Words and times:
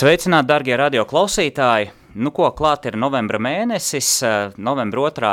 Sveicināti, 0.00 0.48
darbie 0.48 0.72
radio 0.80 1.02
klausītāji! 1.04 1.90
Nu, 2.24 2.30
ko 2.32 2.46
klāt 2.56 2.86
ir 2.88 2.94
novembra 2.96 3.36
mēnesis, 3.36 4.22
eh, 4.24 4.54
novembra 4.56 5.02
otrā 5.10 5.32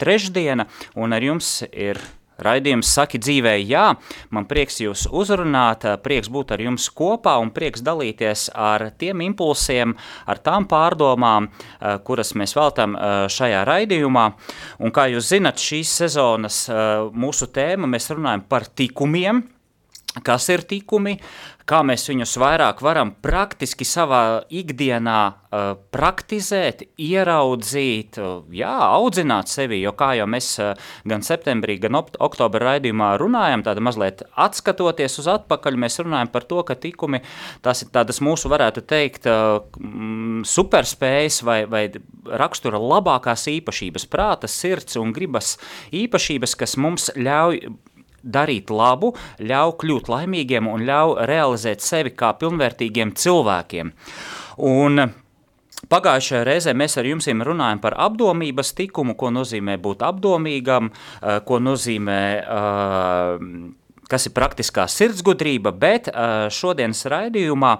trešdiena, 0.00 0.64
un 0.96 1.12
ar 1.12 1.20
jums 1.20 1.50
ir 1.68 2.00
Raidījums 2.40 2.94
Saki 2.94 3.18
dzīvē, 3.20 3.52
jā, 3.60 3.98
man 4.30 4.46
prieks 4.48 4.80
jūs 4.80 5.04
uzrunāt, 5.04 5.84
eh, 5.84 5.98
prieks 6.00 6.32
būt 6.32 6.52
ar 6.52 6.64
jums 6.64 6.88
kopā 6.88 7.36
un 7.42 7.50
prieks 7.50 7.82
dalīties 7.82 8.48
ar 8.54 8.90
tiem 8.96 9.20
impulsiem, 9.20 9.94
ar 10.26 10.38
tām 10.38 10.64
pārdomām, 10.64 11.50
eh, 11.50 11.98
kuras 11.98 12.32
mēs 12.32 12.56
veltam 12.56 12.96
šajā 13.28 13.66
raidījumā. 13.66 14.32
Un 14.80 14.90
kā 14.90 15.10
jūs 15.12 15.28
zinat, 15.28 15.56
šīs 15.56 15.84
sezonas 15.84 16.70
mūsu 17.12 17.52
tēma, 17.52 17.84
mēs 17.84 18.08
runājam 18.08 18.48
par 18.48 18.62
tikumiem, 18.62 19.44
kas 20.24 20.48
ir 20.52 20.64
tikumi, 20.68 21.18
kā 21.70 21.80
mēs 21.86 22.08
viņus 22.10 22.34
vairāk 22.40 22.80
varam 22.82 23.12
praktiski 23.22 23.86
savā 23.86 24.42
ikdienā 24.50 25.18
uh, 25.30 25.66
praktizēt, 25.94 26.82
ieraudzīt, 26.98 28.18
uh, 28.18 28.40
jā, 28.54 28.72
audzināt 28.96 29.50
sevi, 29.52 29.78
jo 29.84 29.92
kā 29.98 30.12
jau 30.18 30.26
mēs 30.30 30.48
uh, 30.62 30.72
gan 31.08 31.22
septembrī, 31.26 31.78
gan 31.82 32.00
oktobra 32.00 32.72
raidījumā 32.72 33.12
runājam, 33.22 33.64
tāda 33.66 33.84
mazliet 33.86 34.24
atskatoties 34.34 35.20
uz 35.22 35.30
atpakaļ, 35.30 35.78
mēs 35.84 36.00
runājam 36.02 36.32
par 36.32 36.46
to, 36.50 36.62
ka 36.66 36.78
tikumi, 36.78 37.22
tās 37.64 37.84
ir 37.84 37.92
tādas 37.94 38.18
mūsu, 38.24 38.50
varētu 38.50 38.82
teikt, 38.90 39.28
superspējas 40.50 41.42
vai, 41.46 41.60
vai 41.70 41.84
rakstura 42.40 42.80
labākās 42.82 43.46
īpašības, 43.52 44.08
prāta, 44.10 44.50
sirds 44.50 44.98
un 45.00 45.14
gribas 45.14 45.54
īpašības, 45.94 46.56
kas 46.58 46.76
mums 46.80 47.10
ļauj 47.14 47.62
darīt 48.22 48.70
labu, 48.70 49.14
ļauj 49.40 49.76
kļūt 49.80 50.12
laimīgiem 50.12 50.68
un 50.70 50.84
ļauj 50.88 51.26
realizēt 51.30 51.84
sevi 51.84 52.14
kā 52.16 52.34
pilnvērtīgiem 52.40 53.16
cilvēkiem. 53.16 53.92
Un 54.70 55.10
Pagājušajā 55.88 56.42
reizē 56.44 56.74
mēs 56.76 56.98
ar 57.00 57.06
jums 57.08 57.26
runājam 57.26 57.80
par 57.80 57.96
apdomības 57.96 58.74
tikumu, 58.76 59.16
ko 59.16 59.30
nozīmē 59.32 59.78
būt 59.80 60.04
apdomīgam, 60.04 60.90
eh, 60.90 61.40
ko 61.40 61.58
nozīmē, 61.58 62.22
eh, 62.38 63.38
kas 64.08 64.26
ir 64.26 64.32
praktiskā 64.32 64.84
sirdsgudrība, 64.86 65.72
bet 65.72 66.08
eh, 66.08 66.48
šodienas 66.50 67.04
raidījumā 67.06 67.78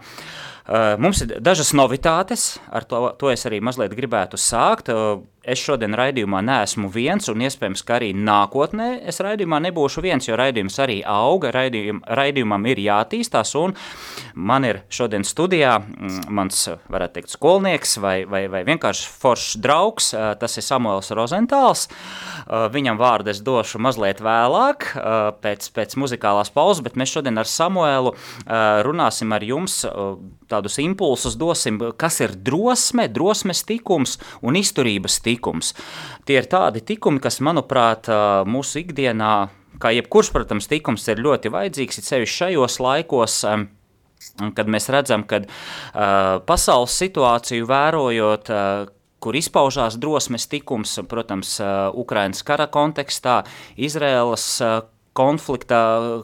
mums 0.99 1.23
ir 1.23 1.41
dažas 1.41 1.73
novitātes, 1.75 2.61
ar 2.71 2.85
to, 2.85 3.17
to 3.19 3.31
es 3.33 3.43
arī 3.45 3.59
mazliet 3.61 3.91
gribētu 3.91 4.39
sākt 4.39 4.87
es 5.41 5.61
šodien 5.63 5.95
raidījumā 5.97 6.43
neesmu 6.45 6.91
viens, 6.93 7.29
un 7.33 7.41
iespējams, 7.45 7.83
ka 7.87 7.97
arī 7.97 8.11
nākotnē 8.17 8.89
es 9.09 9.21
raidījumā 9.25 9.61
nebūšu 9.67 10.03
viens, 10.05 10.29
jo 10.29 10.37
raidījums 10.37 10.77
arī 10.85 10.99
auga, 11.07 11.53
raidījum, 11.55 12.03
raidījumam 12.05 12.67
ir 12.69 12.83
jātīstās, 12.85 13.55
un 13.61 13.75
man 14.35 14.67
ir 14.69 14.83
šodien 14.93 15.25
studijā 15.25 15.79
mm, 15.81 16.29
mans, 16.37 16.67
varētu 16.93 17.17
teikt, 17.17 17.33
skolnieks 17.33 17.97
vai, 18.05 18.17
vai, 18.29 18.43
vai 18.53 18.63
vienkārši 18.69 19.09
foršs 19.23 19.57
draugs, 19.65 20.11
tas 20.41 20.59
ir 20.61 20.67
Samuels 20.67 21.11
Rozentāls. 21.17 21.87
Viņam 22.75 23.01
vārdu 23.01 23.33
es 23.33 23.41
došu 23.45 23.81
mazliet 23.83 24.21
vēlāk, 24.25 24.91
pēc, 25.41 25.71
pēc 25.77 25.97
muzikālās 26.01 26.53
pauzes, 26.53 26.85
bet 26.85 27.01
mēs 27.01 27.17
šodien 27.17 27.41
ar 27.41 27.49
Samuelu 27.49 28.13
runāsim 28.85 29.33
ar 29.33 29.45
jums 29.47 29.81
tādus 30.51 30.81
impulsus, 30.83 31.37
dosim, 31.39 31.79
kas 31.97 32.19
ir 32.25 32.35
drosme, 32.35 33.07
drosmes 33.09 33.63
tikums 33.67 34.19
un 34.43 34.59
izturības 34.59 35.21
tikums 35.23 35.30
tikums. 35.31 35.73
Tie 36.29 36.37
ir 36.43 36.51
tādi 36.51 36.85
tikumi, 36.85 37.23
kas, 37.23 37.41
manuprāt, 37.45 38.11
mūsu 38.51 38.83
ikdienā, 38.85 39.35
kā 39.81 39.95
jebkurš, 39.97 40.35
protams, 40.35 40.69
tikums 40.71 41.09
ir 41.09 41.23
ļoti 41.25 41.53
vajadzīgs, 41.55 42.01
ir 42.03 42.09
sevišķi 42.11 42.37
šajos 42.43 42.81
laikos, 42.85 43.41
kad 44.57 44.69
mēs 44.69 44.91
redzam, 44.93 45.25
ka 45.25 45.41
uh, 45.41 46.41
pasaules 46.45 46.97
situāciju 47.01 47.69
vērojot, 47.71 48.51
uh, 48.53 48.97
kur 49.21 49.37
izpaužās 49.37 49.99
drosmes 50.01 50.49
tikums, 50.49 50.97
protams, 51.09 51.59
Ukrainas 52.01 52.41
kara 52.47 52.67
kontekstā, 52.73 53.43
Izraēlas 53.77 54.47
konflikta 55.17 55.81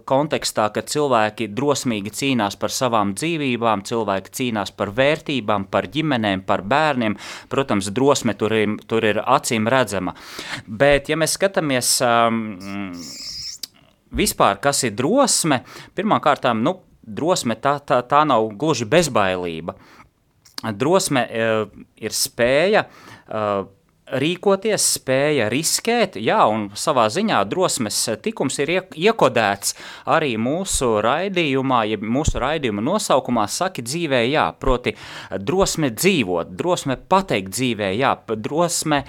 kontekstā, 0.07 0.69
kad 0.75 0.89
cilvēki 0.91 1.49
drosmīgi 1.55 2.13
cīnās 2.15 2.57
par 2.61 2.73
savām 2.75 3.15
dzīvībām, 3.19 3.83
cilvēki 3.87 4.35
cīnās 4.39 4.73
par 4.77 4.93
vērtībām, 4.97 5.67
par 5.73 5.89
ģimenēm, 5.93 6.45
par 6.47 6.63
bērniem. 6.63 7.17
Protams, 7.53 7.91
drosme 7.95 8.37
tur 8.39 8.55
ir, 8.55 8.77
tur 8.87 9.07
ir 9.07 9.21
acīm 9.23 9.67
redzama. 9.73 10.15
Bet, 10.67 11.11
ja 11.11 11.19
mēs 11.19 11.35
skatāmies 11.39 11.97
um, 12.07 12.43
vispār, 14.15 14.61
kas 14.63 14.85
ir 14.87 14.95
drosme, 14.97 15.63
pirmkārt, 15.99 16.47
nu, 16.61 16.79
drosme 17.07 17.59
tā, 17.63 17.79
tā, 17.87 18.03
tā 18.07 18.25
nav 18.27 18.49
gluži 18.59 18.87
bezbailība. 18.91 19.77
Drosme 20.75 21.27
uh, 21.27 21.67
ir 22.01 22.15
spēja 22.15 22.87
uh, 22.87 23.67
rīkoties, 24.07 24.85
spēja 24.97 25.49
riskēt, 25.51 26.17
jā, 26.23 26.39
un 26.51 26.69
savā 26.79 27.09
ziņā 27.11 27.41
drosmes 27.51 27.99
tikums 28.23 28.59
ir 28.63 28.73
iekodēts 28.95 29.75
arī 30.15 30.37
mūsu 30.39 30.93
raidījumā, 31.03 31.83
ja 31.91 31.99
mūsu 31.99 32.41
raidījuma 32.43 32.85
nosaukumā 32.87 33.47
saki 33.51 33.83
dzīvē 33.87 34.23
jā, 34.29 34.47
proti 34.63 34.95
drosme 35.43 35.91
dzīvot, 35.95 36.55
drosme 36.59 36.97
pateikt 36.97 37.51
dzīvē 37.57 37.91
jā, 37.99 38.15
drosme 38.47 39.03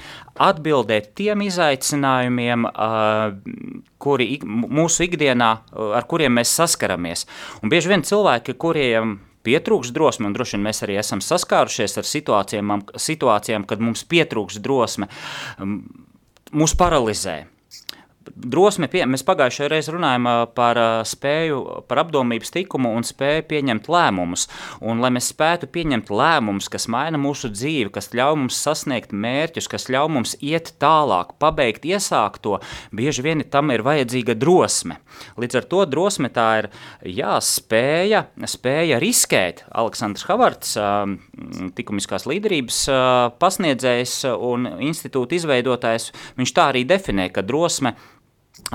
atbildēt 0.48 1.14
tiem 1.18 1.46
izaicinājumiem, 1.46 2.66
kuri 4.02 4.30
mūsu 4.46 5.08
ikdienā, 5.08 5.54
ar 5.98 6.10
kuriem 6.10 6.38
mēs 6.40 6.58
saskaramies. 6.58 7.26
Un 7.62 7.74
bieži 7.74 7.94
vien 7.94 8.06
cilvēki, 8.06 8.58
kuriem 8.58 9.18
pietrūks 9.48 9.94
drosme, 9.96 10.28
un 10.30 10.36
droši 10.36 10.58
vien 10.58 10.68
mēs 10.68 10.84
arī 10.86 11.00
esam 11.02 11.24
saskārušies 11.24 11.98
ar 12.02 12.08
situācijām, 12.08 12.74
situācijām 13.08 13.68
kad 13.70 13.84
mums 13.84 14.04
pietrūks 14.12 14.60
drosme, 14.64 15.10
mūs 16.52 16.76
paralizē 16.80 17.46
drosme, 18.36 18.90
pie, 18.92 19.04
mēs 19.10 19.24
pagājušajā 19.28 19.70
reizē 19.72 19.94
runājām 19.96 20.28
par 20.58 20.80
spēju, 21.08 21.62
par 21.88 22.02
apdomības 22.04 22.52
tikumu 22.54 22.92
un 22.98 23.06
spēju 23.08 23.46
pieņemt 23.50 23.90
lēmumus. 23.92 24.48
Un, 24.82 25.02
lai 25.04 25.12
mēs 25.16 25.32
spētu 25.34 25.70
pieņemt 25.72 26.12
lēmumus, 26.12 26.70
kas 26.74 26.88
maina 26.92 27.20
mūsu 27.22 27.52
dzīvi, 27.54 27.92
kas 27.96 28.12
ļauj 28.18 28.40
mums 28.44 28.60
sasniegt 28.64 29.14
mērķus, 29.16 29.70
kas 29.72 29.88
ļauj 29.94 30.12
mums 30.14 30.36
iet 30.44 30.74
tālāk, 30.82 31.36
pabeigt 31.42 31.88
iesākto, 31.88 32.60
bieži 32.96 33.26
vien 33.26 33.46
tam 33.52 33.72
ir 33.74 33.86
vajadzīga 33.88 34.38
drosme. 34.38 35.00
Līdz 35.40 35.62
ar 35.62 35.70
to 35.72 35.84
drosme 35.90 36.30
tā 36.34 36.48
ir 36.62 36.70
jā, 37.18 37.38
spēja, 37.44 38.26
spēja 38.50 39.00
riskēt. 39.02 39.64
Aleksandrs 39.72 40.28
Havards, 40.30 40.76
tikumiskās 41.78 42.28
līderības 42.30 42.84
pasniedzējs 43.42 44.20
un 44.36 44.70
institūta 44.90 45.38
izveidotājs, 45.38 46.12
viņš 46.38 46.54
tā 46.54 46.70
arī 46.74 46.84
definē, 46.88 47.30
ka 47.34 47.46
drosme 47.46 47.96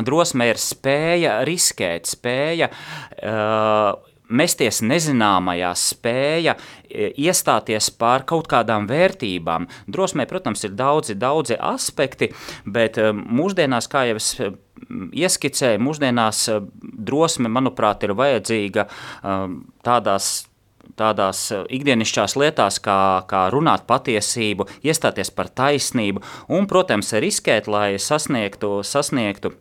Drosme 0.03 0.49
ir 0.53 0.61
spēja 0.61 1.41
riskēt, 1.49 2.09
spēja 2.11 2.71
uh, 2.73 4.13
mesties 4.33 4.81
nezināmajā, 4.85 5.73
spēja 5.77 6.57
iestāties 6.91 7.91
pār 8.01 8.25
kaut 8.29 8.49
kādām 8.51 8.87
vērtībām. 8.91 9.69
Drosmē, 9.93 10.27
protams, 10.31 10.65
ir 10.67 10.77
daudzi, 10.79 11.17
daudzi 11.21 11.59
aspekti, 11.59 12.33
bet 12.65 13.01
mūsdienās, 13.13 13.91
kā 13.93 14.07
jau 14.11 14.21
es 14.21 14.31
ieskicēju, 15.23 15.83
mūsdienās 15.83 16.47
drosme, 16.81 17.53
manuprāt, 17.53 18.07
ir 18.07 18.17
vajadzīga 18.19 18.89
tādās 19.87 20.33
tādās 20.99 21.47
ikdienišķās 21.73 22.35
lietās, 22.37 22.77
kā, 22.83 23.23
kā 23.31 23.47
runāt 23.55 23.87
patiesību, 23.89 24.67
iestāties 24.85 25.31
par 25.33 25.49
taisnību 25.49 26.21
un, 26.53 26.67
protams, 26.69 27.15
riskēt, 27.23 27.71
lai 27.71 27.95
sasniegtu, 28.03 28.83
sasniegtu 28.85 29.55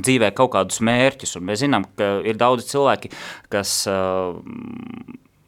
dzīvē 0.00 0.32
kaut 0.36 0.54
kādus 0.56 0.80
mērķus. 0.84 1.36
Un 1.38 1.48
mēs 1.50 1.64
zinām, 1.64 1.86
ka 1.98 2.14
ir 2.24 2.40
daudzi 2.40 2.70
cilvēki, 2.72 3.12
kas 3.52 3.74
uh, 3.90 4.38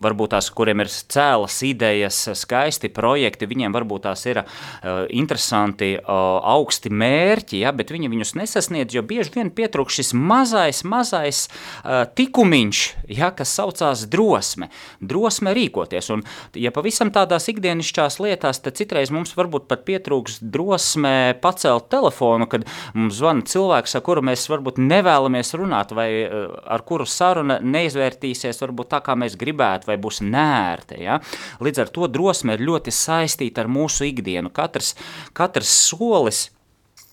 varbūt 0.05 0.35
tās, 0.35 0.51
kuriem 0.55 0.85
ir 0.85 0.91
cēlas 0.91 1.57
idejas, 1.67 2.21
skaisti 2.39 2.91
projekti, 2.95 3.49
viņiem 3.51 3.75
varbūt 3.75 4.07
tās 4.07 4.25
ir 4.29 4.43
uh, 4.43 5.05
interesanti, 5.15 5.95
uh, 5.99 6.39
augsti 6.55 6.93
mērķi, 6.93 7.63
ja, 7.65 7.73
bet 7.77 7.93
viņi 7.95 8.11
viņus 8.13 8.35
nesasniedz, 8.39 8.95
jo 8.97 9.05
bieži 9.07 9.35
vien 9.35 9.53
pietrūkst 9.55 10.01
šis 10.01 10.13
mazais, 10.17 10.83
mazais 10.89 11.45
uh, 11.49 12.05
tikumiņš, 12.17 12.83
ja, 13.17 13.31
kas 13.37 13.55
saucās 13.57 14.07
drosme. 14.11 14.71
Drosme 15.01 15.55
rīkoties, 15.57 16.11
un 16.15 16.25
ja 16.59 16.73
pavisam 16.75 17.13
tādās 17.15 17.49
ikdienišķās 17.53 18.21
lietās, 18.23 18.61
tad 18.65 18.79
citreiz 18.79 19.13
mums 19.15 19.35
varbūt 19.39 19.69
pat 19.71 19.85
pietrūkst 19.89 20.45
drosme 20.55 21.35
pacelt 21.43 21.89
telefonu, 21.93 22.49
kad 22.51 22.67
mums 22.97 23.19
zvana 23.19 23.45
cilvēks, 23.49 23.97
ar 23.97 24.05
kuru 24.07 24.25
mēs 24.27 24.47
varbūt 24.51 24.81
nevēlamies 24.83 25.55
runāt, 25.59 25.95
vai 25.97 26.09
uh, 26.25 26.53
ar 26.65 26.85
kuru 26.87 27.07
saruna 27.09 27.61
neizvērtīsies 27.65 28.61
varbūt 28.63 28.93
tā, 28.95 29.01
kā 29.05 29.17
mēs 29.19 29.39
gribētu, 29.41 29.89
vai 29.95 30.01
būs 30.03 30.21
nērta. 30.27 30.99
Ja? 31.01 31.21
Līdz 31.65 31.87
ar 31.87 31.95
to 31.95 32.11
drosme 32.11 32.59
ir 32.59 32.67
ļoti 32.67 32.95
saistīta 32.95 33.65
ar 33.65 33.71
mūsu 33.73 34.11
ikdienu. 34.11 34.53
Katrs, 34.55 34.95
katrs 35.37 35.71
solis 35.89 36.49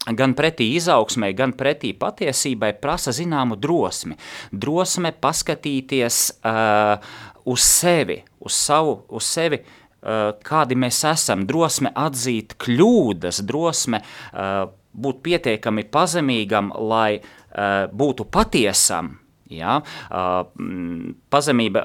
gan 0.09 0.33
pretī 0.37 0.71
izaugsmai, 0.79 1.31
gan 1.37 1.53
pretī 1.57 1.93
patiesībai 1.97 2.73
prasa 2.81 3.13
zināmu 3.13 3.57
drosmi. 3.61 4.17
Drosme 4.51 5.13
paskatīties 5.13 6.23
uh, 6.41 6.97
uz 7.45 7.67
sevi, 7.67 8.21
uz 8.41 8.57
savu, 8.57 8.97
uz 9.13 9.29
sevi, 9.29 9.61
uh, 9.61 10.31
kādi 10.41 10.77
mēs 10.79 11.03
esam, 11.11 11.45
drosme 11.49 11.93
atzīt 11.93 12.57
kļūdas, 12.61 13.43
drosme 13.45 14.01
uh, 14.01 14.65
būt 14.91 15.21
pietiekami 15.23 15.85
pazemīgam, 15.93 16.73
lai 16.89 17.19
uh, 17.21 17.85
būtu 17.93 18.25
patiesam, 18.33 19.19
Ja? 19.51 19.79
Uh, 20.09 21.11
pazemība 21.31 21.83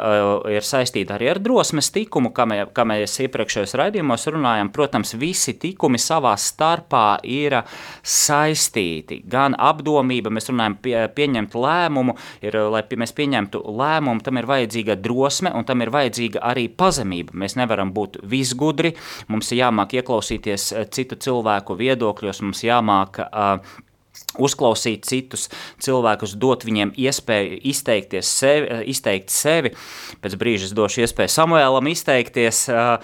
ir 0.53 0.65
saistīta 0.67 1.17
arī 1.17 1.31
ar 1.31 1.41
drosmes 1.43 1.91
tikumu, 1.95 2.33
kā, 2.35 2.47
mē, 2.49 2.59
kā 2.75 2.87
mēs 2.89 3.19
iepriekšējos 3.27 3.77
raidījumos 3.81 4.27
runājam. 4.35 4.71
Protams, 4.75 5.15
visi 5.19 5.57
tikumi 5.61 6.01
savā 6.03 6.35
starpā 6.41 7.19
ir 7.27 7.59
saistīti. 8.07 9.21
Gan 9.31 9.57
apdomība, 9.59 10.33
mēs 10.35 10.51
runājam, 10.51 10.79
pie, 10.83 10.97
pieņemt 11.17 11.57
lēmumu, 11.57 12.17
ir, 12.45 12.59
lai 12.73 12.83
mēs 12.97 13.15
pieņemtu 13.17 13.63
lēmumu, 13.81 14.25
tam 14.27 14.41
ir 14.41 14.51
vajadzīga 14.51 14.99
drosme 15.03 15.53
un 15.57 15.67
tam 15.69 15.85
ir 15.85 15.93
vajadzīga 15.95 16.43
arī 16.51 16.67
pazemība. 16.69 17.37
Mēs 17.37 17.57
nevaram 17.61 17.93
būt 17.97 18.21
visgudri, 18.27 18.95
mums 19.33 19.53
ir 19.53 19.63
jāmāk 19.65 19.97
ieklausīties 20.01 20.73
citu 20.95 21.19
cilvēku 21.23 21.79
viedokļos, 21.79 22.43
mums 22.45 22.65
jāmāk 22.67 23.23
uh, 23.27 23.77
uzklausīt 24.39 25.07
citus 25.09 25.49
cilvēkus, 25.83 26.35
dot 26.41 26.65
viņiem 26.67 26.93
iespēju 26.97 27.61
izteikties 27.71 28.31
sevi, 28.41 28.69
eh, 28.69 28.83
izteikt 28.93 29.33
sevi. 29.33 29.73
Pēc 30.23 30.37
brīža 30.37 30.69
es 30.69 30.75
došu 30.77 31.05
iespēju 31.05 31.33
Samuēlam 31.33 31.89
izteikties, 31.91 32.69
eh, 32.69 32.99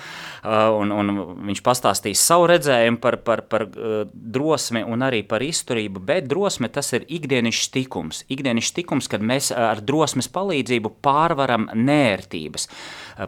eh, 0.44 0.68
un, 0.70 0.92
un 0.92 1.12
viņš 1.48 1.62
pastāstīs 1.62 2.20
savu 2.20 2.48
redzējumu 2.52 3.00
par, 3.00 3.16
par, 3.16 3.42
par 3.42 3.66
drosmi 4.12 4.82
un 4.84 5.00
arī 5.00 5.22
par 5.26 5.40
izturību, 5.40 6.00
bet 6.04 6.28
drosme 6.28 6.68
tas 6.68 6.92
ir 6.92 7.06
ikdienišs 7.08 7.70
tikums. 7.72 8.24
Ikdienišs 8.28 8.72
tikums, 8.72 9.08
kad 9.08 9.20
mēs 9.20 9.52
ar 9.56 9.80
drosmes 9.80 10.28
palīdzību 10.28 10.92
pārvaram 11.02 11.68
nērtības, 11.74 12.68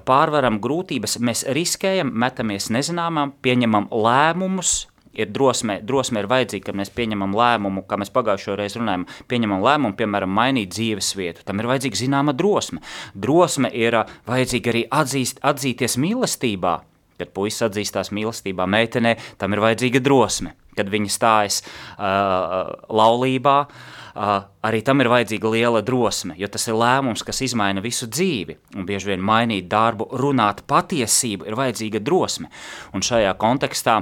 pārvaram 0.04 0.60
grūtības, 0.60 1.18
mēs 1.20 1.44
riskējam, 1.54 2.12
metamies 2.12 2.70
nezināmām, 2.70 3.34
pieņemam 3.42 3.88
lēmumus, 3.90 4.86
ir 5.14 5.30
drosme, 5.34 5.78
drosme 5.86 6.22
ir 6.22 6.28
vajadzīga, 6.30 6.68
kad 6.68 6.78
mēs 6.78 6.92
pieņemam 6.94 7.34
lēmumu, 7.38 7.84
kā 7.88 7.98
mēs 8.00 8.12
pagājušajā 8.14 8.56
reizē 8.60 8.80
runājām, 8.80 9.06
pieņemam 9.30 9.62
lēmumu, 9.64 9.98
piemēram, 9.98 10.34
mainīt 10.34 10.74
dzīves 10.74 11.14
vietu. 11.18 11.44
Tam 11.46 11.60
ir 11.60 11.70
vajadzīga 11.70 12.00
zināma 12.00 12.34
drosme. 12.36 12.82
Drosme 13.14 13.70
ir 13.70 14.02
vajadzīga 14.28 14.74
arī 14.74 14.84
atzīst, 15.02 15.42
atzīties 15.44 15.98
mīlestībā. 16.02 16.76
Kad 17.14 17.30
puisis 17.30 17.62
atzīstās 17.68 18.10
mīlestībā 18.10 18.66
meitenē, 18.66 19.14
tam 19.38 19.54
ir 19.54 19.62
vajadzīga 19.62 20.02
drosme. 20.02 20.56
Kad 20.74 20.88
viņa 20.90 21.12
stājas 21.14 21.60
uh, 21.62 22.72
laulībā, 22.90 23.58
uh, 23.62 24.32
arī 24.66 24.80
tam 24.82 25.02
ir 25.02 25.10
vajadzīga 25.12 25.52
liela 25.52 25.82
drosme, 25.86 26.34
jo 26.38 26.48
tas 26.50 26.66
ir 26.66 26.74
lēmums, 26.78 27.22
kas 27.26 27.42
izmaina 27.46 27.82
visu 27.84 28.08
dzīvi. 28.10 28.56
Un 28.78 28.88
bieži 28.88 29.12
vien 29.12 29.22
mainīt 29.22 29.70
darbu, 29.70 30.08
runāt 30.18 30.64
patiesību, 30.70 31.46
ir 31.46 31.58
vajadzīga 31.58 32.02
drosme. 32.02 32.50
Un 32.94 33.06
šajā 33.06 33.34
kontekstā 33.38 34.00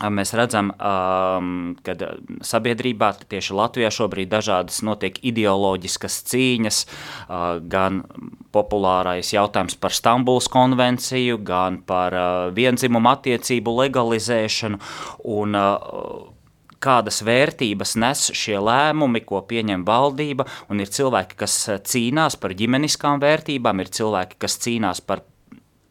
Mēs 0.00 0.32
redzam, 0.36 0.70
um, 0.76 1.76
ka 1.84 1.94
sabiedrībā, 2.44 3.10
tieši 3.28 3.56
Latvijā, 3.56 3.90
šobrīd 3.92 4.30
dažādas 4.32 4.80
notiek 4.84 5.16
ideoloģiskas 5.28 6.18
cīņas, 6.30 6.80
uh, 6.86 7.60
gan 7.60 8.02
populārais 8.52 9.32
jautājums 9.32 9.76
par 9.80 9.96
Stambulas 9.96 10.48
konvenciju, 10.52 11.40
gan 11.44 11.80
par 11.84 12.16
uh, 12.16 12.50
vienzimumu 12.56 13.12
attiecību 13.12 13.76
legalizēšanu. 13.82 14.80
Un, 15.36 15.56
uh, 15.56 16.36
kādas 16.80 17.20
vērtības 17.26 17.94
nes 18.00 18.22
šie 18.36 18.56
lēmumi, 18.60 19.22
ko 19.28 19.42
pieņem 19.46 19.84
valdība, 19.84 20.46
ir 20.72 20.92
cilvēki, 20.92 21.36
kas 21.42 21.56
cīnās 21.92 22.38
par 22.40 22.56
ģimeniskām 22.56 23.20
vērtībām, 23.22 23.84
ir 23.84 23.92
cilvēki, 24.00 24.40
kas 24.40 24.56
cīnās 24.64 25.04
par 25.04 25.24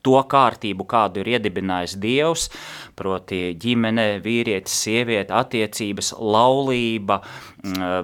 to 0.05 0.19
kārtību, 0.31 0.85
kādu 0.89 1.23
ir 1.23 1.33
iedibinājis 1.35 1.97
Dievs, 1.99 2.47
proti 2.99 3.53
ģimene, 3.59 4.19
vīrietis, 4.23 4.75
sieviete, 4.85 5.33
attiecības, 5.35 6.13
laulība, 6.19 7.19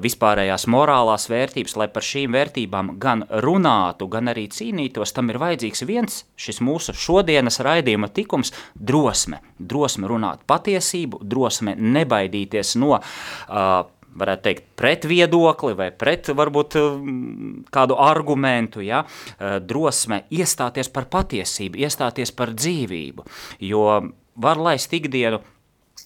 vispārējās 0.04 0.68
morālās 0.72 1.30
vērtības, 1.32 1.78
lai 1.80 1.88
par 1.92 2.04
šīm 2.04 2.36
vērtībām 2.36 2.96
gan 3.02 3.24
runātu, 3.46 4.10
gan 4.12 4.32
arī 4.34 4.48
cīnītos, 4.52 5.16
tam 5.16 5.32
ir 5.32 5.40
vajadzīgs 5.40 5.86
viens 5.88 6.24
šis 6.40 6.62
mūsu 6.66 6.96
šodienas 6.96 7.62
raidījuma 7.64 8.12
tikums– 8.12 8.52
drosme. 8.76 9.40
Drosme 9.60 10.10
runāt 10.12 10.44
patiesību, 10.48 11.22
drosme 11.24 11.76
nebaidīties 11.80 12.76
no 12.82 12.98
uh, 12.98 13.86
varētu 14.16 14.48
teikt, 14.48 14.68
pret 14.80 15.08
viedokli 15.10 15.76
vai 15.78 15.90
pret 15.96 16.32
varbūt 16.36 16.78
um, 16.82 17.66
kādu 17.74 17.98
argumentu, 18.02 18.84
ja, 18.86 19.04
uh, 19.06 19.58
drosme 19.64 20.24
iestāties 20.34 20.92
par 20.94 21.10
patiesību, 21.12 21.82
iestāties 21.86 22.34
par 22.36 22.56
dzīvību, 22.56 23.28
jo 23.72 23.90
var 24.36 24.62
laist 24.62 24.94
ikdienu 24.96 25.42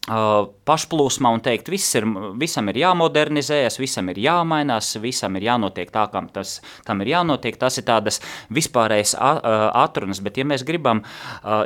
Uh, 0.09 0.47
pašplūsmā 0.65 1.29
un 1.35 1.41
teikt, 1.43 1.67
viss 1.69 1.93
ir, 1.97 2.05
visam 2.39 2.69
ir 2.71 2.77
jāmodernizējas, 2.81 3.75
visam 3.81 4.07
ir 4.09 4.21
jāmainās, 4.23 4.93
visam 5.03 5.35
ir 5.37 5.45
jānotiek 5.49 5.91
tā, 5.93 6.05
kā 6.09 6.21
tas 6.33 6.55
tam 6.87 7.03
ir 7.03 7.11
jānotiek. 7.11 7.57
Tas 7.59 7.77
ir 7.77 7.85
tādas 7.85 8.21
vispārējas 8.53 9.15
atrunas, 9.19 10.21
bet 10.25 10.39
ja 10.39 10.47
mēs 10.49 10.63
gribam 10.65 11.03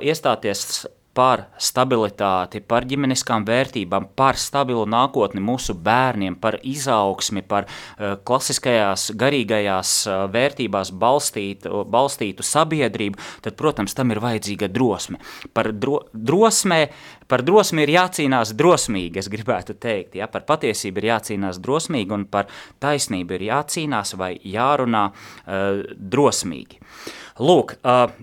iestāties 0.02 0.84
par 1.14 1.46
stabilitāti, 1.62 2.62
par 2.66 2.88
ģimeniskām 2.90 3.46
vērtībām, 3.46 4.10
par 4.18 4.38
stabilu 4.42 4.86
nākotni 4.90 5.44
mūsu 5.44 5.76
bērniem, 5.78 6.36
par 6.42 6.58
izaugsmi, 6.66 7.44
par 7.46 7.68
uh, 7.70 8.16
klasiskajās 8.26 9.12
garīgajās 9.20 9.94
uh, 10.10 10.24
vērtībās 10.34 10.94
balstītu, 10.98 11.84
balstītu 11.94 12.46
sabiedrību, 12.48 13.22
tad, 13.46 13.58
protams, 13.60 13.94
tam 13.98 14.14
ir 14.14 14.24
vajadzīga 14.24 14.72
drosme. 14.74 15.22
Par, 15.54 15.70
dro, 15.78 16.04
drosmē, 16.14 16.88
par 17.28 17.44
drosmi 17.46 17.86
ir 17.86 17.94
jācīnās 17.96 18.54
drosmīgi, 18.60 19.24
es 19.24 19.32
gribētu 19.32 19.78
teikt, 19.80 20.18
ja? 20.20 20.30
par 20.32 20.46
patiesību 20.50 21.02
ir 21.02 21.10
jācīnās 21.14 21.60
drosmīgi 21.64 22.16
un 22.16 22.28
par 22.30 22.52
taisnību 22.84 23.38
ir 23.38 23.50
jācīnās 23.50 24.16
vai 24.20 24.36
jārunā 24.44 25.10
uh, 25.10 25.84
drosmīgi. 25.94 26.80
Uh, 26.80 27.20
Lūk, 27.42 27.80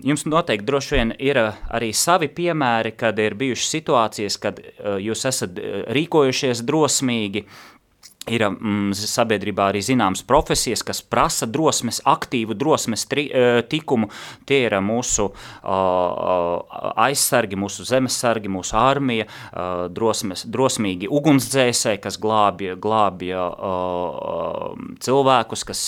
jums 0.07 0.23
noteikti 0.23 0.67
droši 0.67 0.95
vien 0.95 1.09
ir 1.19 1.37
arī 1.43 1.89
savi 1.91 2.29
piemēri, 2.31 2.93
kad 2.95 3.17
ir 3.19 3.35
bijušas 3.35 3.73
situācijas, 3.75 4.37
kad 4.39 4.61
jūs 5.03 5.25
esat 5.27 5.59
rīkojušies 5.91 6.63
drosmīgi, 6.63 7.43
Ir 8.29 8.43
mm, 8.45 8.91
sabiedrībā 8.93 9.71
arī 9.71 9.79
zināmas 9.81 10.21
profesijas, 10.29 10.83
kas 10.85 10.99
prasa 11.01 11.47
drosmes, 11.49 12.03
aktīvu 12.05 12.53
drosmes 12.53 13.07
tri, 13.09 13.23
e, 13.33 13.63
tikumu. 13.65 14.11
Tie 14.45 14.59
ir 14.67 14.75
mūsu 14.85 15.25
uh, 15.31 16.91
aizsargi, 17.01 17.57
mūsu 17.57 17.81
zemesargi, 17.89 18.49
mūsu 18.51 18.75
armija, 18.77 19.25
uh, 19.25 19.87
drosmes, 19.89 20.43
drosmīgi 20.53 21.09
ugunsdzēsēji, 21.09 22.01
kas 22.03 22.19
glābja, 22.21 22.75
glābja 22.81 23.47
uh, 23.49 24.77
cilvēkus, 25.01 25.65
kas 25.71 25.81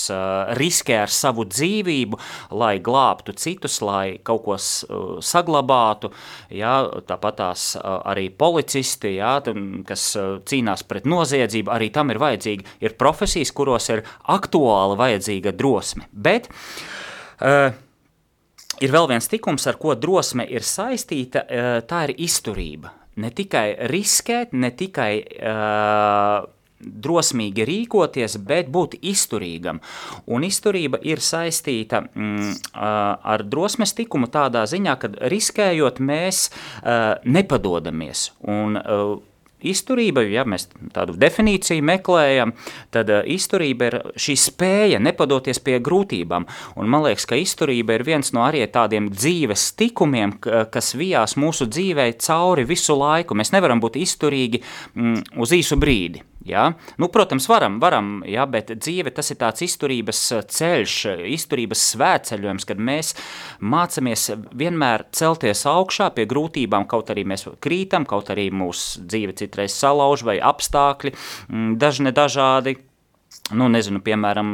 riskē 0.58 0.98
ar 1.04 1.14
savu 1.14 1.46
dzīvību, 1.46 2.18
lai 2.58 2.72
glābtu 2.82 3.36
citus, 3.38 3.78
lai 3.86 4.18
kaut 4.26 4.42
ko 4.48 4.58
uh, 4.58 5.22
saglabātu. 5.22 6.10
Jā, 6.50 6.74
tāpat 7.06 7.38
tās 7.38 7.70
arī 7.78 8.26
policisti, 8.34 9.16
jā, 9.20 9.36
kas 9.86 10.10
cīnās 10.50 10.82
pret 10.90 11.06
noziedzību, 11.06 11.70
arī 11.78 11.92
tam 11.94 12.10
ir 12.10 12.23
vajadzīgi, 12.24 12.66
ir 12.84 12.96
profesijas, 13.00 13.52
kuros 13.54 13.88
ir 13.92 14.04
aktuāli 14.34 14.98
vajadzīga 15.00 15.54
drosme. 15.56 16.08
Bet 16.12 16.50
uh, 16.50 17.70
ir 18.80 18.96
vēl 18.96 19.08
viens 19.12 19.30
tikums, 19.30 19.68
ar 19.70 19.78
ko 19.80 19.94
drosme 19.98 20.46
ir 20.48 20.66
saistīta, 20.66 21.44
uh, 21.44 21.78
tā 21.86 22.08
ir 22.08 22.16
izturība. 22.26 22.94
Ne 23.22 23.30
tikai 23.30 23.68
riskēt, 23.92 24.56
ne 24.58 24.72
tikai 24.74 25.12
uh, 25.22 26.50
drosmīgi 26.84 27.64
rīkoties, 27.68 28.36
bet 28.46 28.70
būt 28.72 28.98
izturīgam. 29.02 29.80
Un 30.26 30.46
izturība 30.46 31.00
ir 31.06 31.22
saistīta 31.24 32.02
mm, 32.04 32.74
ar 32.74 33.44
drosmes 33.48 33.94
tikumu 33.96 34.28
tādā 34.32 34.64
ziņā, 34.70 34.96
ka 35.00 35.12
riskējot 35.32 36.00
mēs 36.04 36.48
uh, 36.50 37.14
nepadodamies. 37.24 38.30
Un, 38.50 38.78
uh, 38.80 39.14
Izturība, 39.64 40.24
ja 40.28 40.44
mēs 40.48 40.68
tādu 40.94 41.16
definīciju 41.20 41.84
meklējam, 41.84 42.54
tad 42.94 43.12
uh, 43.12 43.22
izturība 43.24 43.88
ir 43.90 43.98
šī 44.20 44.36
spēja 44.40 45.00
nepadoties 45.02 45.62
pie 45.64 45.78
grūtībām. 45.84 46.48
Un 46.80 46.90
man 46.90 47.06
liekas, 47.06 47.28
ka 47.30 47.38
izturība 47.40 47.98
ir 47.98 48.06
viens 48.06 48.34
no 48.36 48.44
arī 48.46 48.64
tādiem 48.70 49.10
dzīves 49.12 49.70
tikumiem, 49.78 50.36
kas 50.42 50.94
vijās 50.98 51.38
mūsu 51.40 51.68
dzīvē 51.70 52.10
cauri 52.24 52.66
visu 52.68 52.96
laiku. 52.98 53.36
Mēs 53.38 53.54
nevaram 53.54 53.82
būt 53.82 53.98
izturīgi 54.02 54.60
mm, 54.60 55.40
uz 55.40 55.56
īsu 55.56 55.80
brīdi. 55.80 56.22
Ja? 56.44 56.70
Nu, 57.00 57.08
protams, 57.08 57.48
varam, 57.48 57.78
varam 57.82 58.22
ja? 58.28 58.46
bet 58.50 58.72
dzīve 58.76 59.12
tas 59.14 59.32
ir 59.32 59.40
tāds 59.40 59.64
izturības 59.64 60.20
uh, 60.36 60.44
ceļš, 60.44 60.96
izturības 61.34 61.84
svētceļojums, 61.94 62.68
kad 62.68 62.80
mēs 62.80 63.14
mācāmies 63.64 64.30
vienmēr 64.52 65.06
celties 65.16 65.64
augšā 65.70 66.10
pie 66.16 66.28
grūtībām, 66.30 66.88
kaut 66.90 67.12
arī 67.14 67.26
mēs 67.28 67.48
krītam, 67.64 68.08
kaut 68.08 68.32
arī 68.34 68.50
mūsu 68.54 69.04
dzīve 69.08 69.36
citreiz 69.40 69.76
salauž 69.76 70.26
vai 70.28 70.38
apstākļi, 70.44 71.14
mm, 71.48 71.78
dažne 71.80 72.14
dažādi, 72.14 72.78
nu, 73.52 73.66
nezinu, 73.68 74.00
piemēram, 74.00 74.48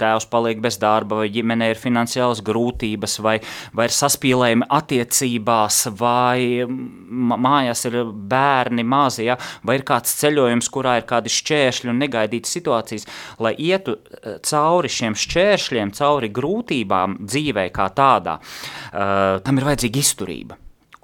tēvs 0.00 0.26
paliek 0.28 0.58
bez 0.60 0.76
darba, 0.80 1.22
vai 1.22 1.30
ģimenē 1.32 1.70
ir 1.72 1.78
finansiālas 1.80 2.42
grūtības, 2.44 3.16
vai, 3.24 3.38
vai 3.76 3.86
ir 3.88 3.94
saspīlējumi 3.96 4.68
attiecībās, 4.76 5.78
vai 5.96 6.66
mājās 6.68 7.86
ir 7.88 7.96
bērni 8.04 8.84
mazi, 8.84 9.24
ja? 9.30 9.38
vai 9.64 9.78
ir 9.78 9.86
kāds 9.88 10.12
ceļojums, 10.20 10.68
kurā 10.74 10.98
ir 11.00 11.08
kādi 11.08 11.32
šķēršļi 11.32 11.92
un 11.94 12.04
negaidītas 12.04 12.52
situācijas, 12.58 13.08
lai 13.40 13.54
ietu 13.56 13.96
eh, 13.96 14.36
cauri 14.44 14.92
šiem 14.92 15.16
šķēršļiem, 15.16 15.96
cauri 15.96 16.32
grūtībām 16.36 17.22
dzīvē 17.24 17.70
kā 17.72 17.88
tādā, 17.96 18.36
uh, 18.40 19.40
tam 19.44 19.58
ir 19.58 19.66
vajadzīga 19.66 20.00
izturība. 20.00 20.56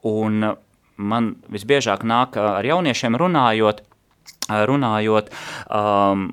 Un 0.07 0.45
man 0.97 1.35
visbiežāk 1.53 2.05
nāk 2.07 2.37
ar 2.41 2.67
jauniešiem 2.67 3.17
runājot, 3.21 3.83
runājot, 4.49 5.31
um, 5.75 6.27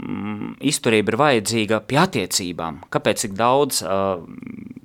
izturība 0.62 1.14
ir 1.14 1.20
vajadzīga 1.22 1.82
pie 1.88 1.98
attiecībām. 2.04 2.84
Kāpēc 2.94 3.26
tik 3.26 3.34
daudz 3.38 3.82
uh, 3.86 4.22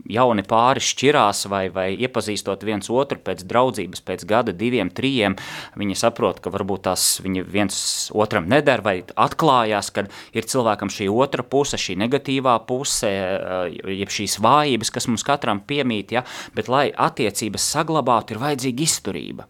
jauni 0.09 0.45
pāri 0.49 0.81
šķirās 0.81 1.45
vai, 1.53 1.67
vai 1.73 1.91
iepazīstot 2.01 2.65
viens 2.65 2.89
otru 2.89 3.21
pēc 3.25 3.45
draudzības, 3.49 4.03
pēc 4.07 4.25
gada, 4.29 4.55
diviem, 4.57 4.89
trījiem, 4.89 5.37
viņi 5.79 5.99
saprot, 6.01 6.41
ka 6.41 6.53
varbūt 6.55 6.87
tās 6.89 7.07
viņi 7.25 7.45
viens 7.45 7.77
otram 8.17 8.49
neder 8.49 8.83
vai 8.85 9.03
atklājās, 9.05 9.93
ka 9.93 10.07
ir 10.33 10.49
cilvēkam 10.49 10.93
šī 10.93 11.11
otra 11.13 11.45
puse, 11.45 11.81
šī 11.81 11.99
negatīvā 12.01 12.57
puse, 12.69 13.13
uh, 13.13 13.69
jeb 13.93 14.15
šīs 14.15 14.39
vājības, 14.45 14.95
kas 14.95 15.11
mums 15.11 15.27
katram 15.27 15.61
piemīt, 15.61 16.17
ja? 16.17 16.25
bet 16.57 16.73
lai 16.73 16.89
attiecības 16.97 17.71
saglabātu, 17.77 18.35
ir 18.35 18.45
vajadzīga 18.47 18.89
izturība. 18.89 19.49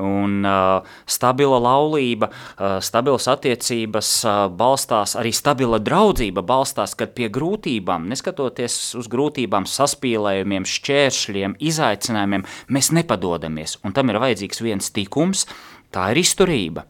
Un 0.00 0.46
uh, 0.46 0.86
stabila 1.10 1.58
laulība, 1.60 2.30
uh, 2.30 2.78
stabilas 2.84 3.26
attiecības 3.30 4.10
uh, 4.24 4.36
balstās, 4.54 5.16
arī 5.18 5.32
stabila 5.34 5.80
draudzība 5.82 6.44
balstās, 6.46 6.94
kad 6.98 7.14
pie 7.16 7.28
grūtībām, 7.32 8.08
neskatoties 8.10 8.78
uz 9.00 9.10
grūtībām, 9.10 9.66
saspīlējumiem, 9.68 10.68
šķēršļiem, 10.68 11.58
izaicinājumiem, 11.70 12.46
mēs 12.70 12.92
nepadodamies. 12.96 13.78
Un 13.84 13.96
tam 13.96 14.12
ir 14.12 14.20
vajadzīgs 14.22 14.62
viens 14.64 14.92
tikums, 14.94 15.46
tā 15.94 16.10
ir 16.14 16.22
izturība. 16.22 16.86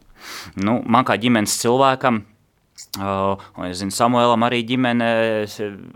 Nu, 0.61 0.79
man 0.85 1.07
kā 1.07 1.17
ģimenes 1.21 1.57
cilvēkam, 1.63 2.25
Uh, 2.97 3.37
es 3.67 3.77
zinu, 3.79 3.93
Samuēlam 3.93 4.41
arī 4.43 4.63
ģimene 4.67 5.07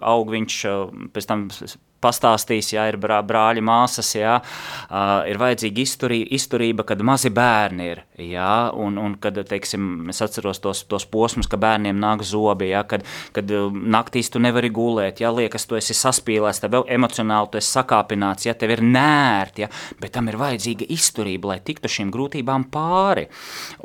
aug, 0.06 0.30
viņš 0.32 0.58
uh, 0.70 0.92
pēc 1.12 1.28
tam 1.28 1.48
pastāstīs, 2.06 2.72
ja 2.76 2.86
ir 2.92 3.00
brā, 3.02 3.20
brāļi, 3.26 3.64
māsas, 3.66 4.14
ja, 4.18 4.38
ir 5.30 5.42
vajadzīga 5.42 5.82
izturī, 5.82 6.22
izturība, 6.38 6.86
kad 6.88 7.02
mazi 7.06 7.34
bērni 7.34 7.90
ir. 7.92 8.04
Ja, 8.22 8.70
un, 8.72 8.96
un 9.02 9.18
kad, 9.20 9.36
teiksim, 9.50 10.06
es 10.12 10.22
atceros 10.24 10.62
tos, 10.64 10.86
tos 10.88 11.04
posmus, 11.12 11.50
ka 11.52 11.60
bērniem 11.60 11.98
nāk 12.00 12.24
zobi, 12.24 12.70
ja, 12.72 12.86
kad, 12.88 13.04
kad 13.36 13.50
naktīs 13.74 14.32
tu 14.32 14.40
nevari 14.40 14.70
gulēt, 14.72 15.20
ja 15.24 15.34
liekas, 15.36 15.68
tu 15.68 15.76
esi 15.76 15.96
saspīlēs, 15.98 16.62
tev 16.64 16.86
emocionāli 16.88 17.52
tu 17.52 17.60
esi 17.60 17.74
sakāpināts, 17.76 18.48
ja 18.48 18.56
tev 18.56 18.72
ir 18.78 18.84
nērt, 18.86 19.60
ja, 19.66 19.70
bet 20.00 20.16
tam 20.16 20.30
ir 20.32 20.40
vajadzīga 20.40 20.88
izturība, 20.96 21.52
lai 21.52 21.60
tiktu 21.66 21.92
šīm 21.92 22.14
grūtībām 22.14 22.70
pāri. 22.72 23.28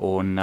Un 0.06 0.38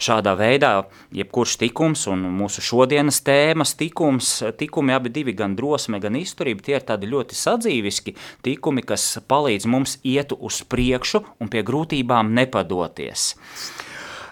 šādā 0.00 0.36
veidā, 0.36 0.74
jebkurš 1.16 1.56
tikums 1.64 2.06
un 2.12 2.26
mūsu 2.36 2.64
šodienas 2.64 3.22
tēmas 3.24 3.74
tikums, 3.80 4.34
tikumi 4.60 4.94
abi 4.96 5.12
divi, 5.14 5.34
gan 5.36 5.56
drosme, 5.56 6.00
gan 6.02 6.18
izturība, 6.20 6.64
tie 6.66 6.76
ir 6.76 6.86
tādi 6.92 7.08
ļoti 7.08 7.19
ļoti 7.20 7.38
sadzīviski 7.38 8.16
tikumi, 8.46 8.82
kas 8.82 9.20
palīdz 9.30 9.68
mums 9.70 9.98
iet 10.02 10.34
uz 10.36 10.62
priekšu 10.66 11.22
un 11.40 11.52
pie 11.52 11.62
grūtībām 11.66 12.34
nepadoties. 12.36 13.34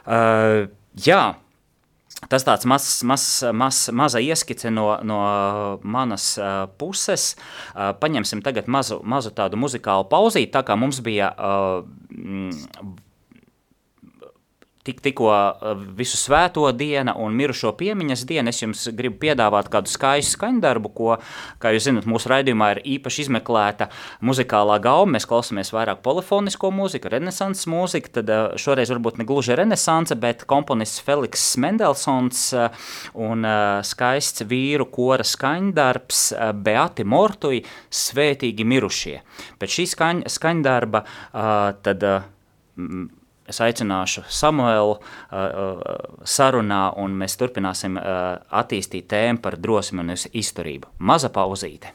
Uh, 0.09 0.67
jā, 0.99 1.37
Tas 2.27 2.43
tāds 2.43 2.67
mazs, 2.67 3.05
mazs, 3.07 3.45
mazs, 3.55 3.93
maza 3.95 4.19
ieskice 4.19 4.73
no, 4.75 4.89
no 5.07 5.19
manas 5.87 6.33
uh, 6.41 6.65
puses. 6.81 7.37
Uh, 7.71 7.93
paņemsim 8.01 8.43
tagad 8.43 8.67
mazu, 8.67 8.99
mazu 9.07 9.31
tādu 9.31 9.61
muzikālu 9.61 10.09
pauzīti, 10.11 10.51
tā 10.51 10.65
kā 10.67 10.75
mums 10.75 10.99
bija 11.05 11.31
uh, 11.39 11.87
tik, 14.89 15.03
tikko 15.05 15.29
eh, 15.33 15.83
visu 15.99 16.19
svēto 16.19 16.65
diena 16.77 17.15
un 17.19 17.37
mirušo 17.37 17.75
piemiņas 17.79 18.25
diena, 18.29 18.53
es 18.53 18.63
jums 18.63 18.87
gribu 18.97 19.21
piedāvāt 19.27 19.71
kādu 19.73 19.91
skaistu 19.93 20.39
skaņdarbu, 20.39 20.93
ko, 20.97 21.17
kā 21.63 21.73
jūs 21.75 21.89
zinat, 21.89 22.09
mūsu 22.09 22.31
raidījumā 22.33 22.71
ir 22.75 22.83
īpaši 22.97 23.27
izmeklēta 23.27 23.91
muzikālā 24.25 24.79
gauma. 24.85 25.17
Mēs 25.17 25.29
klausāmies 25.29 25.73
vairāk 25.75 26.03
polifonisko 26.05 26.71
mūziku, 26.75 27.11
renesanses 27.13 27.69
mūziku, 27.71 28.13
tad 28.19 28.33
eh, 28.33 28.45
šoreiz 28.61 28.93
varbūt 28.95 29.21
ne 29.21 29.29
gluži 29.29 29.59
renesanse, 29.59 30.17
bet 30.19 30.47
komponists 30.49 31.05
Feliks 31.05 31.47
Mendelsons 31.61 32.45
eh, 32.57 32.89
un 33.19 33.47
skaists 33.85 34.45
vīru 34.49 34.89
kora 34.93 35.25
skaņdarbs 35.27 36.23
Beati 36.65 37.05
Mortui 37.09 37.63
Svētīgi 37.95 38.67
mirušie. 38.69 39.17
Pēc 39.61 39.79
šī 39.79 39.87
skaņ, 39.93 40.25
skaņdarba 40.33 41.05
tad 41.85 42.05
es 43.49 43.61
aicināšu 43.65 44.25
Samuelu 44.29 44.97
uh, 44.97 45.01
uh, 45.01 46.19
sarunā, 46.25 46.83
un 47.01 47.17
mēs 47.21 47.39
turpināsim 47.41 47.97
uh, 48.01 48.37
attīstīt 48.63 49.09
tēmu 49.11 49.43
par 49.45 49.59
drosmi 49.61 50.05
un 50.05 50.17
izturību. 50.17 50.95
Maza 50.99 51.33
pauzīte. 51.33 51.95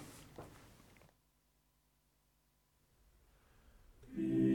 Dicit 4.13 4.52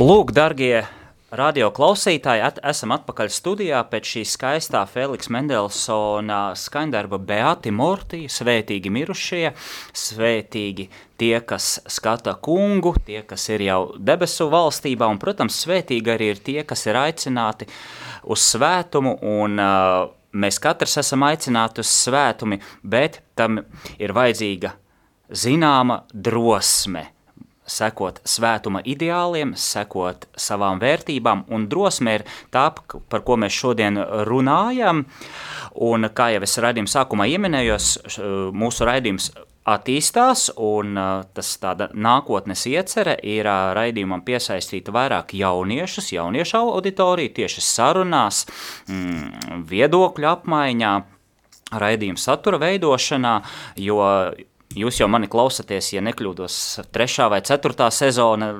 Lūk, 0.00 0.30
darbie 0.32 0.86
radio 1.36 1.66
klausītāji, 1.76 2.40
at, 2.40 2.56
esam 2.64 2.94
atpakaļ 2.94 3.28
studijā 3.34 3.82
pēc 3.90 4.06
šī 4.14 4.22
skaistā 4.30 4.80
Feliks 4.88 5.28
Mendelsona 5.28 6.54
skaņdarba 6.56 7.18
Beati 7.28 7.68
Mortī, 7.68 8.22
svētīgi 8.32 8.88
mirušie, 8.96 9.50
svētīgi 9.92 10.88
tie, 11.20 11.34
kas 11.44 11.82
skata 11.84 12.32
kungu, 12.40 12.94
tie, 13.04 13.20
kas 13.28 13.44
ir 13.52 13.66
jau 13.66 13.82
debesu 14.00 14.48
valstībā, 14.48 15.04
un, 15.04 15.20
protams, 15.20 15.60
svētīgi 15.66 16.16
arī 16.16 16.32
ir 16.32 16.42
tie, 16.48 16.58
kas 16.64 16.86
ir 16.88 16.96
aicināti 17.02 17.68
uz 18.24 18.48
svētumu, 18.54 19.18
un 19.20 19.60
uh, 19.60 20.08
mēs 20.32 20.64
katrs 20.64 20.96
esam 21.04 21.28
aicināti 21.28 21.84
uz 21.84 21.92
svētumi, 22.06 22.62
bet 22.80 23.20
tam 23.36 23.66
ir 24.00 24.16
vajadzīga 24.16 24.72
zināma 25.28 26.06
drosme, 26.08 27.10
sekot 27.70 28.20
svētuma 28.26 28.82
ideāliem, 28.84 29.54
sekot 29.56 30.26
savām 30.38 30.80
vērtībām, 30.82 31.46
un 31.54 31.68
drosme 31.70 32.18
ir 32.20 32.26
tā, 32.54 32.70
par 33.10 33.24
ko 33.26 33.38
mēs 33.40 33.54
šodien 33.54 34.00
runājam. 34.28 35.04
Un, 35.86 36.10
kā 36.14 36.32
jau 36.34 36.42
es 36.46 36.58
raidījuma 36.60 36.90
sākumā 36.90 37.28
ieminējos, 37.30 37.92
mūsu 38.56 38.88
raidījums 38.88 39.30
attīstās, 39.70 40.48
un 40.56 40.96
tas 41.36 41.52
tāda 41.60 41.90
nākotnes 41.92 42.64
iecerē 42.70 43.16
ir 43.28 43.48
raidījumam 43.76 44.24
piesaistīt 44.26 44.88
vairāk 44.92 45.34
jauniešus, 45.36 46.12
jauniešu 46.16 46.58
auditoriju 46.60 47.34
tieši 47.36 47.64
sarunās, 47.64 48.46
mm, 48.88 49.64
viedokļu 49.70 50.30
apmaiņā, 50.32 50.94
raidījuma 51.70 52.18
satura 52.18 52.58
veidošanā, 52.58 53.34
jo 53.78 54.00
Jūs 54.78 55.00
jau 55.00 55.08
mani 55.10 55.26
klausāties, 55.30 55.88
ja 55.96 56.02
nekļūdos, 56.04 56.56
trešā 56.94 57.26
vai 57.32 57.40
ceturtā 57.46 57.88
sezona. 57.90 58.52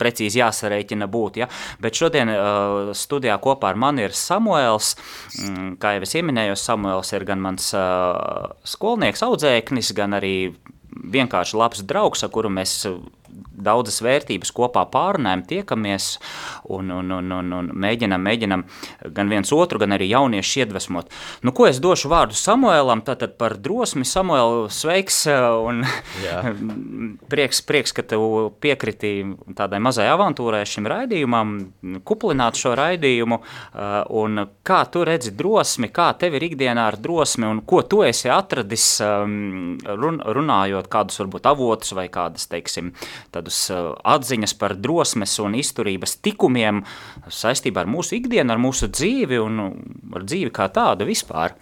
Precīzi 0.00 0.40
jāsareiķina 0.40 1.06
būt. 1.12 1.38
Ja? 1.42 1.46
Bet 1.80 1.98
šodien 1.98 2.32
uh, 2.32 2.90
studijā 2.96 3.36
kopā 3.42 3.70
ar 3.70 3.78
mani 3.78 4.06
ir 4.08 4.16
Samuēls. 4.16 4.94
Mm, 5.44 5.74
kā 5.80 5.94
jau 5.94 6.06
es 6.06 6.16
minēju, 6.26 6.56
Samuēls 6.58 7.12
ir 7.14 7.26
gan 7.28 7.42
mans 7.44 7.68
uh, 7.76 8.56
skolnieks, 8.66 9.22
audzēknis, 9.26 9.92
gan 9.94 10.16
arī 10.18 10.34
vienkārši 10.90 11.60
labs 11.60 11.84
draugs, 11.86 12.24
ar 12.24 12.32
kuru 12.34 12.50
mēs 12.50 12.80
daudzas 13.60 14.00
vērtības 14.04 14.52
kopā 14.56 14.86
pārunājam, 14.92 15.44
tiekamies 15.48 16.10
un, 16.70 16.90
un, 16.94 17.10
un, 17.18 17.32
un, 17.36 17.52
un 17.58 17.70
mēģinam, 17.84 18.22
mēģinam 18.24 18.64
gan 19.16 19.32
viens 19.32 19.52
otru, 19.54 19.80
gan 19.82 19.94
arī 19.96 20.10
jauniešu 20.10 20.62
iedvesmot. 20.62 21.10
Nu, 21.46 21.54
ko 21.56 21.68
es 21.68 21.80
došu 21.82 22.10
vārdu 22.12 22.36
Samuēlam, 22.38 23.04
tātad 23.06 23.36
par 23.40 23.56
drosmi. 23.60 24.06
Samuēl, 24.08 24.68
sveiks 24.72 25.22
un 25.30 25.84
prieks, 27.32 27.62
prieks, 27.66 27.94
ka 27.96 28.04
tu 28.06 28.20
piekriti 28.62 29.12
tādai 29.58 29.82
mazai 29.82 30.08
avantūrai 30.12 30.62
šim 30.68 30.88
raidījumam, 30.90 31.56
kuplināt 32.06 32.58
šo 32.60 32.74
raidījumu 32.78 33.40
un 34.20 34.44
kā 34.66 34.80
tu 34.92 35.04
redzi 35.06 35.34
drosmi, 35.36 35.90
kā 35.94 36.10
tev 36.20 36.36
ir 36.38 36.48
ikdienā 36.50 36.88
ar 36.90 36.98
drosmi 37.00 37.48
un 37.48 37.62
ko 37.66 37.82
tu 37.86 38.02
esi 38.06 38.30
atradis 38.32 38.86
run, 39.00 40.20
runājot 40.20 40.88
kādus 40.90 41.20
varbūt 41.22 41.48
avotus 41.50 41.94
vai 41.96 42.08
kādas, 42.12 42.48
teiksim, 42.50 42.92
tādus 43.34 43.58
atziņas 43.70 44.56
par 44.60 44.76
drosmes 44.78 45.36
un 45.42 45.58
izturības 45.58 46.18
tikumiem 46.24 46.84
saistībā 47.28 47.84
ar 47.84 47.90
mūsu 47.90 48.18
ikdienu, 48.18 48.54
ar 48.54 48.62
mūsu 48.62 48.90
dzīvi 48.92 49.40
un 49.42 49.60
ar 50.16 50.24
dzīvi 50.26 50.52
kā 50.54 50.70
tādu 50.74 51.08
vispār. 51.08 51.56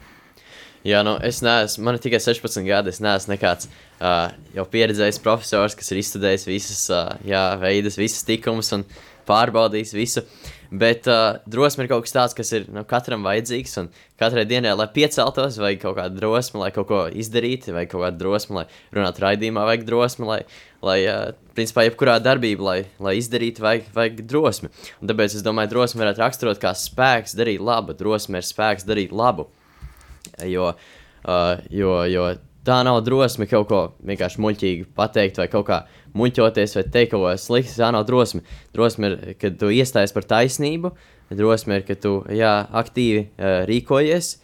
Jā, 0.86 1.02
nu, 1.02 1.16
es 1.26 1.40
neesmu, 1.42 1.82
man 1.84 1.96
ir 1.98 2.02
tikai 2.04 2.20
16 2.22 2.62
gadi. 2.66 2.92
Es 2.94 3.00
neesmu 3.02 3.34
nekāds 3.34 3.66
uh, 3.68 4.30
jau 4.54 4.64
pieredzējis 4.70 5.18
profesors, 5.24 5.74
kas 5.76 5.90
ir 5.92 6.00
izstudējis 6.00 6.46
visas 6.48 6.84
uh, 6.94 7.10
jā, 7.26 7.42
veidus, 7.60 7.98
visas 7.98 8.22
tikumus 8.28 8.70
un 8.76 8.86
pārbaudījis 9.28 9.94
visu. 9.96 10.24
Bet 10.68 11.06
uh, 11.08 11.38
drosme 11.48 11.86
ir 11.86 11.88
kaut 11.88 12.04
kas 12.04 12.12
tāds, 12.12 12.34
kas 12.36 12.50
ir 12.52 12.66
nu, 12.72 12.82
katram 12.88 13.22
vajadzīgs. 13.24 13.76
Un 13.80 13.86
katrai 14.20 14.44
dienai, 14.48 14.74
lai 14.76 14.88
pieceltos, 14.92 15.56
vajag 15.62 15.80
kaut 15.86 15.96
kāda 15.96 16.18
drosme, 16.18 16.60
lai 16.60 16.68
kaut 16.76 16.90
ko 16.90 16.98
izdarītu, 17.08 17.72
vai 17.76 17.86
kaut 17.88 18.04
kāda 18.04 18.20
drosme, 18.20 18.58
lai 18.58 18.66
runātu 18.96 19.24
raidījumā, 19.24 19.64
vajag 19.70 19.86
drosme, 19.88 20.28
lai, 20.28 20.38
lai 20.84 20.98
uh, 21.08 21.22
principā, 21.56 21.86
jebkurā 21.88 22.18
darbībā, 22.20 22.66
lai, 22.66 22.78
lai 23.00 23.14
izdarītu, 23.20 23.64
vajag, 23.64 23.88
vajag 23.96 24.20
drosmi. 24.28 24.68
Un 25.00 25.12
tāpēc 25.12 25.38
es 25.38 25.46
domāju, 25.46 25.72
drosme 25.72 26.04
varētu 26.04 26.24
raksturot 26.26 26.60
kā 26.60 26.74
spēks 26.76 27.36
darīt 27.38 27.64
labu. 27.64 27.96
Drosme 27.96 28.42
ir 28.42 28.50
spēks 28.50 28.84
darīt 28.88 29.16
labu. 29.16 29.48
Jo, 30.44 30.74
uh, 31.24 31.64
jo, 31.72 31.94
jo 32.12 32.28
tā 32.68 32.82
nav 32.84 33.00
drosme 33.06 33.48
kaut 33.48 33.68
ko 33.70 33.80
vienkārši 34.04 34.42
muļķīgi 34.44 34.88
pateikt 34.96 35.40
vai 35.40 35.48
kaut 35.48 35.68
kā 35.70 35.80
muļķoties 36.16 36.76
vai 36.78 36.84
teikt 36.88 37.12
kaut 37.14 37.24
ko 37.24 37.32
sliktu. 37.40 37.76
Tā 37.78 37.90
nav 37.94 38.06
drosme. 38.08 38.44
Drosme 38.76 39.10
ir, 39.10 39.16
kad 39.40 39.58
tu 39.60 39.72
iestājies 39.74 40.14
par 40.16 40.26
taisnību, 40.28 40.92
drosme 41.36 41.80
ir, 41.80 41.86
ka 41.88 41.96
tu 41.98 42.20
jā, 42.32 42.54
aktīvi 42.80 43.26
uh, 43.26 43.64
rīkojies. 43.68 44.36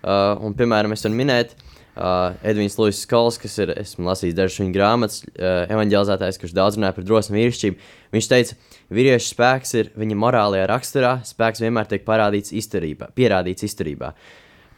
Uh, 0.00 0.38
un, 0.40 0.54
piemēram, 0.56 0.94
es 0.96 1.04
varu 1.04 1.18
minēt, 1.18 1.54
uh, 2.00 2.36
Edvins 2.46 2.78
Lūsis 2.80 3.08
Kols, 3.08 3.36
kas 3.40 3.58
ir, 3.60 3.72
esmu 3.82 4.08
lasījis 4.08 4.36
dažas 4.38 4.60
viņa 4.62 4.74
grāmatas, 4.74 5.22
uh, 5.28 5.64
evanģelizētājs, 5.74 6.40
kurš 6.40 6.54
daudz 6.56 6.78
runāja 6.78 6.96
par 6.96 7.06
drosmi 7.08 7.36
vīrišķību. 7.36 7.88
Viņš 8.16 8.28
teica, 8.30 8.56
vīriešu 8.96 9.34
spēks 9.34 9.74
ir 9.76 9.90
viņa 10.00 10.20
morālajā 10.22 10.68
raksturā, 10.70 11.16
spēks 11.28 11.60
vienmēr 11.64 11.90
tiek 11.90 12.06
parādīts 12.06 12.54
izturībā, 12.56 13.10
pierādīts 13.16 13.68
izturībā. 13.68 14.14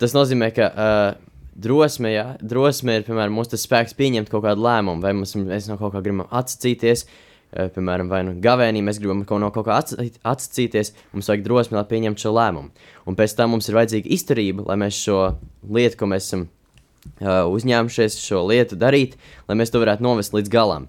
Tas 0.03 0.17
nozīmē, 0.17 0.51
ka 0.57 0.73
uh, 0.73 1.32
drosme, 1.55 2.13
jā, 2.13 2.25
drosme 2.41 2.99
ir 2.99 3.05
piemēram 3.07 3.35
mūsu 3.37 3.59
spēks 3.61 3.97
pieņemt 3.99 4.31
kaut 4.33 4.45
kādu 4.47 4.65
lēmumu, 4.65 5.03
vai 5.05 5.13
mums, 5.17 5.35
mēs 5.37 5.69
no 5.71 5.79
kaut 5.81 5.95
kā 5.95 6.03
gribam 6.05 6.27
atsacīties. 6.31 7.07
Eh, 7.53 7.69
piemēram, 7.69 8.09
vai 8.09 8.23
nu 8.25 8.33
gavēnī 8.41 8.81
mēs 8.81 8.97
gribam 8.97 9.27
kaut 9.29 9.43
no 9.43 9.51
kaut 9.53 9.67
kā 9.67 9.77
atsacīties, 9.77 10.95
mums 11.13 11.29
vajag 11.29 11.45
drosmi, 11.45 11.77
lai 11.77 11.85
pieņemtu 11.91 12.25
šo 12.25 12.33
lēmumu. 12.33 12.87
Un 13.05 13.19
pēc 13.19 13.35
tam 13.37 13.53
mums 13.53 13.69
ir 13.69 13.77
vajadzīga 13.77 14.09
izturība, 14.17 14.65
lai 14.71 14.79
mēs 14.81 14.97
šo 14.97 15.19
lietu, 15.69 15.99
ko 16.01 16.09
mēs 16.09 16.31
esam 16.31 16.47
uh, 16.47 17.45
uzņēmušies, 17.53 18.17
šo 18.25 18.41
lietu 18.49 18.81
darīt, 18.81 19.19
lai 19.51 19.59
mēs 19.61 19.75
to 19.75 19.85
varētu 19.85 20.07
novest 20.07 20.33
līdz 20.33 20.49
galam. 20.49 20.89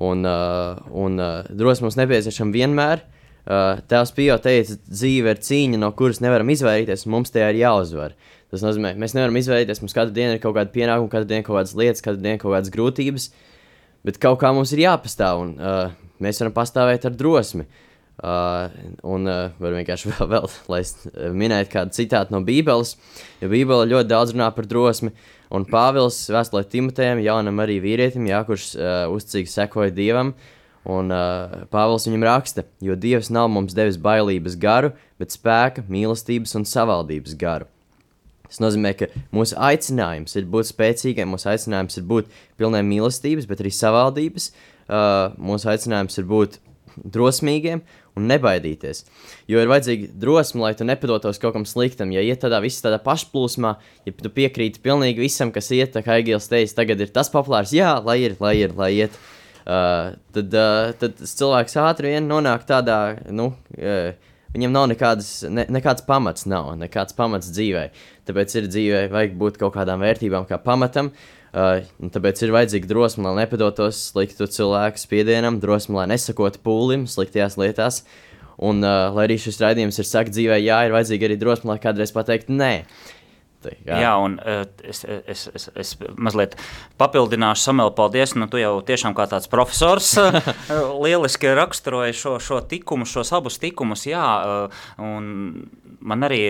Un, 0.00 0.24
uh, 0.24 0.80
un 0.96 1.20
uh, 1.20 1.52
drosme 1.52 1.90
mums 1.90 2.00
nepieciešama 2.00 2.56
vienmēr. 2.56 3.04
Uh, 3.40 3.84
Tēvs 3.90 4.16
Pio 4.16 4.40
teica, 4.40 4.78
dzīve 4.88 5.34
ir 5.34 5.44
cīņa, 5.44 5.84
no 5.84 5.92
kuras 5.98 6.24
nevaram 6.24 6.48
izvairīties, 6.48 7.04
un 7.04 7.18
mums 7.18 7.34
tajā 7.34 7.52
ir 7.52 7.60
jāuzvar. 7.66 8.16
Uh, 8.16 8.39
Tas 8.50 8.64
nozīmē, 8.66 8.96
mēs 8.98 9.14
nevaram 9.14 9.36
izvairīties. 9.38 9.78
Mums 9.84 9.94
katru 9.94 10.14
dienu 10.14 10.34
ir 10.34 10.42
kaut 10.42 10.56
kāda 10.56 10.72
pienākuma, 10.74 11.10
katru 11.12 11.28
dienu 11.30 11.46
kaut 11.46 11.60
kādas 11.60 11.76
lietas, 11.78 12.02
katru 12.02 12.22
dienu 12.24 12.40
kaut 12.42 12.56
kādas 12.56 12.72
grūtības. 12.74 13.28
Bet 14.06 14.18
kaut 14.22 14.40
kā 14.42 14.50
mums 14.56 14.72
ir 14.74 14.82
jāpastāv, 14.82 15.44
un 15.44 15.54
uh, 15.60 15.92
mēs 16.24 16.40
varam 16.42 16.56
pastāvēt 16.56 17.06
ar 17.06 17.14
drosmi. 17.14 17.68
Uh, 18.20 18.68
un 19.08 19.24
uh, 19.30 19.54
var 19.62 19.76
vienkārši 19.78 20.10
vēl, 20.12 20.26
vēl 20.34 20.48
lai 20.68 20.82
minētu 21.36 21.72
kādu 21.72 21.96
citātu 21.96 22.34
no 22.34 22.42
Bībeles, 22.44 22.96
jo 23.40 23.48
Bībele 23.48 23.88
ļoti 23.88 24.10
daudz 24.10 24.34
runā 24.34 24.50
par 24.56 24.68
drosmi. 24.68 25.14
Un 25.54 25.64
Pāvils 25.66 26.18
vēstulē 26.30 26.66
Timotejam, 26.70 27.22
jaunam 27.24 27.62
arī 27.62 27.78
vīrietim, 27.82 28.28
jā, 28.28 28.42
kurš 28.46 28.72
uh, 28.76 29.06
uzticīgi 29.14 29.50
sekoja 29.50 29.94
Dievam, 29.94 30.34
un 30.90 31.10
uh, 31.14 31.64
Pāvils 31.72 32.06
viņam 32.10 32.26
raksta, 32.28 32.66
jo 32.84 32.98
Dievs 32.98 33.32
nav 33.34 33.48
mums 33.50 33.74
devis 33.78 33.98
bailības 34.00 34.58
garu, 34.60 34.92
bet 35.22 35.34
spēka, 35.34 35.86
mīlestības 35.90 36.58
un 36.60 36.68
savaldības 36.68 37.38
garu. 37.40 37.70
Tas 38.50 38.58
nozīmē, 38.62 38.94
ka 38.98 39.06
mūsu 39.34 39.54
aicinājums 39.62 40.34
ir 40.40 40.48
būt 40.50 40.72
spēcīgiem, 40.72 41.30
mūsu 41.30 41.52
aicinājums 41.52 42.00
ir 42.00 42.06
būt 42.10 42.32
pilniem 42.58 42.88
mīlestības, 42.90 43.46
bet 43.50 43.62
arī 43.62 43.70
savaldības. 43.74 44.50
Uh, 44.90 45.36
mūsu 45.38 45.70
aicinājums 45.70 46.18
ir 46.18 46.26
būt 46.26 46.58
drosmīgiem 46.98 47.82
un 48.18 48.26
nebaidīties. 48.30 49.04
Jo 49.50 49.62
ir 49.62 49.70
vajadzīga 49.70 50.10
drosme, 50.20 50.64
lai 50.64 50.72
tu 50.78 50.86
nepadotos 50.86 51.38
kaut 51.42 51.54
kam 51.54 51.66
sliktam. 51.68 52.12
Ja 52.14 52.24
iet 52.26 52.42
tādā 52.42 52.60
visā 52.62 52.88
tādā 52.88 53.00
pašplūsmā, 53.04 53.74
ja 54.06 54.14
tu 54.16 54.32
piekrīti 54.34 54.82
pilnīgi 54.82 55.22
visam, 55.22 55.52
kas 55.54 55.70
iet, 55.76 55.94
kā 55.94 56.18
Egils 56.20 56.50
teica, 56.50 56.80
tagad 56.82 57.04
ir 57.04 57.12
tas 57.14 57.30
populārs, 57.32 57.74
jā, 57.76 57.94
lai 58.04 58.20
ir, 58.26 58.34
lai 58.42 58.56
ir, 58.64 58.74
lai 58.76 58.90
iet. 59.04 59.20
Uh, 59.60 60.16
tad, 60.34 60.54
uh, 60.56 60.90
tad 60.98 61.20
cilvēks 61.20 61.76
ātri 61.78 62.14
vien 62.16 62.26
nonāk 62.26 62.64
tādā, 62.66 63.20
nu, 63.30 63.52
uh, 63.78 64.29
Viņam 64.50 64.72
nav 64.74 64.88
nekādas, 64.90 65.28
ne, 65.46 65.62
nekāds 65.70 66.02
pamats, 66.06 66.46
nav 66.50 66.72
nekāds 66.80 67.14
pamats 67.14 67.52
dzīvē. 67.54 67.84
Tāpēc 68.26 68.56
ir 68.58 68.66
dzīvē 68.70 69.02
vajag 69.12 69.36
būt 69.38 69.60
kaut 69.60 69.76
kādām 69.76 70.02
vērtībām, 70.02 70.48
kā 70.48 70.58
pamatam. 70.62 71.12
Uh, 71.50 71.86
tāpēc 72.14 72.42
ir 72.42 72.54
vajadzīga 72.54 72.90
drosme, 72.90 73.26
lai 73.28 73.44
nepadotos 73.44 74.00
sliktu 74.10 74.46
cilvēku 74.50 75.02
spiedienam, 75.02 75.58
drosme, 75.62 76.00
lai 76.00 76.08
nesakotu 76.10 76.62
pūlim 76.66 77.06
sliktajās 77.10 77.58
lietās. 77.62 78.02
Un, 78.58 78.82
uh, 78.82 79.08
lai 79.14 79.28
arī 79.28 79.38
šis 79.40 79.62
raidījums 79.62 80.02
ir 80.02 80.06
sakts 80.10 80.34
dzīvē, 80.34 80.58
jā, 80.62 80.82
ir 80.86 80.94
vajadzīga 80.98 81.30
arī 81.30 81.38
drosme, 81.40 81.70
lai 81.72 81.78
kādreiz 81.82 82.14
pateikt 82.14 82.50
nē. 82.50 82.74
Tā, 83.60 83.74
jā. 83.84 83.98
jā, 84.00 84.12
un 84.24 84.38
uh, 84.40 84.62
es, 84.86 85.02
es, 85.04 85.42
es, 85.52 85.66
es 85.76 85.92
mazliet 86.16 86.56
papildināšu, 87.00 87.66
Samuēl, 87.66 87.92
paldies. 87.96 88.32
Nu, 88.38 88.48
tu 88.50 88.60
jau 88.60 88.78
tiešām 88.86 89.16
kā 89.16 89.26
tāds 89.28 89.50
profesors 89.52 90.14
lieliski 91.04 91.52
raksturoji 91.58 92.16
šo, 92.16 92.38
šo 92.40 92.62
tikumu, 92.70 93.08
šos 93.08 93.34
abus 93.36 93.60
tikumus. 93.60 94.06
Jā, 94.08 94.24
man 94.96 96.26
arī 96.28 96.40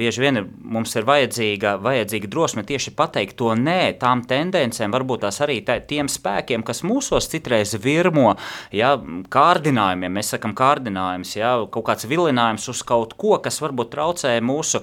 bieži 0.00 0.22
vien 0.22 0.40
mums 0.62 0.94
ir 0.96 1.06
vajadzīga, 1.08 1.74
vajadzīga 1.82 2.30
drosme 2.30 2.64
tieši 2.66 2.92
pateikt 2.96 3.36
to 3.40 3.50
nē, 3.58 3.96
tām 4.00 4.22
tendencēm, 4.28 4.92
varbūt 4.94 5.24
tās 5.26 5.40
arī 5.44 5.58
tā, 5.66 5.80
tiem 5.90 6.08
spēkiem, 6.10 6.64
kas 6.66 6.82
mūsos 6.86 7.28
citreiz 7.32 7.74
virmo, 7.82 8.34
ja, 8.74 8.94
kārdinājumiem, 9.34 10.14
mēs 10.18 10.32
sakam 10.34 10.54
kārdinājums, 10.58 11.34
ja, 11.36 11.52
kaut 11.72 11.88
kāds 11.90 12.08
vilinājums 12.10 12.68
uz 12.72 12.84
kaut 12.86 13.16
ko, 13.20 13.36
kas 13.42 13.60
varbūt 13.62 13.92
traucē 13.94 14.36
mūsu 14.44 14.82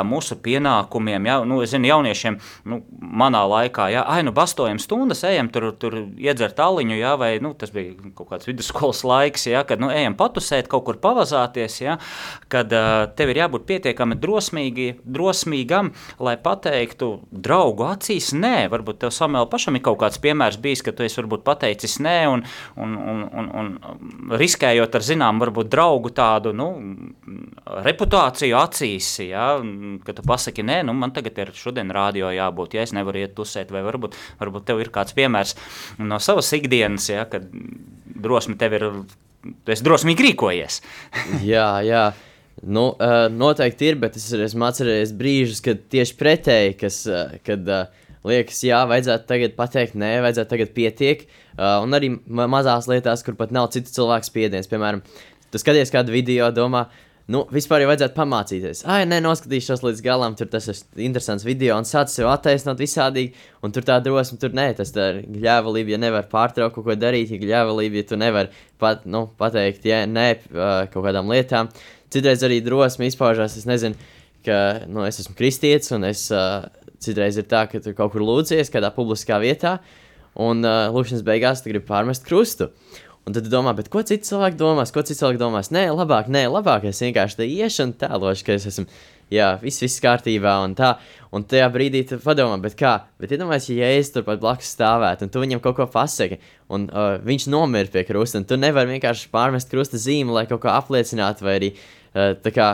pamatlietām, 0.00 0.10
mūsu 0.10 0.36
pienākumiem, 0.40 1.26
ja, 1.26 1.44
nu, 1.44 1.62
es 1.62 1.70
zinu, 1.70 1.88
jauniešiem, 1.88 2.38
nu, 2.64 2.80
manā 3.00 3.44
laikā, 3.46 3.90
ja, 3.90 4.04
ai, 4.06 4.22
nu, 4.22 4.32
bastojam 4.32 4.78
stundas, 4.78 5.24
ejam 5.24 5.48
tur, 5.50 5.72
tur 5.78 6.06
iedzert 6.18 6.58
aliņu, 6.58 6.96
ja, 6.98 7.16
vai, 7.16 7.38
nu, 7.40 7.54
tas 7.54 7.70
bija 7.70 7.94
kaut 8.14 8.30
kāds 8.30 8.46
vidusskolas 8.48 9.04
laiks, 9.04 9.46
ja, 9.46 9.64
kad, 9.64 9.80
nu, 9.80 9.90
ejam 9.90 10.14
patusēt, 10.14 10.68
kaut 10.68 10.84
kur 10.86 10.98
pavazāties, 11.00 11.80
ja, 11.80 11.98
kad 12.48 12.70
uh, 12.72 13.08
tev 13.16 13.30
ir 13.30 13.42
jābūt 13.44 13.66
pietiekami 13.66 14.18
drosmīgi, 14.20 15.00
drosmīgam, 15.04 15.92
lai 16.20 16.36
pateiktu 16.40 17.20
draugu 17.30 17.86
acīs 17.90 18.32
nē. 18.34 18.68
Varbūt 18.70 19.00
tev 19.04 19.14
samēl 19.14 19.48
pašam 19.50 19.76
ir 19.76 19.84
kaut 19.84 20.00
kāds 20.02 20.20
piemērs 20.22 20.58
bijis, 20.60 20.82
ka 20.84 20.92
tu 20.92 21.04
esi 21.06 21.20
varbūt 21.20 21.44
pateicis 21.46 21.98
nē 22.02 22.16
un, 22.30 22.44
un, 22.80 22.96
un, 22.96 23.22
un, 23.40 23.50
un 23.60 24.36
riskējot 24.40 24.98
ar 24.98 25.06
zinām, 25.06 25.40
varbūt 25.42 25.70
draugu 25.72 26.12
tādu, 26.14 26.52
nu, 26.56 26.70
reputāciju 27.86 28.58
acīs, 28.60 29.12
ja, 29.24 29.52
ka 30.06 30.14
tu 30.16 30.24
pasaki 30.26 30.64
nē, 30.66 30.80
nu, 30.88 30.94
man 30.96 31.14
tagad 31.16 31.38
ir 31.42 31.52
šodien 31.56 31.92
rādio 31.94 32.30
jābūt, 32.34 32.76
ja 32.78 32.86
es 32.86 32.94
nevaru 32.96 33.22
iet 33.22 33.36
tusēt, 33.38 33.72
vai 33.74 33.82
varbūt, 33.86 34.16
varbūt 34.40 34.68
tev 34.68 34.82
ir 34.82 34.92
kāds 34.94 35.16
piemērs 35.16 35.56
no 35.98 36.20
savas 36.22 36.50
ikdienas, 36.56 37.10
ja, 37.12 37.26
kad 37.30 37.48
drosme 38.20 38.56
tev 38.60 38.76
ir, 38.78 38.88
tu 39.42 39.74
esi 39.74 39.86
drosmīgi 39.86 40.30
rīkojies. 40.30 40.82
jā, 41.52 41.68
jā. 41.86 42.10
Nu, 42.60 42.90
uh, 42.92 43.24
noteikti 43.32 43.88
ir, 43.88 43.96
bet 44.02 44.18
es 44.20 44.26
esmu 44.36 44.66
atcerējies 44.68 45.14
brīžus, 45.16 45.62
kad 45.64 45.80
tieši 45.92 46.16
pretēji, 46.20 46.74
kas, 46.82 47.02
uh, 47.08 47.38
kad 47.46 47.68
uh, 47.72 48.08
liekas, 48.28 48.58
jā, 48.66 48.82
vajadzētu 48.88 49.28
tagad 49.28 49.54
pateikt, 49.56 49.96
nē, 49.96 50.18
vajadzētu 50.26 50.52
tagad 50.52 50.74
pietiek. 50.76 51.24
Uh, 51.54 51.80
un 51.84 51.96
arī 51.96 52.12
ma 52.28 52.48
mazās 52.52 52.88
lietās, 52.90 53.24
kur 53.24 53.38
pat 53.38 53.54
nav 53.54 53.70
citu 53.72 53.92
cilvēku 53.94 54.28
spiediens. 54.28 54.68
Piemēram, 54.68 55.00
tu 55.48 55.62
skaties 55.62 55.92
kādu 55.94 56.12
video, 56.12 56.50
domā, 56.54 56.86
nu, 57.30 57.42
vispār 57.54 57.84
jau 57.84 57.90
vajadzētu 57.90 58.16
pamācīties. 58.16 58.82
Ah, 58.90 59.04
nē, 59.06 59.20
noskatīšos 59.24 59.84
līdz 59.84 60.02
galam, 60.04 60.34
tur 60.38 60.48
tas 60.50 60.66
ir 60.70 60.80
interesants 61.06 61.46
video, 61.46 61.76
un 61.78 61.86
sāc 61.88 62.10
sev 62.12 62.30
attaisnot 62.30 62.80
visādīgi, 62.80 63.34
un 63.64 63.74
tur 63.74 63.86
tā 63.86 64.00
drosme, 64.02 64.38
tur 64.42 64.54
nē, 64.56 64.66
tas 64.80 64.90
ir 64.96 65.22
gļēvalība, 65.30 65.94
ja 65.94 66.00
nevar 66.02 66.26
pārtraukt 66.30 66.76
kaut 66.76 66.88
ko 66.88 66.96
darīt, 66.98 67.30
ja 67.30 67.40
gļēvalība, 67.42 68.00
ja 68.00 68.08
tu 68.10 68.18
nevari 68.20 68.50
pat, 68.82 69.06
nu, 69.10 69.26
pateikt, 69.40 69.86
jā, 69.86 70.02
nē, 70.10 70.26
kaut 70.92 71.04
kādām 71.06 71.30
lietām. 71.30 71.70
Citreiz 72.10 72.42
arī 72.46 72.58
drosme 72.66 73.06
izpaužās, 73.06 73.54
es 73.60 73.68
nezinu, 73.70 73.98
ka, 74.46 74.86
nu, 74.90 75.04
es 75.06 75.20
esmu 75.22 75.36
kristietis, 75.38 75.92
un 75.94 76.08
es, 76.08 76.26
uh, 76.34 76.64
citreiz 77.02 77.38
ir 77.38 77.46
tā, 77.50 77.66
ka 77.70 77.82
tu 77.84 77.94
kaut 77.96 78.14
kur 78.14 78.24
lūdzies 78.26 78.72
kādā 78.72 78.90
publiskā 78.96 79.38
vietā, 79.42 79.78
un 80.40 80.64
uh, 80.66 80.88
lūkšanas 80.94 81.22
beigās 81.26 81.62
tu 81.62 81.70
gribi 81.70 81.86
pārmest 81.86 82.26
krustu. 82.26 82.70
Un 83.28 83.34
tad 83.36 83.46
domā, 83.52 83.74
ko 83.92 84.00
citi 84.06 84.24
cilvēki 84.26 84.56
domās, 84.58 84.90
ko 84.94 85.02
citi 85.04 85.18
cilvēki 85.18 85.40
domās. 85.40 85.68
Nē, 85.74 85.90
labāk, 85.92 86.30
nē, 86.32 86.46
labāk. 86.50 86.86
Es 86.88 87.02
vienkārši 87.04 87.36
te 87.42 87.46
iešu 87.46 87.84
un 87.84 87.92
tēlošu, 88.00 88.46
ka 88.46 88.54
es 88.56 88.64
esmu, 88.70 88.86
jā, 89.30 89.50
viss, 89.60 89.82
viss 89.84 90.00
kārtībā 90.02 90.54
un 90.64 90.74
tā. 90.78 90.94
Un 91.36 91.44
tajā 91.46 91.68
brīdī 91.70 92.00
padomā, 92.24 92.56
bet 92.64 92.78
kā, 92.80 92.94
bet 93.20 93.34
iedomājieties, 93.36 93.76
ja 93.76 93.90
es 93.98 94.10
tur 94.14 94.24
pat 94.26 94.40
blakus 94.42 94.72
stāvētu 94.72 95.26
un 95.26 95.32
tu 95.34 95.42
viņam 95.44 95.60
kaut 95.62 95.76
ko 95.78 95.86
pasaki, 95.92 96.40
un 96.72 96.88
uh, 96.88 97.18
viņš 97.22 97.46
nomira 97.52 97.92
pie 97.92 98.06
krusta, 98.08 98.40
un 98.40 98.48
tu 98.48 98.58
nevari 98.58 98.96
vienkārši 98.96 99.28
pārmest 99.30 99.70
krusta 99.70 100.00
zīmi, 100.00 100.32
lai 100.34 100.48
kaut 100.50 100.64
ko 100.64 100.72
apliecinātu, 100.72 101.46
vai 101.46 101.58
arī 101.60 101.74
uh, 101.76 102.32
tā 102.40 102.54
kā. 102.56 102.70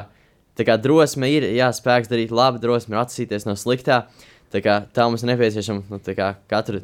Tā 0.57 0.65
kā 0.65 0.79
drosme 0.81 1.29
ir, 1.29 1.45
jā, 1.53 1.67
spēks 1.77 2.09
darīt 2.09 2.31
labu, 2.33 2.57
drosme 2.63 2.95
ir 2.95 3.03
atsīties 3.03 3.45
no 3.45 3.53
sliktā. 3.61 4.07
Tā, 4.49 4.63
kā, 4.65 4.79
tā 4.89 5.05
mums 5.05 5.21
nepieciešama 5.29 5.83
nu, 5.93 5.99
kā, 6.17 6.31
katru, 6.49 6.81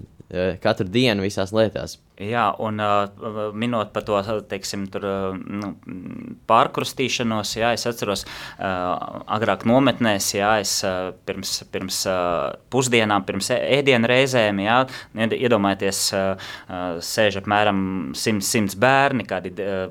katru 0.60 0.84
dienu 0.92 1.24
visās 1.24 1.54
lietās. 1.56 1.96
Jā, 2.20 2.50
un 2.60 2.76
uh, 2.76 3.08
minot 3.56 3.88
par 3.94 4.04
to 4.04 4.18
teiksim, 4.44 4.84
tur, 4.92 5.04
uh, 5.08 5.32
nu, 5.32 5.70
pārkrustīšanos, 6.44 7.54
jā, 7.56 7.70
es 7.72 7.86
atceros, 7.88 8.26
uh, 8.60 9.22
agrāk 9.32 9.64
nometnēs, 9.64 10.26
jā, 10.36 10.50
es 10.60 10.74
uh, 10.84 11.14
pirms, 11.24 11.54
pirms 11.72 12.02
uh, 12.10 12.52
pusdienām, 12.68 13.24
pirms 13.24 13.48
ēdienu 13.56 14.10
reizēm, 14.12 14.60
jā, 14.60 14.76
iedomājieties, 15.16 16.02
uh, 16.18 16.52
sēž 17.00 17.40
apmēram 17.40 17.80
100, 18.12 18.44
100 18.44 18.76
bērni, 18.84 19.24
kādi 19.32 19.54
uh, 19.64 19.88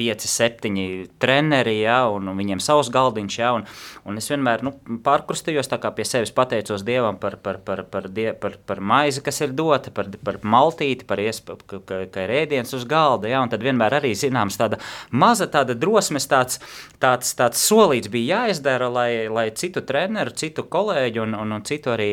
5, 0.00 0.26
7 0.38 0.80
treneri, 1.20 1.82
jā, 1.82 1.98
un, 2.08 2.32
un 2.32 2.40
viņiem 2.40 2.64
savs 2.64 2.88
galdiņš, 2.96 3.38
jā, 3.42 3.52
un, 3.58 3.68
un 4.08 4.22
es 4.22 4.32
vienmēr 4.32 4.64
nu, 4.64 4.72
pārkrustījos, 5.04 5.68
tā 5.68 5.76
kā 5.84 5.92
pie 5.92 6.08
sevis 6.08 6.32
pateicos 6.32 6.86
Dievam 6.88 7.20
par, 7.20 7.36
par, 7.44 7.60
par, 7.60 7.84
par, 7.92 8.08
die, 8.08 8.30
par, 8.32 8.56
par 8.64 8.80
maizi, 8.80 9.20
kas 9.20 9.44
ir 9.44 9.52
dota, 9.52 9.92
par, 9.92 10.08
par 10.24 10.40
maltīti, 10.40 11.04
par 11.04 11.20
iespēju 11.20 11.57
ka, 11.66 11.80
ka, 11.84 12.00
ka 12.12 12.26
ir 12.26 12.34
ēdiens 12.42 12.74
uz 12.76 12.84
galda. 12.88 13.30
Ja, 13.30 13.42
tad 13.50 13.64
vienmēr 13.64 13.98
arī 14.00 14.12
zināms 14.18 14.58
tāda 14.60 14.78
maza 15.10 15.48
tāda 15.50 15.76
drosmes, 15.78 16.28
tāds, 16.30 16.60
tāds, 17.02 17.32
tāds 17.38 17.62
solīts 17.62 18.10
bija 18.12 18.44
jāizdara, 18.44 18.90
lai, 18.92 19.10
lai 19.32 19.48
citu 19.56 19.82
treneru, 19.86 20.34
citu 20.36 20.64
kolēģu 20.68 21.24
un, 21.24 21.36
un, 21.38 21.56
un 21.58 21.64
citu 21.66 21.92
arī 21.94 22.10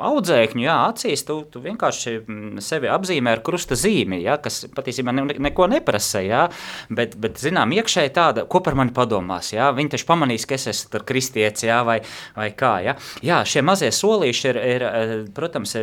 audzēkņu 0.00 0.64
jā, 0.64 0.76
acīs 0.90 1.24
tu, 1.26 1.40
tu 1.50 1.62
vienkārši 1.64 2.16
mm, 2.20 2.64
sevi 2.64 2.90
apzīmē 2.92 3.36
ar 3.36 3.44
krusta 3.46 3.78
zīmi, 3.78 4.22
ja, 4.24 4.38
kas 4.42 4.64
patiesībā 4.76 5.14
ne, 5.16 5.26
neko 5.50 5.68
neprasa. 5.70 6.22
Ja, 6.24 6.46
bet, 6.92 7.16
bet, 7.20 7.40
zinām, 7.40 7.72
iekšēji 7.74 8.12
tāda, 8.14 8.46
ko 8.50 8.62
par 8.64 8.76
mani 8.78 8.94
padomās. 8.96 9.52
Ja, 9.54 9.70
viņi 9.76 9.94
taču 9.96 10.06
pamanīs, 10.08 10.46
ka 10.48 10.56
es 10.56 10.68
esmu 10.70 11.02
kristietis 11.06 11.66
ja, 11.66 11.80
vai, 11.86 12.00
vai 12.36 12.50
kā. 12.56 12.76
Ja. 12.84 12.96
Jā, 13.24 13.40
šie 13.48 13.64
mazie 13.66 13.90
solīši 13.94 14.50
ir, 14.52 14.60
ir 14.74 14.84
protams, 15.34 15.74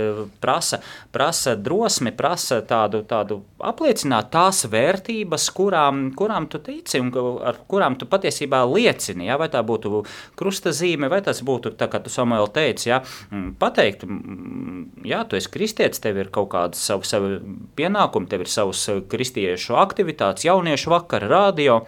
prasa, 0.41 0.79
prasa 1.11 1.55
drosmi, 1.59 2.13
prasa 2.15 2.61
tādu 2.67 2.86
tādu, 2.87 3.03
tādu 3.07 3.37
apliecināt 3.63 4.29
tās 4.31 4.63
vērtības, 4.71 5.47
kurām, 5.55 6.11
kurām 6.17 6.47
tu 6.51 6.59
tici 6.63 7.01
un 7.01 7.11
ar 7.45 7.59
kurām 7.69 7.97
tu 7.99 8.07
patiesībā 8.09 8.63
liecini. 8.69 9.27
Ja? 9.27 9.37
Vai 9.39 9.49
tā 9.53 9.63
būtu 9.65 10.03
krustazīme, 10.39 11.09
vai 11.11 11.21
tas 11.25 11.41
būtu, 11.45 11.75
tā 11.77 11.89
kā 11.91 12.01
tu 12.03 12.13
Samuēl 12.13 12.49
teici, 12.53 12.89
ja? 12.89 13.01
Mm, 13.31 13.55
pateikt, 13.59 14.05
mm, 14.07 15.03
jā, 15.07 15.23
tu 15.27 15.39
esi 15.39 15.51
kristietis, 15.53 16.01
tev 16.03 16.21
ir 16.21 16.31
kaut 16.33 16.49
kāda 16.53 16.77
savu, 16.79 17.07
savu 17.07 17.37
pienākumu, 17.77 18.29
tev 18.31 18.45
ir 18.45 18.51
savas 18.51 18.85
kristiešu 19.11 19.77
aktivitātes, 19.79 20.47
jauniešu 20.47 20.93
vakara, 20.93 21.31
radio. 21.31 21.81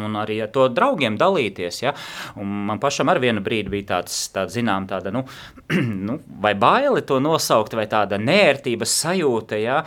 Un 0.00 0.16
arī 0.16 0.38
ar 0.40 0.48
to 0.52 0.66
draugiem 0.72 1.18
dalīties. 1.20 1.82
Ja? 1.82 1.92
Un 2.40 2.48
man 2.68 2.80
pašam 2.80 3.10
ar 3.12 3.20
vienu 3.20 3.42
brīdi 3.44 3.72
bija 3.74 3.88
tāds, 3.90 4.16
tāds 4.32 4.56
zinām, 4.56 4.86
tāda, 4.88 5.12
nu, 5.12 5.24
nu, 6.08 6.18
vai 6.44 6.54
baili 6.56 7.02
to 7.08 7.18
nosaukt, 7.20 7.76
vai 7.76 7.84
tāda 7.92 8.16
nērtības 8.20 8.94
sajūta, 9.02 9.60
ja? 9.60 9.82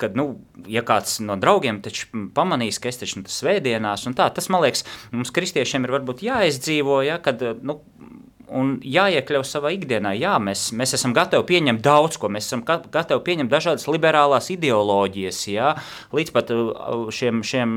kad, 0.00 0.16
nu, 0.16 0.30
ja 0.70 0.84
kāds 0.86 1.18
no 1.24 1.36
draugiem 1.40 1.82
pamanīs, 2.36 2.80
ka 2.80 2.88
es 2.92 3.02
taču 3.02 3.20
nu, 3.20 3.28
svētdienās, 3.28 4.06
un 4.08 4.16
tā, 4.16 4.30
tas, 4.32 4.48
man 4.52 4.64
liekas, 4.64 4.86
mums 5.12 5.32
kristiešiem 5.36 5.84
ir 5.84 5.96
varbūt 5.98 6.24
jāizdzīvo, 6.24 7.02
ja? 7.04 7.20
kad, 7.20 7.44
nu, 7.60 7.80
un 8.56 8.72
jāiekļauj 8.84 9.46
savā 9.46 9.72
ikdienā. 9.76 10.12
Jā, 10.18 10.34
mēs, 10.42 10.68
mēs 10.76 10.94
esam 10.98 11.14
gatavi 11.16 11.46
pieņemt 11.48 11.82
daudz 11.84 12.18
ko, 12.20 12.30
mēs 12.32 12.48
esam 12.48 12.64
gatavi 12.66 13.22
pieņemt 13.26 13.52
dažādas 13.52 13.86
liberālās 13.90 14.50
ideoloģijas, 14.54 15.40
jā, 15.52 15.72
līdz 16.16 16.34
pat 16.34 16.52
uh, 16.54 17.06
šiem, 17.14 17.42
šiem, 17.46 17.74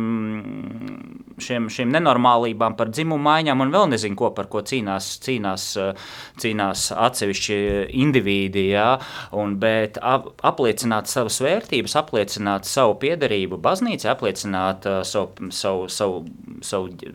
šiem, 1.41 1.69
šiem 1.73 1.93
nenormālībām 1.93 2.77
par 2.79 2.91
dzimumu 2.93 3.21
maiņām 3.27 3.65
un 3.65 3.73
vēl 3.73 3.89
nezinu 3.93 4.17
ko, 4.19 4.31
par 4.35 4.49
ko 4.51 4.63
cīnās, 4.65 5.13
cīnās, 5.23 5.67
uh, 5.81 6.13
cīnās 6.41 6.89
atsevišķi 6.95 7.59
indivīdi, 8.03 8.67
jā, 8.73 8.89
un, 9.37 9.57
bet 9.61 10.01
ap, 10.01 10.31
apliecināt 10.45 11.11
savas 11.11 11.39
vērtības, 11.43 11.97
apliecināt 12.01 12.69
savu 12.69 12.97
piedarību 13.03 13.61
baznīcai, 13.63 14.13
apliecināt 14.13 14.89
uh, 14.89 15.01
savu, 15.07 15.51
savu, 15.53 15.89
savu, 15.91 16.23
savu 16.65 17.13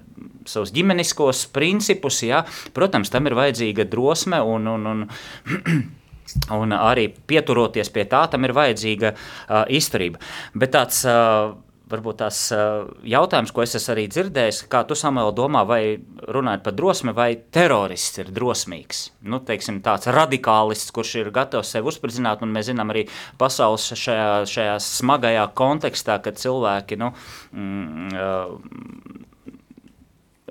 savus 0.48 0.72
ģimeniskos 0.74 1.46
principus, 1.54 2.22
ja, 2.26 2.42
protams, 2.76 3.12
tam 3.12 3.28
ir 3.30 3.38
vajadzīga 3.38 3.88
drosme 3.88 4.42
un, 4.44 4.68
un, 4.74 4.92
un 4.94 5.06
Un 6.52 6.74
arī 6.76 7.06
pieturoties 7.08 7.88
pie 7.88 8.02
tā, 8.04 8.18
tam 8.28 8.44
ir 8.44 8.52
vajadzīga 8.52 9.14
uh, 9.14 9.62
izturība. 9.72 10.20
Bet 10.60 10.74
tāds 10.74 10.98
uh, 11.08 11.54
varbūt 11.88 12.20
tās 12.22 12.40
jautājums, 13.06 13.52
ko 13.54 13.64
es 13.64 13.74
esmu 13.78 13.94
arī 13.94 14.04
dzirdējis, 14.12 14.62
kā 14.72 14.82
tu 14.88 14.96
Samuēl 14.98 15.32
domā, 15.36 15.64
vai 15.68 15.80
runājot 16.28 16.64
par 16.64 16.76
drosmi, 16.76 17.14
vai 17.16 17.28
terorists 17.54 18.20
ir 18.22 18.32
drosmīgs? 18.34 19.04
Nu, 19.28 19.40
teiksim, 19.44 19.80
tāds 19.84 20.10
radikālists, 20.12 20.92
kurš 20.94 21.14
ir 21.22 21.32
gatavs 21.34 21.72
sevi 21.74 21.90
uzspridzināt, 21.92 22.44
un 22.44 22.52
mēs 22.54 22.70
zinām 22.70 22.92
arī 22.94 23.06
pasaules 23.40 23.88
šajā, 23.96 24.28
šajā 24.50 24.76
smagajā 24.84 25.48
kontekstā, 25.58 26.18
kad 26.24 26.40
cilvēki, 26.40 27.00
nu, 27.00 27.12
mm, 27.56 29.27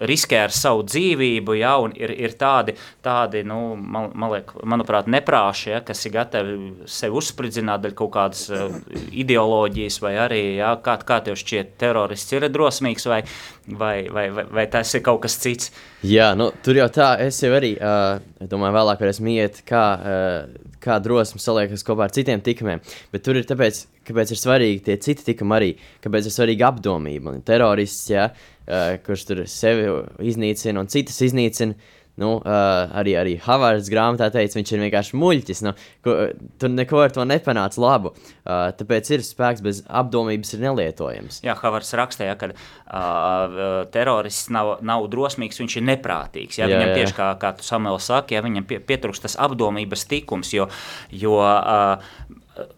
riskē 0.05 0.43
ar 0.45 0.53
savu 0.53 0.83
dzīvību, 0.87 1.55
ja, 1.57 1.73
un 1.81 1.93
ir, 1.97 2.11
ir 2.13 2.35
tādi, 2.39 2.75
tādi 3.05 3.43
nu, 3.47 3.75
man, 3.77 4.11
man 4.17 4.33
liek, 4.35 4.51
manuprāt, 4.67 5.09
neprāši, 5.11 5.71
ja, 5.73 5.81
kas 5.85 6.05
ir 6.05 6.13
gatavi 6.17 6.57
sevi 6.89 7.17
uzspridzināt 7.17 7.83
dēļ 7.85 7.95
kaut 7.97 8.13
kādas 8.13 8.45
uh, 8.53 8.77
ideoloģijas, 9.11 9.99
vai 10.03 10.13
arī, 10.27 10.41
ja, 10.59 10.75
kā, 10.83 10.97
kā 11.07 11.19
tev 11.25 11.39
šķiet, 11.39 11.75
terorists 11.81 12.37
ir 12.37 12.47
drosmīgs, 12.53 13.07
vai, 13.09 13.21
vai, 13.67 13.95
vai, 14.13 14.27
vai, 14.35 14.47
vai 14.59 14.67
tas 14.71 14.93
ir 14.97 15.05
kaut 15.05 15.23
kas 15.25 15.39
cits? 15.41 15.73
Jā, 16.05 16.31
nu, 16.37 16.51
tur 16.63 16.77
jau 16.77 16.87
tā, 16.93 17.15
es 17.25 17.41
jau 17.41 17.51
arī, 17.57 17.73
uh, 17.81 18.21
domāju, 18.45 18.77
vēlāk 18.77 19.03
varēsim 19.03 19.33
iet, 19.33 19.61
kā, 19.67 19.85
uh, 19.97 20.73
kā 20.83 21.01
drosme 21.03 21.41
saliekas 21.41 21.85
kopā 21.87 22.07
ar 22.07 22.13
citiem 22.15 22.43
tikumiem, 22.45 22.83
bet 23.13 23.25
tur 23.25 23.39
ir 23.39 23.47
tāpēc, 23.49 23.85
kāpēc 24.07 24.33
ir 24.33 24.41
svarīgi 24.41 24.85
tie 24.87 24.97
citi 25.03 25.27
tikumi 25.31 25.57
arī, 25.57 25.73
kāpēc 26.03 26.29
ir 26.29 26.35
svarīga 26.35 26.71
apdomība 26.71 27.35
un 27.35 27.43
terorists, 27.47 28.09
ja, 28.13 28.31
uh, 28.31 28.95
kurš 29.03 29.27
tur 29.29 29.45
sevi 29.51 29.87
iznīcina 30.31 30.83
un 30.83 30.91
citas 30.91 31.21
iznīcina. 31.27 31.77
Nu, 32.17 32.31
uh, 32.39 32.89
arī, 32.97 33.11
arī 33.13 33.35
Havards 33.37 33.91
grāmatā 33.93 34.31
teica, 34.33 34.57
viņš 34.57 34.71
ir 34.73 34.79
vienkārši 34.81 35.17
muļķis. 35.21 35.59
Nu, 35.67 35.73
ko, 36.01 36.15
tur 36.57 36.71
neko 36.73 37.03
ar 37.03 37.11
to 37.13 37.21
nepanāca 37.29 37.77
labu. 37.77 38.11
Uh, 38.41 38.71
tāpēc 38.73 39.11
ir 39.13 39.25
spēks 39.25 39.61
bez 39.61 39.83
apdomības 39.85 40.55
ir 40.57 40.63
nelietojams. 40.63 41.43
Jā, 41.45 41.53
Havards 41.59 41.93
rakstīja, 41.99 42.33
ka 42.41 42.49
uh, 42.55 43.85
terorists 43.93 44.49
nav, 44.49 44.79
nav 44.81 45.05
drosmīgs, 45.13 45.61
viņš 45.61 45.77
ir 45.77 45.85
neprātīgs. 45.91 46.57
Jā, 46.57 46.65
jā, 46.65 46.73
viņam 46.73 46.89
jā. 46.89 46.97
tieši 47.03 47.17
kā, 47.19 47.29
kā 47.43 47.53
tu 47.59 47.69
Samuēl 47.69 48.01
saki, 48.01 48.39
ja 48.39 48.41
viņam 48.47 48.65
pie, 48.65 48.81
pietrūkst 48.89 49.27
tas 49.27 49.37
apdomības 49.45 50.09
tikums, 50.09 50.55
jo, 50.57 50.65
jo 51.13 51.37
uh, 51.37 52.17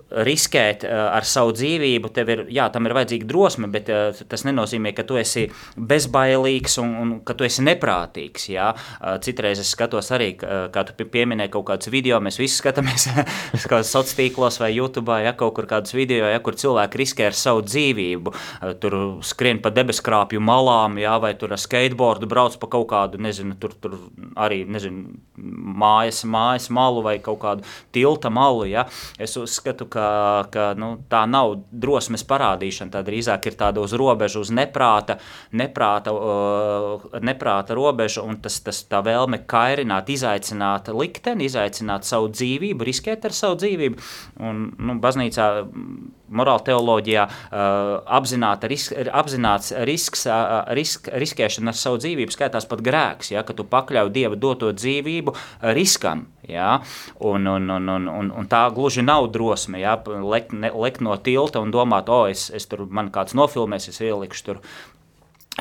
riskēt 0.10 0.86
uh, 0.88 1.10
ar 1.13 1.28
savu 1.28 1.54
dzīvību, 1.58 2.12
tev 2.13 2.32
ir, 2.34 2.43
jā, 2.54 2.67
tam 2.74 2.88
ir 2.88 2.95
vajadzīga 2.98 3.28
drosme, 3.30 3.69
bet 3.72 3.89
uh, 3.93 4.22
tas 4.30 4.45
nenozīmē, 4.48 4.93
ka 4.98 5.06
tu 5.08 5.19
esi 5.19 5.45
bezbailīgs 5.78 6.80
un, 6.82 6.95
un 7.04 7.13
ka 7.26 7.36
tu 7.38 7.45
esi 7.48 7.63
neprātīgs. 7.65 8.50
Jā. 8.54 8.72
Uh, 8.98 9.17
citreiz 9.24 9.62
es 9.62 9.72
skatos 9.76 10.12
arī, 10.15 10.32
kā 10.39 10.84
tu 10.88 10.95
pieminēji 11.00 11.54
kaut 11.54 11.67
kādus 11.69 11.91
video, 11.93 12.19
mēs 12.24 12.39
visi 12.41 12.58
skatāmies 12.60 13.08
sociālos 13.62 14.15
tīklos 14.17 14.60
vai 14.62 14.72
YouTube, 14.74 15.13
ja 15.24 15.34
kaut 15.38 15.56
kur 15.58 15.69
kādus 15.69 15.93
video, 15.98 16.28
ja, 16.30 16.41
kur 16.43 16.58
cilvēki 16.60 17.02
riskē 17.04 17.30
ar 17.30 17.38
savu 17.38 17.63
dzīvību. 17.67 18.34
Tur 18.82 18.98
skrien 19.26 19.62
pa 19.63 19.72
debeskrāpju 19.74 20.41
malām, 20.43 20.98
jā, 21.02 21.15
vai 21.22 21.34
tur 21.39 21.54
ar 21.56 21.62
skateboardu 21.62 22.30
brauc 22.30 22.58
pa 22.62 22.69
kaut 22.72 22.89
kādu, 22.91 23.22
nezinu, 23.22 23.56
tur, 23.62 23.76
tur 23.82 23.98
arī, 24.39 24.63
nezinu, 24.69 25.19
mājas, 25.80 26.24
mājas 26.28 26.69
malu 26.74 27.04
vai 27.06 27.17
kaut 27.24 27.41
kādu 27.43 27.67
tilta 27.95 28.32
malu. 28.34 28.65
Ja. 28.69 28.88
Es 29.22 29.38
uzskatu, 29.39 29.88
ka 29.89 29.99
ka, 30.00 30.48
ka 30.52 30.66
nu, 30.80 30.92
tā 31.12 31.24
nav 31.30 31.56
drosmes 31.72 32.24
parādīšana. 32.28 32.94
Tā 32.94 33.04
drīzāk 33.08 33.50
ir 33.50 33.58
tāda 33.60 33.84
uz 33.84 33.94
robežas, 33.98 34.48
uz 34.48 34.54
neprāta, 34.56 35.20
neprāta, 35.52 36.14
uh, 36.14 37.20
neprāta 37.26 37.78
robeža, 37.78 38.24
un 38.26 38.40
tas, 38.44 38.60
tas 38.66 38.82
tā 38.90 39.02
vēlme 39.06 39.42
kairināt, 39.50 40.12
izaicināt 40.14 40.92
likteni, 40.96 41.50
izaicināt 41.50 42.08
savu 42.08 42.32
dzīvību, 42.36 42.88
riskēt 42.90 43.28
ar 43.28 43.36
savu 43.36 43.60
dzīvību. 43.64 44.08
Un, 44.46 44.66
nu, 44.78 44.98
baznīcā, 45.04 45.50
morāla 46.30 46.64
teoloģijā, 46.70 47.28
uh, 47.28 47.94
apzināta 48.20 48.70
ris, 48.72 48.90
apzināts 48.94 49.74
risks, 49.90 50.26
uh, 50.30 50.62
risk, 50.78 51.10
riskēšana 51.12 51.74
ar 51.74 51.80
savu 51.80 52.02
dzīvību 52.04 52.36
skaitās 52.36 52.70
pat 52.70 52.84
grēks, 52.86 53.34
ja, 53.36 53.44
ka 53.46 53.58
tu 53.58 53.68
pakļauj 53.70 54.14
Dieva 54.16 54.40
doto 54.40 54.72
dzīvību 54.76 55.36
riskam. 55.76 56.28
Ja? 56.52 56.80
Un, 57.20 57.48
un, 57.48 57.70
un, 57.70 57.90
un, 57.96 58.08
un, 58.12 58.32
un 58.42 58.52
tā 58.52 58.66
gluži 58.76 59.06
nav 59.06 59.30
drosme. 59.34 59.82
Ja? 59.82 59.98
Lekt, 60.06 60.54
ne, 60.54 60.72
lekt 60.76 61.04
no 61.06 61.18
tilta 61.18 61.64
un 61.64 61.74
domāt, 61.76 62.10
o, 62.10 62.24
oh, 62.24 62.32
es, 62.32 62.50
es 62.56 62.70
tur 62.70 62.88
man 62.90 63.12
kāds 63.14 63.38
nofilmēs, 63.38 63.90
es 63.92 64.02
ielikšu 64.04 64.48
tur 64.48 64.64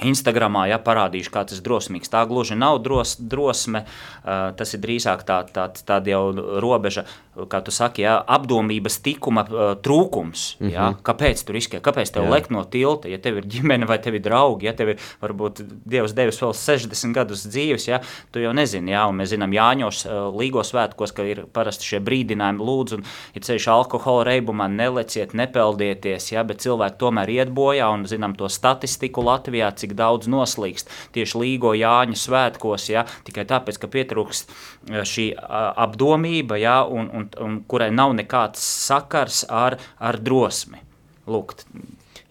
Instagramā 0.04 0.66
ja, 0.70 0.78
parādīšu, 0.82 1.32
kā 1.34 1.44
tas 1.48 1.62
drosmīgs. 1.64 2.10
Tā 2.12 2.22
gluži 2.30 2.58
nav 2.58 2.78
dros, 2.84 3.16
drosme, 3.18 3.84
uh, 3.84 4.50
tas 4.58 4.74
ir 4.74 4.82
drīzāk 4.84 5.24
tā, 5.26 5.40
tā, 5.54 5.68
tāda 5.74 6.12
jau 6.12 6.22
robeža, 6.62 7.04
kā 7.46 7.60
tu 7.64 7.74
saki, 7.74 8.02
ja, 8.02 8.18
apdomības 8.26 8.98
tikuma 9.04 9.44
uh, 9.46 9.72
trūkums. 9.82 10.56
Mm 10.58 10.66
-hmm. 10.66 10.72
ja. 10.72 10.94
Kāpēc 11.02 11.44
tu 11.46 11.52
riskē? 11.52 11.80
Kāpēc 11.80 12.12
tev 12.12 12.30
lekt 12.30 12.50
no 12.50 12.64
tilta? 12.64 13.08
Ja 13.08 13.18
tev 13.18 13.36
ir 13.38 13.46
ģimene 13.46 13.86
vai 13.86 13.98
tev 13.98 14.14
ir 14.14 14.22
draugi, 14.22 14.66
ja 14.66 14.72
tev 14.72 14.88
ir 14.88 14.96
varbūt 15.22 15.62
Dievs 15.84 16.12
devis 16.12 16.42
vēl 16.42 16.52
60 16.54 17.14
gadus 17.14 17.46
dzīves, 17.46 17.88
ja, 17.88 18.00
tu 18.32 18.40
jau 18.40 18.52
nezini, 18.52 18.90
ja, 18.90 19.06
un 19.06 19.16
mēs 19.16 19.34
zinām 19.34 19.52
Jāņos 19.52 20.06
uh, 20.06 20.38
līgo 20.40 20.62
svētkos, 20.62 21.12
ka 21.14 21.22
ir 21.22 21.44
parasti 21.52 21.84
šie 21.84 22.00
brīdinājumi 22.00 22.64
lūdzu, 22.64 22.98
un 22.98 23.04
ja 23.34 23.40
ceļš 23.40 23.68
alkohola 23.68 24.24
reibumā 24.24 24.68
neleciet, 24.68 25.34
nepeldieties, 25.34 26.32
ja, 26.32 26.44
bet 26.44 26.62
cilvēki 26.64 26.98
tomēr 26.98 27.30
iet 27.30 27.52
bojā, 27.54 27.88
un 27.94 28.06
zinām 28.08 28.36
to 28.38 28.48
statistiku 28.48 29.22
Latvijā, 29.22 29.70
cik 29.76 29.94
daudz 29.98 30.28
noslīkst 30.30 30.90
tieši 31.14 31.38
Līgo 31.38 31.74
Jāņa 31.76 32.18
svētkos, 32.18 32.88
ja, 32.92 33.04
tikai 33.28 33.46
tāpēc, 33.48 33.78
ka 33.80 33.90
pietrūkst 33.92 34.50
eh, 34.90 35.04
šī 35.08 35.28
apdomība, 35.38 36.58
ja, 36.60 36.80
un, 36.84 37.10
un, 37.14 37.27
un 37.44 37.60
kurai 37.68 37.90
nav 37.94 38.14
nekāds 38.18 38.62
sakars 38.86 39.44
ar, 39.48 39.78
ar 39.98 40.18
drosmi. 40.22 40.80
Lūk. 41.28 41.56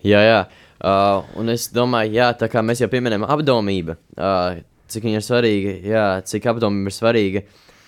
Jā, 0.05 0.23
jā. 0.25 0.41
Uh, 0.77 1.25
un 1.41 1.49
es 1.49 1.69
domāju, 1.73 2.13
jā, 2.19 2.31
tā 2.37 2.49
kā 2.53 2.61
mēs 2.65 2.83
jau 2.83 2.89
pieminējam 2.91 3.25
apdomību, 3.25 3.95
uh, 4.17 4.59
cik 4.93 5.07
viņa 5.07 5.21
ir 5.21 5.25
svarīga, 5.25 5.71
jā, 5.89 6.03
cik 6.29 6.45
apdomība 6.51 6.91
ir 6.91 6.95
svarīga, 6.95 7.41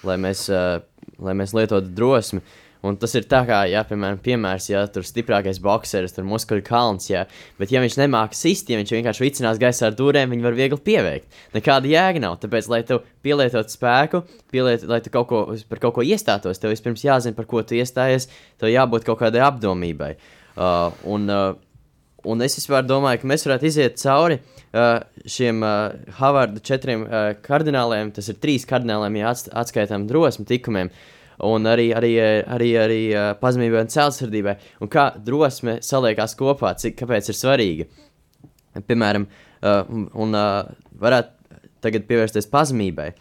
lai 0.09 0.15
mēs, 0.21 0.47
uh, 0.49 0.79
lai 1.21 1.35
mēs 1.37 1.53
lietotu 1.57 1.93
drosmi. 1.93 2.41
Uh, 2.41 2.68
Un 2.79 2.95
tas 2.95 3.11
ir 3.19 3.25
tā 3.27 3.41
kā, 3.43 3.57
ja, 3.67 3.81
piemēram, 3.83 4.21
piemērs, 4.23 4.69
ja 4.71 4.85
tur 4.87 5.03
stiprākais 5.03 5.57
boxeris, 5.59 6.13
tur 6.15 6.23
muskuļu 6.27 6.63
kalns, 6.63 7.09
ja, 7.09 7.25
bet 7.59 7.73
ja 7.73 7.81
viņš 7.83 7.97
nemāca 7.99 8.37
sist, 8.39 8.69
ja 8.71 8.77
viņš 8.79 8.93
vienkārši 8.95 9.25
vicinās 9.25 9.59
gaisā 9.59 9.89
ar 9.89 9.97
dūrēm, 9.99 10.31
viņi 10.31 10.45
var 10.45 10.55
viegli 10.55 10.79
pieveikt. 10.85 11.27
Nekāda 11.57 11.91
jēga 11.91 12.23
nav, 12.23 12.37
tāpēc, 12.39 12.69
lai 12.71 12.79
tu 12.87 13.01
pielietotu 13.25 13.75
spēku, 13.75 14.23
pieliet, 14.55 14.87
lai 14.87 15.01
tu 15.03 15.11
kaut 15.11 15.27
ko, 15.27 15.41
par 15.67 15.83
kaut 15.83 15.97
ko 15.97 16.07
iestātos, 16.07 16.63
tev 16.63 16.71
vispirms 16.71 17.03
jāzina, 17.03 17.35
par 17.35 17.49
ko 17.51 17.65
tu 17.67 17.75
iestājies, 17.75 18.29
tev 18.63 18.71
jābūt 18.71 19.09
kaut 19.11 19.19
kādai 19.25 19.43
apdomībai. 19.49 20.13
Uh, 20.55 20.95
un, 21.11 21.27
uh, 21.27 21.51
un 22.31 22.47
es 22.47 22.55
domāju, 22.63 23.19
ka 23.19 23.33
mēs 23.35 23.47
varētu 23.49 23.71
iziet 23.73 23.99
cauri 23.99 24.39
uh, 24.39 25.03
šiem 25.27 25.59
uh, 25.67 26.15
Havarda 26.23 26.63
četriem 26.63 27.03
uh, 27.03 27.29
kardināliem, 27.43 28.15
tas 28.15 28.31
ir 28.31 28.39
trīs 28.39 28.63
kardināliem, 28.63 29.19
ja 29.19 29.35
atskaitām 29.35 30.07
drosmi 30.07 30.47
tikumiem. 30.47 30.95
Uh, 30.95 31.15
un 31.47 31.67
arī, 31.69 31.89
arī, 31.95 32.13
arī, 32.43 32.69
arī 32.79 33.01
pazemībai 33.41 33.83
un 33.85 33.91
cēlsirdībai, 33.93 34.55
un 34.83 34.91
kā 34.91 35.09
drosme 35.25 35.79
saliekās 35.85 36.35
kopā, 36.39 36.73
cik 36.79 36.97
kāpēc 36.99 37.31
ir 37.31 37.37
svarīga. 37.37 37.89
Piemēram, 38.87 39.25
uh, 39.25 39.83
un 40.19 40.37
uh, 40.37 40.71
varētu 40.99 41.61
tagad 41.83 42.07
pievērsties 42.09 42.49
pazemībai. 42.51 43.13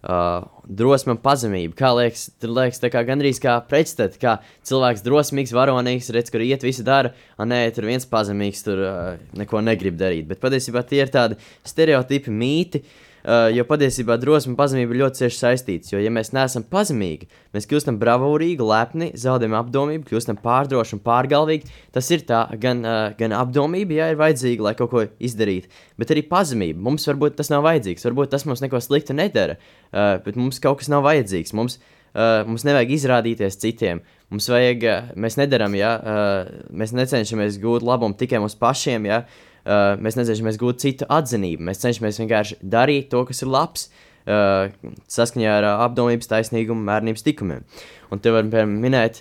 Uh, 0.00 0.46
drosme 0.64 1.12
un 1.12 1.20
pazemība. 1.20 1.74
Kā 1.76 1.90
liekas, 1.92 2.30
tur 2.40 2.54
liekas, 2.56 2.80
tā 2.80 2.88
kā 2.92 3.02
gandrīz 3.04 3.40
kā 3.42 3.58
pretstata, 3.68 4.16
kā 4.20 4.38
cilvēks 4.66 5.04
drosmīgs, 5.04 5.52
varonīgs, 5.52 6.08
redz, 6.16 6.32
kur 6.32 6.40
iet, 6.44 6.64
visu 6.64 6.86
dara, 6.86 7.12
un 7.36 7.52
nē, 7.52 7.66
tur 7.76 7.88
viens 7.90 8.08
pazemīgs, 8.08 8.64
tur 8.64 8.80
uh, 8.86 9.02
neko 9.36 9.60
negrib 9.66 10.00
darīt. 10.00 10.30
Bet 10.30 10.40
patiesībā 10.42 10.82
tie 10.88 11.02
ir 11.04 11.12
tādi 11.12 11.36
stereotipi, 11.68 12.32
mīti, 12.32 12.80
uh, 12.80 13.09
Uh, 13.20 13.50
jo 13.52 13.66
patiesībā 13.68 14.14
drosme 14.16 14.54
un 14.54 14.56
pazemība 14.56 14.94
ir 14.94 15.02
ļoti 15.02 15.20
cieši 15.20 15.36
saistītas. 15.36 15.90
Jo, 15.92 15.98
ja 16.00 16.08
mēs 16.14 16.32
neesam 16.32 16.64
pazemīgi, 16.64 17.28
mēs 17.52 17.66
kļūstam 17.68 17.98
bravūrīgi, 18.00 18.64
lepni, 18.64 19.10
zaudējam 19.20 19.58
apdomību, 19.58 20.06
kļūstam 20.08 20.38
pārdroši 20.40 20.96
un 20.96 21.02
pārgalvīgi. 21.04 21.68
Tas 21.92 22.08
ir 22.16 22.24
tā, 22.28 22.46
gan, 22.62 22.80
uh, 22.86 23.10
gan 23.18 23.34
apdomība, 23.36 23.98
ja 23.98 24.08
ir 24.14 24.20
vajadzīga, 24.20 24.70
lai 24.70 24.74
kaut 24.78 24.92
ko 24.94 25.04
izdarītu, 25.20 25.68
bet 26.00 26.14
arī 26.14 26.24
pazemība. 26.30 26.80
Mums 26.88 27.04
varbūt 27.10 27.36
tas 27.42 27.52
nav 27.52 27.66
vajadzīgs, 27.68 28.08
varbūt 28.08 28.32
tas 28.32 28.48
mums 28.48 28.64
neko 28.64 28.80
sliktu 28.80 29.18
nedara, 29.18 29.58
uh, 29.92 30.16
bet 30.24 30.40
mums 30.40 30.62
kaut 30.64 30.80
kas 30.80 30.88
nav 30.88 31.04
vajadzīgs. 31.04 31.52
Mums, 31.60 31.76
uh, 32.14 32.40
mums 32.48 32.64
nevajag 32.64 32.96
izrādīties 32.96 33.60
citiem. 33.60 34.00
Mums 34.32 34.48
vajag, 34.48 34.88
uh, 34.88 35.12
mēs 35.20 35.36
nedaram, 35.36 35.76
ja 35.76 35.92
uh, 36.00 36.58
mēs 36.72 36.96
necenšamies 36.96 37.60
gūt 37.60 37.84
labumu 37.84 38.16
tikai 38.16 38.40
mums 38.40 38.56
pašiem. 38.56 39.12
Ja, 39.12 39.24
uh, 39.26 39.46
Uh, 39.60 39.96
mēs 40.00 40.16
necenšamies 40.16 40.58
gūt 40.60 40.80
citu 40.80 41.08
atzinību. 41.12 41.66
Mēs 41.68 41.82
cenšamies 41.82 42.20
vienkārši 42.22 42.56
darīt 42.62 43.10
to, 43.12 43.20
kas 43.28 43.42
ir 43.44 43.50
labs, 43.52 43.88
uh, 44.24 44.70
saskaņā 45.12 45.56
ar 45.58 45.66
uh, 45.68 45.82
apdomības, 45.86 46.30
taisnīgumu, 46.30 46.86
mērnības 46.88 47.26
likumiem. 47.26 47.66
Un 48.10 48.22
te 48.22 48.32
var 48.32 48.46
piemēram 48.48 48.72
minēt, 48.80 49.20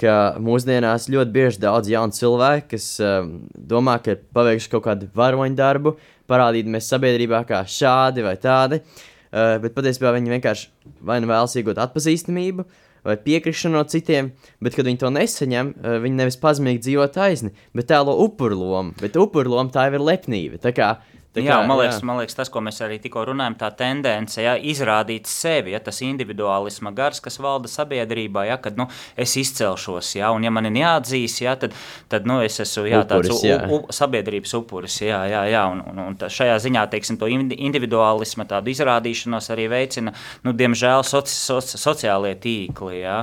ka 0.00 0.36
mūsdienās 0.40 1.10
ļoti 1.12 1.34
bieži 1.34 1.62
daudz 1.64 1.90
jaunu 1.90 2.14
cilvēku, 2.16 2.70
kas 2.76 2.86
uh, 3.02 3.24
domā, 3.54 3.98
ka 4.04 4.14
ir 4.14 4.22
paveikuši 4.36 4.70
kaut 4.76 4.86
kādu 4.86 5.10
varoņu 5.18 5.58
darbu, 5.58 5.96
parādīties 6.30 6.92
sabiedrībā 6.94 7.42
kā 7.48 7.64
šādi 7.66 8.24
vai 8.24 8.36
tādi, 8.40 8.78
uh, 8.78 9.56
bet 9.64 9.74
patiesībā 9.74 10.14
viņi 10.16 10.36
vienkārši 10.36 10.94
vai 11.02 11.18
nu 11.20 11.32
vēlas 11.32 11.58
iegūt 11.58 11.82
atpazīstamību, 11.82 12.64
uh, 12.64 12.86
vai 13.06 13.16
piekrišanu 13.20 13.78
no 13.78 13.84
citiem, 13.88 14.32
bet, 14.62 14.76
kad 14.76 14.88
viņi 14.88 15.00
to 15.02 15.10
nesaņem, 15.14 15.72
eh, 15.76 15.98
viņi 16.04 16.20
nevis 16.20 16.40
pazemīgi 16.40 16.84
dzīvo 16.86 17.06
taisni, 17.14 17.52
bet 17.74 17.90
tēlo 17.90 18.16
upuru 18.26 18.58
lomu. 18.60 18.94
Bet 19.00 19.16
upuru 19.16 19.56
loma 19.56 19.70
tā 19.70 19.88
jau 19.88 19.98
ir 19.98 20.06
lepnība. 20.10 20.60
Tā 20.60 20.74
kā 20.76 20.90
Tā 21.30 21.44
jā, 21.44 21.60
kā, 21.60 21.66
man 21.70 21.78
liekas, 21.78 22.00
jā. 22.00 22.06
man 22.08 22.18
liekas, 22.18 22.34
tas, 22.34 22.48
ko 22.50 22.58
mēs 22.66 22.80
arī 22.82 22.96
tikko 22.98 23.22
runājam, 23.28 23.54
tā 23.60 23.68
tendence, 23.78 24.40
ja, 24.42 24.56
izrādīt 24.58 25.28
sevi, 25.30 25.76
ja, 25.76 25.78
tas 25.78 26.00
individuālisma 26.02 26.90
gars, 26.96 27.22
kas 27.22 27.38
valda 27.38 27.70
sabiedrībā, 27.70 28.48
ja, 28.48 28.56
kad 28.62 28.80
nu, 28.80 28.88
es 29.14 29.36
izcelšos, 29.38 30.16
ja, 30.18 30.32
un 30.34 30.42
ja 30.42 30.50
man 30.50 30.66
ir 30.66 30.80
jāatzīst, 30.80 31.44
ja, 31.44 31.54
tad, 31.60 31.76
tad 32.10 32.26
nu, 32.26 32.40
es 32.42 32.58
esmu 32.64 32.88
jā, 32.90 33.04
tāds 33.06 33.30
Upuris, 33.30 33.44
jā. 33.46 33.60
u, 33.62 33.78
u, 33.78 33.94
sabiedrības 33.94 34.56
upuris. 34.58 34.98
Jā, 35.04 35.20
jā, 35.30 35.44
jā, 35.52 35.62
un, 35.70 35.84
un, 35.92 36.02
un 36.08 36.18
šajā 36.18 36.58
ziņā 36.66 36.84
teiksim, 36.90 37.20
to 37.20 37.30
indi- 37.30 37.60
individuālisma 37.68 38.48
izrādīšanos 38.74 39.50
arī 39.54 39.68
veicina, 39.70 40.14
nu, 40.46 40.54
diemžēl, 40.56 41.04
soci, 41.06 41.34
soci, 41.36 41.78
sociālie 41.78 42.34
tīkli. 42.42 43.04
Jā. 43.04 43.20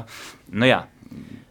Nu, 0.56 0.70
jā. 0.70 0.86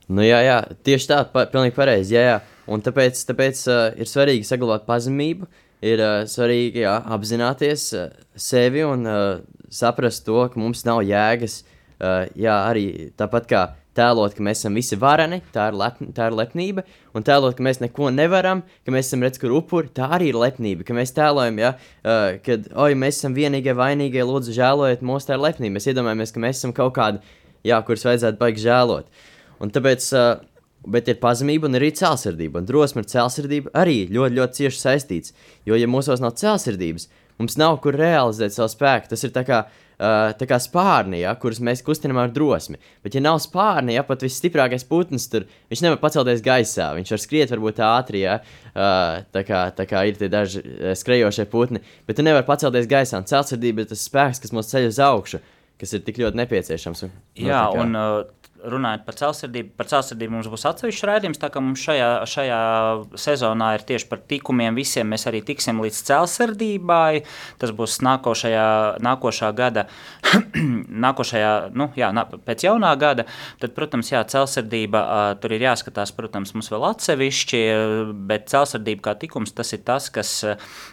Nu, 0.09 0.23
jā, 0.25 0.41
jā, 0.47 0.61
tieši 0.87 1.11
tā, 1.11 1.23
pa, 1.31 1.45
pilnīgi 1.51 1.77
pareizi. 1.77 2.17
Jā, 2.17 2.25
jā. 2.31 2.37
Un 2.71 2.83
tāpēc, 2.83 3.19
tāpēc 3.29 3.63
uh, 3.71 3.81
ir 4.01 4.11
svarīgi 4.11 4.47
saglabāt 4.47 4.87
pazemību, 4.89 5.47
ir 5.87 6.03
uh, 6.03 6.19
svarīgi 6.29 6.85
jā, 6.85 6.97
apzināties 7.17 7.89
uh, 7.97 8.11
sevi 8.37 8.85
un 8.87 9.07
uh, 9.09 9.25
saprast 9.73 10.27
to, 10.27 10.43
ka 10.53 10.61
mums 10.61 10.85
nav 10.89 11.03
jēgas. 11.07 11.63
Uh, 11.97 12.27
jā, 12.37 12.55
arī 12.69 12.87
tāpat 13.17 13.47
kā 13.49 13.63
tēlot, 13.97 14.35
ka 14.37 14.45
mēs 14.45 14.61
esam 14.61 14.77
visi 14.77 14.99
vareni, 15.01 15.39
tā 15.55 15.71
ir, 15.71 15.77
lep, 15.81 16.01
tā 16.17 16.29
ir 16.29 16.37
lepnība, 16.37 16.85
un 17.17 17.25
tēlot, 17.25 17.57
ka 17.57 17.65
mēs 17.65 17.81
neko 17.81 18.11
nevaram, 18.13 18.63
ka 18.85 18.93
mēs 18.93 19.09
esam 19.09 19.25
redz, 19.25 19.41
kur 19.41 19.55
upuri, 19.57 19.89
tā 19.97 20.11
arī 20.17 20.31
ir 20.33 20.41
lepnība. 20.41 20.85
Ka 20.87 20.97
mēs 20.97 21.15
tēlojam, 21.17 21.61
ja, 21.63 21.73
uh, 22.05 22.59
oi, 22.85 22.91
mēs 22.99 23.21
esam 23.21 23.37
vienīgie 23.37 23.77
vainīgie, 23.77 24.21
lūdzu, 24.27 24.57
žēlojiet 24.57 25.05
mūs, 25.07 25.29
tā 25.29 25.39
ir 25.39 25.45
lepnība. 25.47 25.79
Mēs 25.79 25.89
iedomājamies, 25.93 26.35
ka 26.35 26.45
mēs 26.45 26.61
esam 26.61 26.77
kaut 26.77 26.93
kādi, 26.99 27.25
jā, 27.67 27.81
kurus 27.87 28.05
vajadzētu 28.09 28.41
baigi 28.43 28.67
žēlot. 28.67 29.25
Un 29.65 29.73
tāpēc, 29.73 30.11
uh, 30.13 30.45
bet 30.87 31.09
ir 31.11 31.19
pazemība 31.23 31.67
un 31.69 31.79
arī 31.79 31.93
cēlsirdība. 31.99 32.63
Un 32.63 32.69
drosme 32.69 33.03
ar 33.03 33.11
cēlsirdību 33.11 33.73
arī 33.77 34.05
ļoti, 34.13 34.39
ļoti 34.39 34.61
cieši 34.63 34.83
saistīts. 34.83 35.35
Jo, 35.67 35.79
ja 35.79 35.89
mūsos 35.91 36.23
nav 36.23 36.37
cēlsirdības, 36.39 37.09
mums 37.41 37.59
nav 37.61 37.81
kur 37.85 37.99
realizēt 37.99 38.55
savu 38.55 38.71
spēku. 38.73 39.11
Tas 39.11 39.25
ir 39.27 39.33
tā 39.35 39.43
kā, 39.49 39.59
uh, 39.67 40.31
tā 40.39 40.47
kā 40.49 40.59
spārni, 40.63 41.21
ja, 41.25 41.35
kurus 41.43 41.59
mēs 41.61 41.83
kustinām 41.85 42.21
ar 42.23 42.31
drosmi. 42.33 42.79
Bet, 43.05 43.19
ja 43.19 43.25
nav 43.25 43.41
spārni, 43.45 43.97
ja 43.99 44.05
pat 44.07 44.23
visstiprākais 44.25 44.87
putns 44.89 45.27
tur, 45.33 45.45
viņš 45.73 45.83
nevar 45.85 46.01
pacelties 46.03 46.41
gaisā. 46.47 46.93
Viņš 46.97 47.13
var 47.17 47.23
skriet 47.27 47.53
varbūt 47.53 47.83
ātri, 47.85 48.23
ja, 48.25 48.39
uh, 48.73 49.21
tā, 49.35 49.43
kā, 49.49 49.67
tā 49.77 49.89
kā 49.91 50.07
ir 50.09 50.17
tie 50.23 50.31
daži 50.33 50.63
skrejošie 50.97 51.49
putni. 51.53 51.83
Bet 52.09 52.17
tu 52.21 52.25
nevari 52.25 52.47
pacelties 52.49 52.89
gaisā. 52.89 53.21
Cēlsirdība 53.27 53.85
ir 53.85 53.93
tas 53.93 54.07
spēks, 54.09 54.41
kas 54.47 54.55
mūs 54.57 54.73
ceļ 54.73 54.89
uz 54.95 55.03
augšu, 55.11 55.43
kas 55.77 55.93
ir 55.93 56.07
tik 56.07 56.23
ļoti 56.23 56.41
nepieciešams. 56.41 57.05
Un, 57.05 57.13
nu, 57.13 57.49
Jā, 57.51 57.67
tā 57.67 57.75
kā- 57.77 57.85
un 57.85 58.01
uh, 58.01 58.46
runājot 58.71 59.05
par 59.07 59.17
celsardību, 59.19 59.73
par 59.79 59.89
celsardību 59.91 60.35
mums 60.37 60.49
būs 60.51 60.67
atsevišķs 60.71 61.07
raidījums, 61.09 61.41
tā 61.43 61.51
kā 61.53 61.63
mums 61.63 61.83
šajā, 61.87 62.09
šajā 62.31 62.61
sezonā 63.21 63.73
ir 63.77 63.85
tieši 63.89 64.09
par 64.11 64.23
tikumiem 64.29 64.77
visiem, 64.79 65.09
mēs 65.13 65.27
arī 65.31 65.43
tiksim 65.47 65.81
līdz 65.85 66.01
celsardībai, 66.09 67.23
tas 67.61 67.73
būs 67.77 67.99
nākošajā, 68.07 68.67
nākošā 69.07 69.51
gada, 69.57 69.87
nākošajā, 71.07 71.53
nu 71.77 71.89
jā, 71.99 72.11
pēc 72.47 72.67
jaunā 72.67 72.93
gada, 73.01 73.27
tad, 73.63 73.75
protams, 73.77 74.11
jā, 74.13 74.25
celsardība, 74.33 75.03
uh, 75.03 75.29
tur 75.41 75.57
ir 75.57 75.67
jāskatās, 75.69 76.15
protams, 76.17 76.55
mums 76.57 76.71
vēl 76.73 76.89
atsevišķi, 76.91 77.63
bet 78.29 78.51
celsardība 78.53 79.09
kā 79.11 79.17
tikums, 79.23 79.55
tas 79.57 79.73
ir 79.77 79.85
tas, 79.87 80.11
kas, 80.13 80.33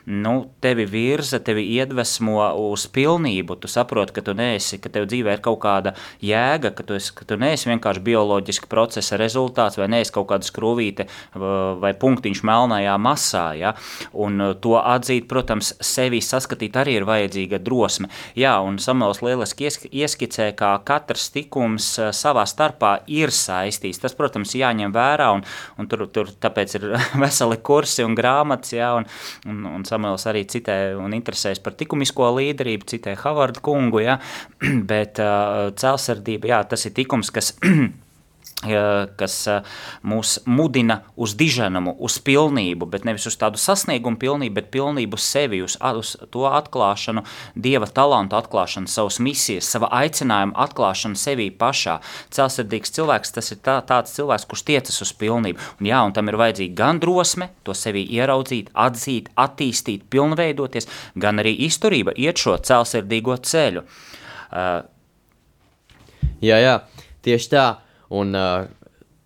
nu, 0.05 0.35
tevi 0.63 0.85
virza, 0.89 1.41
tevi 1.43 1.65
iedvesmo 1.77 2.39
uz 2.69 2.85
pilnību, 2.93 3.57
tu 3.61 3.71
saproti, 3.71 4.17
ka 4.17 4.25
tu 4.25 4.37
neesi, 4.37 4.79
ka 4.81 4.91
tev 4.93 5.07
dzīvē 5.09 5.37
ir 5.37 5.43
kaut 5.43 5.61
kāda 5.63 5.95
jēga, 6.23 6.73
ka 6.75 6.85
tu, 6.85 6.97
esi, 6.99 7.13
ka 7.17 7.27
tu 7.27 7.37
neesi 7.41 7.62
vienkārši 7.69 8.03
bioloģiska 8.03 8.69
procesa 8.71 9.17
rezultāts, 9.19 9.79
vai 9.79 9.89
neesi 9.91 10.13
kaut 10.13 10.29
kāda 10.31 10.47
skrūvīte 10.47 11.07
vai 11.33 11.93
punktiņš 11.99 12.43
melnajā 12.47 12.95
masā, 13.01 13.45
ja? 13.57 13.73
un 14.13 14.41
uh, 14.41 14.53
to 14.59 14.75
atzīt, 14.79 15.27
protams, 15.29 15.73
sevi 15.83 16.21
saskatīt 16.23 16.77
arī 16.79 16.97
ir 16.99 17.07
vajadzīga 17.07 17.59
drosme. 17.63 18.09
Jā, 18.39 18.55
un 18.65 18.79
Samuels 18.81 19.21
lieliski 19.25 19.67
iesk- 19.67 19.89
ieskicē, 19.89 20.51
kā 20.57 20.73
katrs 20.85 21.29
tikums 21.33 21.89
uh, 22.01 22.11
savā 22.15 22.45
starpā 22.49 22.95
ir 23.11 23.33
saistīts. 23.33 24.01
Tas, 24.03 24.15
protams, 24.17 24.55
jāņem 24.57 24.93
vērā, 24.93 25.29
un, 25.37 25.43
un 25.79 25.89
tur, 25.91 26.05
tur 26.13 26.31
tāpēc 26.43 26.77
ir 26.79 26.87
veseli 27.23 27.59
kursi 27.65 28.05
un 28.05 28.17
grāmatas, 28.17 28.75
jā, 28.77 28.93
un, 28.99 29.07
un, 29.49 29.63
un 29.77 29.87
Samuels 29.87 30.27
arī 30.29 30.45
citē 30.49 30.77
un 30.99 31.15
interesēs 31.17 31.61
par 31.63 31.77
likumisko 31.79 32.29
līderību, 32.37 32.87
citē 32.93 33.15
Havardu 33.19 33.63
kungu, 33.65 34.03
jā, 34.05 34.19
bet 34.91 35.21
uh, 35.23 35.69
celsardība, 35.79 36.51
jā, 36.53 36.61
tas 36.73 36.87
ir 36.87 36.95
tikums, 36.95 37.31
kas 37.33 37.42
ja, 38.67 38.83
kas 39.19 39.35
uh, 39.51 39.79
mūs 40.07 40.37
mudina 40.49 40.99
uz 41.19 41.33
diženumu, 41.39 41.95
uz 42.03 42.17
pilnību, 42.23 42.87
bet 42.89 43.07
nevis 43.07 43.25
uz 43.29 43.35
tādu 43.39 43.59
sasniegumu 43.61 44.19
pilnību, 44.21 44.55
bet 44.57 44.69
pilnību 44.73 45.19
sevi, 45.19 45.61
uz, 45.65 45.75
uz 45.77 46.13
to 46.33 46.45
atklāšanu, 46.49 47.25
dieva 47.55 47.89
talantu 47.89 48.37
atklāšanu, 48.39 48.91
savas 48.91 49.19
misijas, 49.23 49.69
sava 49.69 49.89
aicinājuma 50.03 50.55
atklāšanu 50.65 51.19
sevī 51.19 51.49
pašā. 51.59 51.99
Celsardīgs 52.33 52.95
cilvēks 52.95 53.35
tas 53.35 53.51
ir 53.55 53.61
tā, 53.65 53.79
tāds 53.87 54.15
cilvēks, 54.15 54.47
kurš 54.49 54.65
tiecas 54.69 55.03
uz 55.05 55.13
pilnību. 55.19 55.61
Un, 55.79 55.91
jā, 55.91 55.99
un 56.05 56.15
tam 56.15 56.31
ir 56.31 56.39
vajadzīga 56.39 56.79
gan 56.79 57.03
drosme, 57.03 57.49
to 57.67 57.75
sevī 57.77 58.05
ieraudzīt, 58.19 58.71
atzīt, 58.73 59.29
attīstīt, 59.39 60.07
pilnveidoties, 60.13 60.89
gan 61.19 61.43
arī 61.43 61.55
izturība, 61.67 62.15
iet 62.15 62.41
šo 62.41 62.57
celsardīgo 62.63 63.39
ceļu. 63.43 63.87
Uh, 64.53 64.81
Jā, 66.43 66.57
jā, 66.59 66.71
tieši 67.25 67.51
tā. 67.53 67.67
Un, 68.13 68.35
uh, 68.37 68.67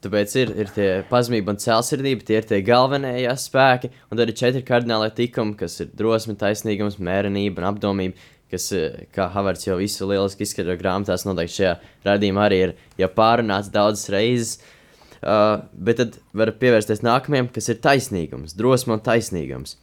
tāpēc 0.05 0.33
ir, 0.39 0.53
ir 0.61 0.71
tie 0.73 0.87
pazemība 1.09 1.53
un 1.53 1.61
cēlsirdība, 1.61 2.25
tie 2.27 2.39
ir 2.39 2.47
tie 2.47 2.61
galvenie 2.65 3.27
spēki. 3.39 3.91
Un 4.11 4.19
tad 4.19 4.29
ir 4.29 4.37
četri 4.37 4.63
kardinālie 4.65 5.09
tikumi, 5.17 5.57
kas 5.59 5.79
ir 5.83 5.91
drosme, 5.97 6.37
taisnīgums, 6.39 6.99
mērenība 7.01 7.63
un 7.63 7.69
apdomība. 7.73 8.27
Kas, 8.47 8.69
kā 9.11 9.25
Havards 9.33 9.65
jau 9.65 9.75
visu 9.75 10.05
lieliski 10.07 10.45
izskaidro 10.45 10.77
grāmatās, 10.79 11.25
noteikti 11.27 11.57
šajā 11.57 11.73
radījumā 12.05 12.45
arī 12.47 12.59
ir 12.63 12.73
jau 13.01 13.09
pārunāts 13.11 13.73
daudzas 13.73 14.07
reizes. 14.13 14.53
Uh, 15.17 15.65
bet 15.73 15.97
tad 15.99 16.15
var 16.37 16.53
pievērsties 16.61 17.01
nākamajam, 17.03 17.49
kas 17.51 17.67
ir 17.73 17.81
taisnīgums, 17.83 18.53
drosme 18.55 18.95
un 18.95 19.03
taisnīgums. 19.03 19.75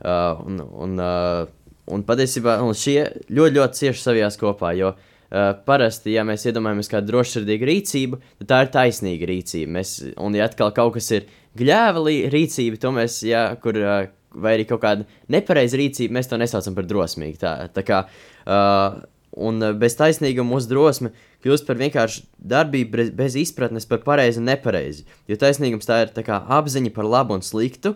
Uh, 0.00 0.40
un, 0.48 0.58
un, 0.58 0.96
uh, 0.98 1.44
un 1.92 2.02
patiesībā 2.08 2.56
un 2.64 2.74
šie 2.74 3.04
ļoti, 3.28 3.54
ļoti 3.60 3.82
cieši 3.84 4.02
savijās 4.02 4.40
kopā, 4.40 4.72
jo 4.80 4.94
uh, 4.96 5.09
parasti, 5.66 6.14
ja 6.16 6.24
mēs 6.26 6.46
iedomājamies 6.50 6.90
kādu 6.90 7.12
drošsirdīgu 7.12 7.68
rīcību, 7.68 8.18
tad 8.42 8.48
tā 8.50 8.62
ir 8.64 8.72
taisnīga 8.74 9.28
rīcība. 9.30 9.74
Mēs, 9.78 9.92
un 10.18 10.34
ja 10.34 10.48
atkal 10.50 10.72
kaut 10.74 10.96
kas 10.96 11.10
ir 11.14 11.28
gļēva 11.58 12.02
lī- 12.02 12.24
rīcība, 12.32 12.80
to 12.82 12.90
mēs, 12.96 13.20
ja, 13.28 13.44
kur, 13.62 13.78
uh, 13.78 14.10
vai 14.34 14.56
arī 14.56 14.66
kaut 14.66 14.82
kāda 14.82 15.06
nepareiza 15.30 15.78
rīcība, 15.78 16.18
mēs 16.18 16.30
to 16.30 16.38
nesaucam 16.40 16.76
par 16.76 16.86
drosmīgu. 16.90 17.38
Tā, 17.42 17.54
tā 17.74 17.86
kā, 17.86 18.04
uh, 18.46 19.00
un 19.38 19.62
uh, 19.62 19.74
bez 19.78 19.94
taisnīguma 19.98 20.56
mūsu 20.56 20.70
drosme 20.70 21.12
kļūst 21.44 21.66
par 21.68 21.78
vienkārši 21.80 22.24
darbību 22.52 22.96
bez, 22.96 23.12
bez 23.16 23.38
izpratnes 23.38 23.86
par 23.90 24.02
pareizi 24.06 24.42
un 24.42 24.50
nepareizi. 24.50 25.06
Jo 25.30 25.38
taisnīgums 25.40 25.88
tā 25.88 26.02
ir 26.04 26.14
tā 26.16 26.26
kā 26.26 26.42
apziņa 26.58 26.90
par 26.96 27.06
labu 27.08 27.38
un 27.38 27.46
sliktu. 27.46 27.94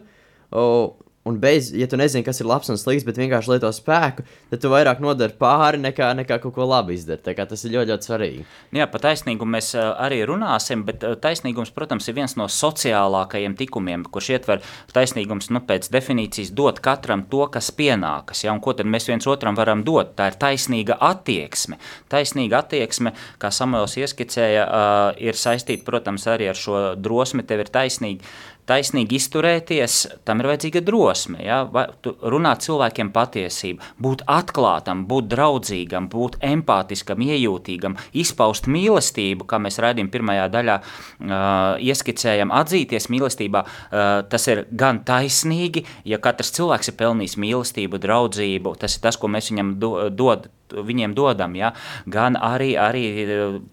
O, 0.54 0.94
Un 1.24 1.38
bez, 1.40 1.70
ja 1.72 1.86
tu 1.88 1.96
nezini, 1.96 2.20
kas 2.20 2.42
ir 2.42 2.48
labs 2.50 2.68
un 2.68 2.76
slikts, 2.76 3.06
bet 3.08 3.16
vienkārši 3.16 3.54
lieto 3.54 3.70
spēku, 3.72 4.26
tad 4.50 4.60
tu 4.60 4.68
vairāk 4.68 4.98
nodari 5.00 5.32
pāri 5.40 5.78
nekā, 5.80 6.10
nekā 6.18 6.36
kaut 6.42 6.52
ko 6.52 6.66
labi 6.68 6.98
kā 7.24 7.46
Tas 7.48 7.64
ir 7.64 7.72
ļoti, 7.72 7.90
ļoti 7.92 8.08
svarīgi. 8.08 8.44
Nu 8.72 8.82
Jā, 8.82 8.86
par 8.92 9.00
taisnīgumu 9.06 9.56
mēs 9.56 9.70
ā, 9.72 9.86
arī 10.04 10.20
runāsim, 10.28 10.82
bet 10.84 11.00
ā, 11.00 11.14
taisnīgums, 11.16 11.72
protams, 11.72 12.10
ir 12.10 12.18
viens 12.18 12.36
no 12.36 12.44
sociālākajiem 12.44 13.56
tikumiem, 13.56 14.04
kurš 14.12 14.30
ietver 14.36 14.60
taisnīgums 14.92 15.48
nu, 15.48 15.64
pēc 15.64 15.88
definīcijas 15.94 16.52
dot 16.52 16.82
katram 16.84 17.24
to, 17.32 17.46
kas 17.48 17.72
pienākas. 17.72 18.44
Ja? 18.44 18.52
Un 18.52 18.60
ko 18.60 18.76
tad 18.76 18.90
mēs 18.92 19.08
viens 19.08 19.24
otram 19.24 19.56
varam 19.56 19.80
dot? 19.86 20.12
Tā 20.18 20.28
ir 20.28 20.36
taisnīga 20.44 20.98
attieksme. 21.00 21.80
Taisnīga 22.12 22.60
attieksme, 22.60 23.14
kā 23.40 23.48
Samuels 23.48 23.96
ieskicēja, 23.96 24.68
ā, 24.68 24.84
ir 25.24 25.40
saistīta, 25.40 25.88
protams, 25.88 26.28
arī 26.28 26.52
ar 26.52 26.60
šo 26.60 26.90
drosmi. 27.00 27.48
Tev 27.48 27.64
ir 27.64 27.72
taisnīgi 27.72 28.34
taisnīgi 28.68 29.18
izturēties, 29.18 29.96
tam 30.24 30.40
ir 30.40 30.48
vajadzīga 30.50 30.82
drosme. 30.84 31.40
Ja? 31.44 31.62
Runāt 32.04 32.64
cilvēkiem 32.64 33.12
patiesību, 33.14 33.92
būt 34.04 34.24
atklātam, 34.30 35.04
būt 35.10 35.28
draudzīgam, 35.32 36.08
būt 36.12 36.38
empātiskam, 36.44 37.22
iejūtīgam, 37.24 37.98
izpaust 38.24 38.68
mīlestību, 38.70 39.48
kā 39.48 39.60
mēs 39.62 39.80
redzam, 39.84 40.10
pirmajā 40.12 40.48
daļā 40.54 40.78
uh, 40.80 41.36
ieskicējam, 41.84 42.52
atzīties 42.54 43.10
mīlestībā. 43.12 43.64
Uh, 43.64 44.16
tas 44.32 44.48
ir 44.52 44.64
gan 44.72 45.02
taisnīgi, 45.06 45.84
ja 46.08 46.20
katrs 46.22 46.54
cilvēks 46.56 46.92
ir 46.92 46.98
pelnījis 47.00 47.38
mīlestību, 47.44 48.00
draudzību, 48.02 48.76
tas 48.80 48.96
ir 48.96 49.04
tas, 49.04 49.20
ko 49.20 49.30
mēs 49.32 49.52
viņam 49.52 49.76
do, 49.82 49.96
dod 50.14 50.48
viņiem 50.72 51.14
dodam, 51.14 51.54
ja? 51.58 51.72
gan 52.06 52.38
arī, 52.40 52.74
arī 52.80 53.04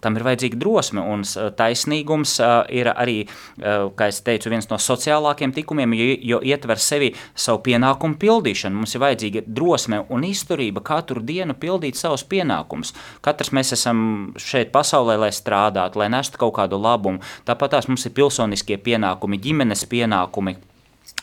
tam 0.02 0.18
ir 0.18 0.26
vajadzīga 0.28 0.60
drosme 0.60 1.04
un 1.14 1.24
taisnīgums 1.58 2.38
uh, 2.42 2.62
ir 2.70 2.92
arī, 2.92 3.18
uh, 3.26 3.90
kā 3.98 4.10
es 4.12 4.22
teicu, 4.26 4.52
viens 4.52 4.68
no 4.70 4.80
sociālākiem 4.82 5.54
tikumiem, 5.56 5.96
jo, 5.98 6.10
jo 6.34 6.42
ietver 6.52 6.82
sevi 6.82 7.12
savu 7.36 7.62
pienākumu 7.66 8.20
pildīšanu. 8.22 8.82
Mums 8.82 8.96
ir 8.96 9.04
vajadzīga 9.06 9.46
drosme 9.48 10.02
un 10.10 10.26
izturība 10.28 10.84
katru 10.86 11.24
dienu 11.24 11.56
pildīt 11.58 12.00
savus 12.00 12.26
pienākumus. 12.28 12.96
Katrs 13.26 13.54
mēs 13.56 13.76
esam 13.78 14.34
šeit 14.42 14.74
pasaulē, 14.76 15.18
lai 15.22 15.32
strādātu, 15.36 16.02
lai 16.02 16.12
nestu 16.12 16.42
kaut 16.42 16.56
kādu 16.60 16.80
labumu. 16.82 17.24
Tāpat 17.48 17.78
tās 17.78 17.88
mums 17.92 18.06
ir 18.08 18.16
pilsoniskie 18.18 18.78
pienākumi, 18.82 19.40
ģimenes 19.42 19.86
pienākumi, 19.92 20.58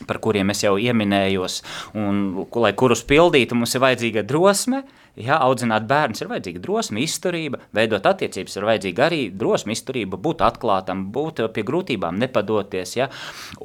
par 0.07 0.19
kuriem 0.23 0.53
es 0.53 0.63
jau 0.63 0.75
pieminējos, 0.79 1.59
un 1.99 2.45
lai 2.63 2.71
kurus 2.77 3.03
pildītu, 3.07 3.57
mums 3.57 3.75
ir 3.75 3.83
vajadzīga 3.83 4.23
drosme, 4.27 4.83
Ja, 5.19 5.35
audzināt 5.43 5.83
bērnus 5.89 6.21
ir 6.23 6.29
vajadzīga 6.31 6.61
drosme, 6.63 7.01
izturība, 7.03 7.59
veidot 7.75 8.05
attiecības 8.07 8.55
ir 8.55 8.67
vajadzīga 8.69 9.05
arī 9.09 9.19
drosme, 9.35 9.75
izturība, 9.75 10.15
būt 10.15 10.39
atklātam, 10.47 11.09
būt 11.11 11.41
pie 11.55 11.65
grūtībām, 11.67 12.15
nepadoties. 12.21 12.95
Ja. 12.95 13.09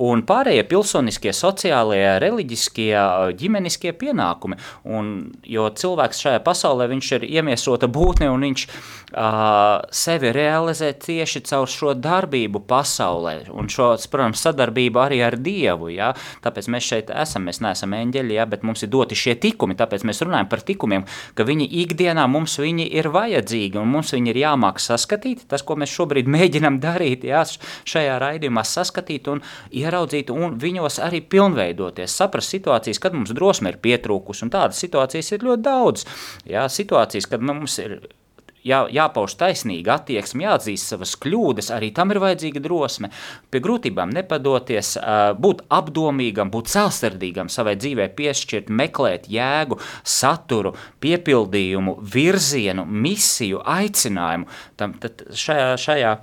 Un 0.03 0.25
pārējie 0.27 0.65
pilsoniskie, 0.67 1.31
sociālie, 1.37 2.03
reliģiskie, 2.25 2.91
ģimeniskie 3.39 3.93
pienākumi. 4.01 4.59
Un, 4.91 5.13
jo 5.47 5.69
cilvēks 5.71 6.25
šajā 6.27 6.43
pasaulē 6.43 6.89
ir 6.91 7.29
iemiesota 7.29 7.87
būtne 7.87 8.33
un 8.33 8.49
viņš 8.49 8.67
uh, 8.67 9.85
sevi 9.95 10.35
realizē 10.35 10.91
tieši 10.99 11.45
caur 11.47 11.71
šo 11.71 11.95
darbību 11.95 12.65
pasaulē. 12.67 13.37
Un 13.55 13.71
šo, 13.71 13.93
protams, 14.11 14.43
sadarbību 14.43 15.05
arī 15.05 15.23
ar 15.23 15.39
Dievu. 15.39 15.93
Ja. 15.95 16.11
Tāpēc 16.43 16.67
mēs 16.73 16.91
šeit 16.91 17.15
esam, 17.15 17.47
mēs 17.47 17.63
neesam 17.63 17.95
eņģeļi, 17.95 18.39
ja, 18.41 18.51
bet 18.51 18.67
mums 18.67 18.83
ir 18.83 18.91
doti 18.91 19.19
šie 19.19 19.39
tikumi. 19.39 19.79
Tāpēc 19.79 20.03
mēs 20.09 20.23
runājam 20.27 20.51
par 20.51 20.67
tikumiem, 20.67 21.07
ka 21.39 21.44
ka 21.45 21.51
viņi 21.51 21.67
ikdienā 21.85 22.25
mums 22.31 22.57
viņi 22.57 22.87
ir 22.97 23.11
vajadzīgi 23.13 23.77
un 23.77 23.91
mums 23.93 24.15
viņi 24.15 24.33
ir 24.33 24.41
jāmāk 24.41 24.81
saskatīt. 24.81 25.45
Tas, 25.51 25.63
ko 25.67 25.77
mēs 25.77 25.93
šobrīd 25.93 26.31
mēģinam 26.33 26.81
darīt, 26.81 27.27
jā, 27.29 27.43
šajā 27.85 28.17
raidījumā 28.23 28.65
saskatīt 28.65 29.29
un 29.29 29.45
ieraudzīt 29.77 30.33
un 30.33 30.57
viņos 30.63 31.03
arī 31.05 31.21
pilnveidoties, 31.21 32.17
saprast 32.17 32.57
situācijas, 32.57 33.03
kad 33.03 33.17
mums 33.17 33.35
drosme 33.37 33.75
ir 33.75 33.81
pietrūkusi 33.85 34.47
un 34.47 34.55
tādas 34.57 34.81
situācijas 34.81 35.35
ir 35.37 35.49
ļoti 35.51 35.67
daudz. 35.69 36.09
Jā, 36.49 36.65
situācijas, 36.73 37.29
kad 37.29 37.45
mums 37.45 37.77
ir 37.83 37.99
jā, 38.67 38.81
jāpauž 38.93 39.37
taisnīga 39.41 39.99
attieksme, 39.99 40.45
jāatzīst 40.47 40.93
savas 40.93 41.15
kļūdas, 41.21 41.71
arī 41.75 41.91
tam 41.95 42.13
ir 42.15 42.21
vajadzīga 42.23 42.63
drosme. 42.65 43.11
Pie 43.53 43.63
grūtībām 43.65 44.13
nepadoties, 44.15 44.95
būt 45.41 45.65
apdomīgam, 45.75 46.53
būt 46.55 46.73
celsirdīgam 46.73 47.53
savai 47.53 47.77
dzīvē, 47.81 48.09
piešķirt, 48.17 48.73
meklēt 48.73 49.29
jēgu, 49.33 49.81
saturu, 50.03 50.75
piepildījumu, 51.05 51.99
virzienu, 52.15 52.87
misiju, 52.89 53.63
aicinājumu. 53.77 54.49
Tam, 54.81 54.97
šajā, 55.45 55.75
šajā 55.81 56.17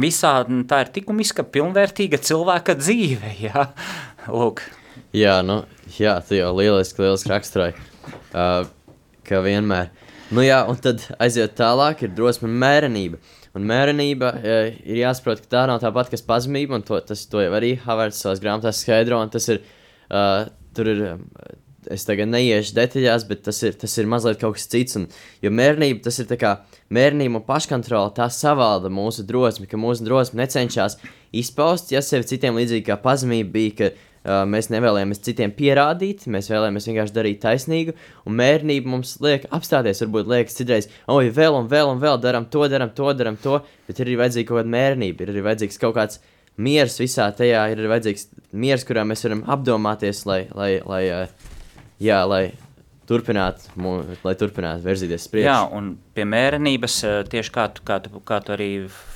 visā 0.00 0.34
tā 0.70 0.84
ir 0.84 0.92
likumiska, 0.98 1.46
pilnvērtīga 1.46 2.20
cilvēka 2.22 2.76
dzīve. 2.80 3.36
Jā, 3.40 3.70
Lūk. 4.28 4.62
jā, 5.16 5.38
nu, 5.46 5.62
jā 5.96 6.18
tu 6.26 6.36
jau 6.36 6.50
lieliski, 6.58 7.02
lieliski 7.02 7.32
raksturoji, 7.32 7.74
uh, 8.34 8.66
ka 9.26 9.40
vienmēr 9.46 9.88
Nu 10.30 10.44
jā, 10.44 10.60
un 10.70 10.78
tad 10.78 11.02
aiziet 11.18 11.56
tālāk, 11.58 12.04
ir 12.06 12.12
drosme 12.14 12.46
un 12.46 12.54
mērenība. 12.62 13.18
Un 13.58 13.64
mērenība 13.66 14.28
e, 14.38 14.58
ir 14.86 15.00
jāsaprot, 15.00 15.42
ka 15.42 15.50
tā 15.56 15.62
nav 15.66 15.80
tāpat 15.82 16.12
kā 16.12 16.20
pazemība, 16.28 16.78
un 16.78 16.84
to, 16.86 17.00
tas 17.02 17.24
to 17.26 17.42
jau 17.42 17.50
arī 17.58 17.72
Havards 17.82 18.20
savās 18.22 18.42
grāmatās 18.42 18.84
skaidro, 18.84 19.18
tas 19.34 19.48
ir, 19.50 19.58
uh, 20.06 20.44
tur 20.76 20.90
ir, 20.92 21.02
es 21.90 22.06
tagad 22.06 22.30
neiešu 22.30 22.76
detaļās, 22.76 23.24
bet 23.26 23.42
tas 23.48 23.58
ir, 23.66 23.74
tas 23.80 23.96
ir 23.98 24.06
mazliet 24.12 24.38
kaut 24.38 24.54
kas 24.54 24.68
cits, 24.70 25.00
un, 25.00 25.08
jo 25.42 25.50
mērenība, 25.50 26.04
tas 26.06 26.22
ir 26.22 26.30
tā 26.30 26.38
kā, 26.38 26.52
mērnība 26.94 27.40
un 27.40 27.46
paškontrola, 27.48 28.14
tā 28.14 28.30
savalda 28.30 28.92
mūsu 28.92 29.26
drosmi, 29.26 29.66
ka 29.66 29.80
mūsu 29.82 30.06
drosme 30.06 30.44
necenšas 30.44 31.00
izpaust, 31.42 31.90
ja 31.90 32.04
sevi 32.06 32.30
citiem 32.30 32.62
līdzīgi 32.62 32.86
kā 32.86 33.00
pazemība 33.02 33.50
bija, 33.58 33.90
mēs 34.24 34.68
nevēlamies 34.72 35.22
citiem 35.24 35.52
pierādīt, 35.56 36.26
mēs 36.28 36.50
vēlamies 36.52 36.88
vienkārši 36.90 37.14
darīt 37.16 37.40
taisnīgu, 37.40 37.94
un 38.28 38.36
mērnība 38.36 38.92
mums 38.92 39.14
liek 39.24 39.46
apstāties. 39.50 40.02
Varbūt 40.04 40.28
liekas, 40.28 40.58
citreiz, 40.58 40.90
oi, 41.08 41.30
vēl 41.32 41.56
un 41.56 41.70
vēl 41.72 41.94
un 41.94 42.02
vēl 42.02 42.20
darām 42.20 42.48
to, 42.52 42.66
darām 42.68 42.92
to, 42.96 43.12
darām 43.16 43.38
to, 43.40 43.62
bet 43.88 44.00
ir 44.00 44.10
arī 44.10 44.18
vajadzīga 44.20 44.50
kaut 44.50 44.60
kāda 44.60 44.74
mērnība, 44.76 45.24
ir 45.24 45.32
arī 45.32 45.44
vajadzīgs 45.48 45.80
kaut 45.80 45.96
kāds 45.96 46.20
miers 46.60 46.98
visā 47.00 47.30
tajā, 47.32 47.64
ir 47.72 47.80
arī 47.80 47.92
vajadzīgs 47.94 48.28
miers, 48.52 48.84
kurā 48.84 49.06
mēs 49.08 49.24
varam 49.24 49.44
apdomāties, 49.56 50.26
lai, 50.28 50.42
lai, 50.52 50.72
lai, 50.84 51.04
jā, 52.02 52.20
lai 52.28 52.44
turpinātu, 53.10 53.72
lai 54.22 54.34
turpinātu 54.38 54.84
virzīties 54.84 55.24
uz 55.24 55.32
priekšu. 55.32 55.48
Jā, 55.48 55.60
un 55.76 55.94
pie 56.20 56.28
mērenības, 56.28 57.00
uh, 57.08 57.20
tieši 57.32 57.56
kā 57.56 57.70
tu, 57.72 57.86
kā 57.88 57.98
tu, 58.04 58.20
kā 58.20 58.42
tu 58.44 58.54
arī 58.56 58.70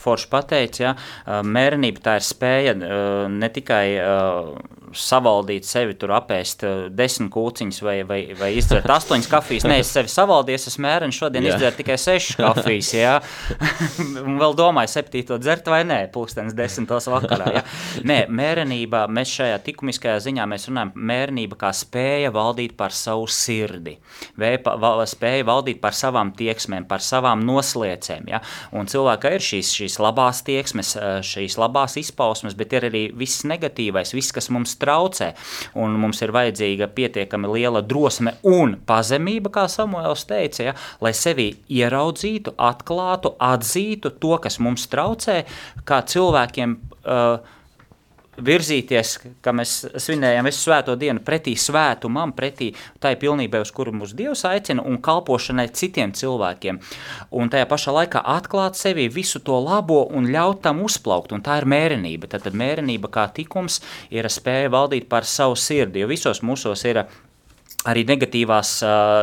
forši 0.04 0.30
pateici, 0.32 0.84
ja, 0.84 0.94
mērenība 1.26 2.02
tā 2.04 2.18
ir 2.20 2.26
spēja 2.26 2.74
ne 3.30 3.48
tikai 3.52 3.84
savaldīt 4.94 5.66
sevi, 5.66 5.96
tur 5.98 6.14
apēst 6.16 6.64
desmit 6.94 7.30
kūciņas 7.34 7.80
vai, 7.84 7.96
vai, 8.06 8.18
vai 8.38 8.50
izdzert 8.58 8.90
astoņas 8.96 9.28
kafijas. 9.30 9.66
Nē, 9.68 9.80
es 9.82 9.90
sevi 9.94 10.10
savaldīju, 10.12 10.60
es 10.60 10.68
esmu 10.70 10.86
mērens, 10.86 11.18
šodien 11.18 11.48
izdzert 11.48 11.78
tikai 11.80 11.96
sešas 12.00 12.38
kafijas. 12.38 12.92
Jā. 12.94 13.14
un 14.24 14.38
vēl 14.40 14.56
domāju, 14.58 14.92
septīto 14.94 15.38
dzert 15.42 15.68
vai 15.72 15.82
nē, 15.88 16.00
pūkstens 16.14 16.56
desmitos 16.56 17.08
vakarā. 17.10 17.50
Jā. 17.58 17.64
Nē, 18.06 18.18
mērenībā, 18.30 19.04
mēs 19.14 19.34
šajā 19.40 19.58
likumiskajā 19.66 20.20
ziņā 20.28 20.46
mēs 20.50 20.68
runājam 20.70 20.94
mērenība 20.94 21.58
kā 21.64 21.72
spēja 21.74 22.32
valdīt 22.34 22.76
par 22.78 22.94
savu 22.94 23.26
sirdi, 23.30 23.96
Vēpa, 24.40 24.76
val, 24.80 25.02
spēja 25.08 25.46
valdīt 25.48 25.80
par 25.82 25.96
savām 25.96 26.32
tieksmēm, 26.36 26.86
par 26.94 27.02
savām 27.02 27.42
nosliecēm. 27.46 28.28
Ja? 28.30 28.40
Un 28.76 28.88
cilvēkā 28.90 29.34
ir 29.34 29.44
šīs, 29.44 29.72
šīs 29.80 29.98
labās 30.02 30.44
tieksmes, 30.46 30.94
šīs 31.26 31.58
labās 31.60 31.98
izpausmes, 32.00 32.54
bet 32.58 32.76
ir 32.76 32.88
arī 32.90 33.04
viss 33.18 33.44
negatīvais, 33.48 34.14
viss, 34.14 34.34
kas 34.34 34.50
mums 34.54 34.76
traucē. 34.80 35.32
Un 35.80 35.98
mums 36.00 36.22
ir 36.24 36.34
vajadzīga 36.34 36.90
pietiekami 36.94 37.50
liela 37.56 37.82
drosme 37.82 38.36
un 38.46 38.76
pazemība, 38.86 39.52
kā 39.54 39.66
Samuēls 39.70 40.26
teica, 40.30 40.70
ja, 40.70 40.76
lai 41.02 41.14
sevi 41.16 41.50
ieraudzītu, 41.72 42.54
atklātu, 42.70 43.34
atzītu 43.42 44.14
to, 44.22 44.36
kas 44.44 44.60
mums 44.62 44.86
traucē, 44.92 45.42
kā 45.88 46.02
cilvēkiem. 46.14 46.78
Uh, 47.04 47.60
virzīties, 48.36 49.14
kā 49.44 49.52
mēs 49.56 49.74
svinējam, 50.02 50.48
es 50.50 50.60
svēto 50.62 50.96
dienu 50.98 51.22
pretī 51.24 51.54
svētumam, 51.58 52.34
pretī 52.36 52.72
tai 53.02 53.14
pilnībai, 53.20 53.62
uz 53.64 53.72
kuru 53.74 53.94
mūs 53.94 54.14
Dievs 54.16 54.44
aicina, 54.48 54.84
un 54.84 55.00
kalpošanai 55.02 55.68
citiem 55.74 56.14
cilvēkiem. 56.16 56.80
Un 57.34 57.52
tajā 57.52 57.68
pašā 57.70 57.94
laikā 57.98 58.24
atklāt 58.36 58.78
sevi 58.78 59.08
visu 59.12 59.42
to 59.44 59.58
labo 59.62 60.04
un 60.10 60.30
ļaut 60.30 60.62
tam 60.64 60.82
uzplaukt, 60.84 61.34
un 61.34 61.44
tā 61.44 61.60
ir 61.60 61.68
mērenība. 61.70 62.30
Tad, 62.30 62.50
mērenība 62.54 63.10
kā 63.12 63.28
tikums 63.34 63.80
ir 64.14 64.28
spēja 64.30 64.72
valdīt 64.72 65.08
par 65.10 65.28
savu 65.28 65.58
sirdi, 65.58 66.02
jo 66.02 66.10
visos 66.10 66.42
mūsos 66.42 66.84
ir 66.88 67.04
arī 67.88 68.04
negatīvās 68.08 68.70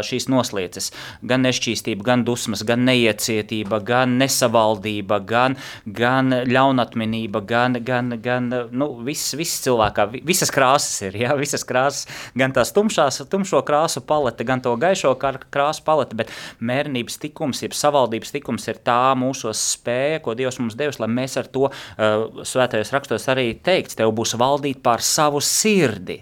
šīs 0.08 0.28
noslieces, 0.32 0.92
gan 1.28 1.46
nešķīstība, 1.46 2.06
gan 2.06 2.26
dusmas, 2.28 2.64
gan 2.68 2.86
neiecietība, 2.88 3.82
gan 3.86 4.18
nesavaldība, 4.22 5.22
gan, 5.28 5.58
gan 5.86 6.36
ļaunatminība, 6.48 7.44
gan, 7.48 7.80
gan, 7.86 8.16
gan 8.22 8.50
nu, 8.72 8.90
viss, 9.06 9.36
viss 9.38 9.64
cilvēkā, 9.66 10.08
visas 10.28 10.54
krāsas 10.54 11.02
ir, 11.08 11.20
ja, 11.24 11.36
visas 11.40 11.66
krāsas, 11.68 12.08
gan 12.38 12.54
tās 12.56 12.74
tumšās, 12.76 13.22
tumšo 13.32 13.64
krāsu 13.68 14.04
palete, 14.06 14.46
gan 14.48 14.64
to 14.64 14.76
gaišo 14.80 15.16
krāsu 15.22 15.86
palete, 15.88 16.18
bet 16.18 16.34
mērnības 16.62 17.20
tikums, 17.22 17.64
jeb 17.66 17.78
savaldības 17.78 18.36
tikums 18.36 18.68
ir 18.72 18.82
tā 18.86 19.14
mūsos 19.18 19.62
spēja, 19.76 20.22
ko 20.24 20.36
Dievs 20.38 20.62
mums 20.62 20.78
devis, 20.80 21.02
lai 21.02 21.10
mēs 21.12 21.38
ar 21.42 21.50
to 21.54 21.68
uh, 21.70 22.44
svētajos 22.48 22.94
rakstos 22.96 23.30
arī 23.32 23.52
teikts, 23.64 23.98
tev 24.00 24.14
būs 24.18 24.38
valdīt 24.40 24.82
pār 24.86 25.04
savu 25.06 25.42
sirdi. 25.44 26.22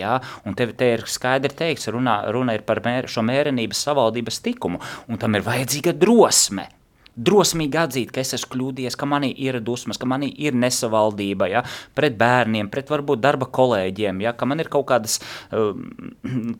Ja? 0.00 0.18
Un 0.48 0.56
te, 0.58 0.68
te 0.76 0.92
ir 0.96 1.06
skaidri 1.10 1.52
teikts, 1.56 1.90
runā, 1.92 2.22
runa 2.32 2.56
ir 2.56 2.64
par 2.68 2.82
mēr, 2.84 3.10
šo 3.10 3.24
mērenības 3.26 3.82
savaldības 3.88 4.40
tikumu, 4.44 4.82
un 5.08 5.20
tam 5.20 5.36
ir 5.38 5.44
vajadzīga 5.46 5.96
drosme. 5.98 6.68
Drosmīgi 7.12 7.76
atzīt, 7.76 8.12
ka 8.12 8.22
es 8.22 8.32
esmu 8.38 8.54
kļūdījies, 8.54 8.94
ka 8.96 9.04
manī 9.04 9.28
ir 9.44 9.58
dusmas, 9.60 9.98
ka 10.00 10.08
manī 10.08 10.30
ir 10.40 10.56
nesavaldība 10.56 11.50
ja, 11.52 11.60
pret 11.92 12.16
bērniem, 12.16 12.70
pret 12.72 12.88
varbūt 12.88 13.20
darba 13.20 13.50
kolēģiem, 13.52 14.22
ja, 14.24 14.32
ka 14.32 14.48
man 14.48 14.64
ir 14.64 14.72
kaut 14.72 14.86
kādas 14.88 15.18
uh, 15.52 15.76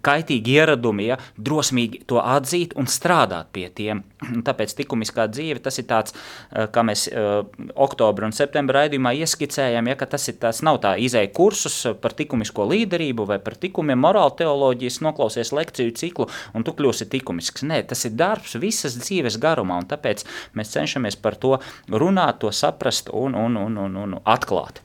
kaitīgi 0.05 0.59
ieradumi, 0.59 1.09
ja, 1.09 1.17
drosmīgi 1.41 2.05
to 2.13 2.21
atzīt 2.21 2.77
un 2.77 2.91
strādāt 2.91 3.49
pie 3.57 3.71
tiem. 3.73 4.05
Tāpēc 4.49 4.77
likumiskā 4.81 5.29
dzīve 5.33 5.63
tas 5.65 5.81
ir 5.83 5.89
tāds, 5.91 6.17
uh, 6.17 6.67
kā 6.73 6.85
mēs 6.87 7.07
uh, 7.11 7.43
oktobra 7.87 8.29
un 8.29 8.37
septembra 8.37 8.83
raidījumā 8.83 9.15
ieskicējam, 9.23 9.91
ja, 9.93 9.99
ka 10.01 10.11
tas, 10.15 10.29
ir, 10.33 10.39
tas 10.43 10.63
nav 10.67 10.81
tā 10.85 10.95
izēja 11.01 11.33
kursus 11.35 11.79
par 12.03 12.17
likumisko 12.19 12.67
līderību 12.71 13.29
vai 13.29 13.41
par 13.43 13.59
likumiem, 13.63 14.01
morāla 14.03 14.35
teoloģijas, 14.39 15.01
noklausies 15.05 15.55
lekciju 15.57 15.97
ciklu 15.99 16.29
un 16.55 16.67
tu 16.67 16.75
kļūsi 16.77 17.11
likumisks. 17.13 17.67
Nē, 17.69 17.83
tas 17.91 18.07
ir 18.09 18.17
darbs 18.19 18.57
visas 18.63 18.99
dzīves 19.01 19.41
garumā 19.43 19.81
un 19.83 19.89
tāpēc 19.91 20.27
Mēs 20.57 20.73
cenšamies 20.75 21.17
par 21.21 21.37
to 21.41 21.57
runāt, 21.89 22.41
to 22.43 22.51
saprast 22.53 23.11
un, 23.13 23.37
un, 23.39 23.57
un, 23.57 23.79
un, 23.85 23.97
un 24.05 24.17
atklāt. 24.29 24.83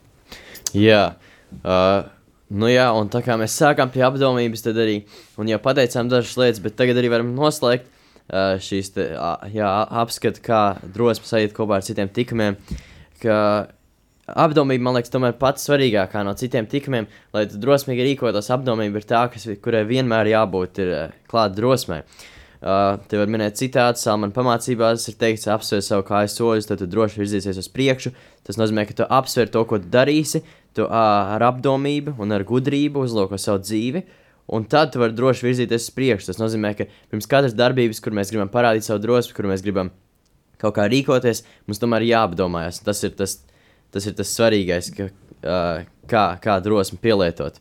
Jā, 0.76 1.02
uh, 1.60 2.08
nu 2.48 2.70
jā, 2.70 2.88
un 2.96 3.10
tā 3.12 3.22
kā 3.24 3.38
mēs 3.40 3.56
sākām 3.60 3.92
pie 3.92 4.04
apdomības, 4.06 4.64
tad 4.64 4.80
arī, 4.80 5.02
un 5.40 5.50
jau 5.50 5.60
pateicām 5.64 6.10
dažas 6.12 6.36
lietas, 6.40 6.62
bet 6.64 6.76
tagad 6.80 7.00
arī 7.00 7.12
varam 7.12 7.34
noslēgt 7.36 7.88
šīs 8.28 8.92
te, 8.94 9.08
uh, 9.16 9.42
jā, 9.52 9.68
apskatu, 10.02 10.42
kā 10.44 10.62
drosme 10.94 11.28
sajiet 11.28 11.56
kopā 11.56 11.78
ar 11.78 11.86
citiem 11.86 12.10
tikumiem, 12.12 12.58
apdomība, 14.28 14.84
man 14.84 14.98
liekas, 14.98 15.12
tomēr 15.14 15.36
pats 15.40 15.64
svarīgākā 15.68 16.24
no 16.26 16.34
citiem 16.38 16.68
tikumiem, 16.68 17.08
lai 17.32 17.46
tu 17.48 17.60
drosmīgi 17.60 18.10
rīkotos. 18.10 18.50
Apdomība 18.52 19.00
ir 19.00 19.08
tā, 19.08 19.22
kas, 19.32 19.48
kurai 19.64 19.86
vienmēr 19.88 20.34
jābūt 20.34 20.82
ir, 20.84 20.92
uh, 20.96 21.22
klāt 21.30 21.56
drosmei. 21.56 22.02
Uh, 22.04 22.26
Uh, 22.58 22.96
te 23.06 23.14
var 23.14 23.28
minēt 23.30 23.54
citātu, 23.54 24.00
Salmāna 24.02 24.34
pamācībās 24.34 25.04
ir 25.06 25.14
teikts, 25.20 25.44
apsver 25.46 25.78
savu 25.86 26.02
kāju 26.08 26.30
soļus, 26.32 26.66
tad 26.66 26.80
tu 26.82 26.88
droši 26.90 27.20
virzīsies 27.20 27.60
uz 27.60 27.68
priekšu. 27.70 28.10
Tas 28.48 28.58
nozīmē, 28.58 28.82
ka 28.88 28.96
tu 28.98 29.04
apsver 29.06 29.46
to, 29.54 29.62
ko 29.62 29.78
tu 29.78 29.86
darīsi, 29.92 30.40
tu 30.74 30.82
uh, 30.82 30.96
ar 31.36 31.44
apdomību 31.52 32.16
un 32.18 32.34
ar 32.34 32.42
gudrību 32.48 33.04
uzlūko 33.06 33.38
savu 33.38 33.62
dzīvi. 33.62 34.02
Un 34.48 34.64
tad 34.64 34.94
tu 34.94 35.02
vari 35.02 35.16
droši 35.16 35.44
virzīties 35.44 35.90
uz 35.90 35.94
priekšu. 35.96 36.30
Tas 36.30 36.40
nozīmē, 36.40 36.72
ka 36.76 36.86
pirms 37.12 37.28
katras 37.28 37.56
darbības, 37.56 38.00
kur 38.04 38.16
mēs 38.16 38.32
gribam 38.32 38.48
parādīt 38.52 38.86
savu 38.86 39.02
drosmi, 39.04 39.34
kur 39.36 39.48
mēs 39.50 39.64
gribam 39.64 39.92
kaut 40.58 40.74
kā 40.78 40.88
rīkoties, 40.88 41.44
mums 41.68 41.80
tomēr 41.82 42.06
ir 42.06 42.14
jāapdomājas. 42.14 42.80
Tas 42.86 43.02
ir 43.04 43.12
tas, 43.18 43.38
tas, 43.94 44.08
ir 44.08 44.16
tas 44.18 44.32
svarīgais, 44.32 44.90
ka, 44.96 45.10
uh, 45.42 45.82
kā, 46.10 46.24
kā 46.42 46.58
drosmi 46.64 47.00
pielietot. 47.02 47.60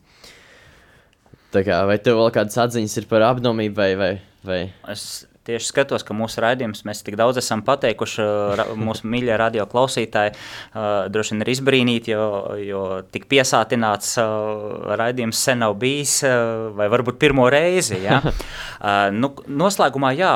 Tā 1.52 1.64
kā, 1.68 1.82
vai 1.88 2.00
tev 2.04 2.22
vēl 2.22 2.32
kādas 2.36 2.60
atziņas 2.64 2.98
ir 3.02 3.10
par 3.12 3.26
apdomību 3.34 3.78
vai, 3.78 3.92
vai, 4.00 4.12
vai? 4.48 4.62
Es 4.92 5.26
tieši 5.48 5.72
skatos, 5.72 6.06
ka 6.08 6.16
mūsu 6.18 6.42
raidījums 6.44 6.84
mēs 6.88 7.04
tik 7.06 7.18
daudz 7.20 7.40
esam 7.42 7.64
pateikuši, 7.68 8.26
mūsu 8.88 9.10
mīļie 9.10 9.38
radio 9.40 9.68
klausītāji 9.70 10.34
uh, 10.34 11.08
droši 11.12 11.36
vien 11.36 11.46
ir 11.46 11.52
izbrīnīti, 11.54 12.14
jo, 12.14 12.28
jo 12.62 12.84
tik 13.14 13.28
piesātināts 13.32 14.16
uh, 14.22 14.94
raidījums 15.00 15.42
sen 15.48 15.64
nav 15.64 15.78
bijis, 15.82 16.20
uh, 16.28 16.70
vai 16.78 16.90
varbūt 16.92 17.20
pirmo 17.22 17.48
reizi. 17.54 18.02
Ja? 18.04 18.20
uh, 18.26 19.08
nu, 19.16 19.32
noslēgumā, 19.48 20.14
jā, 20.18 20.34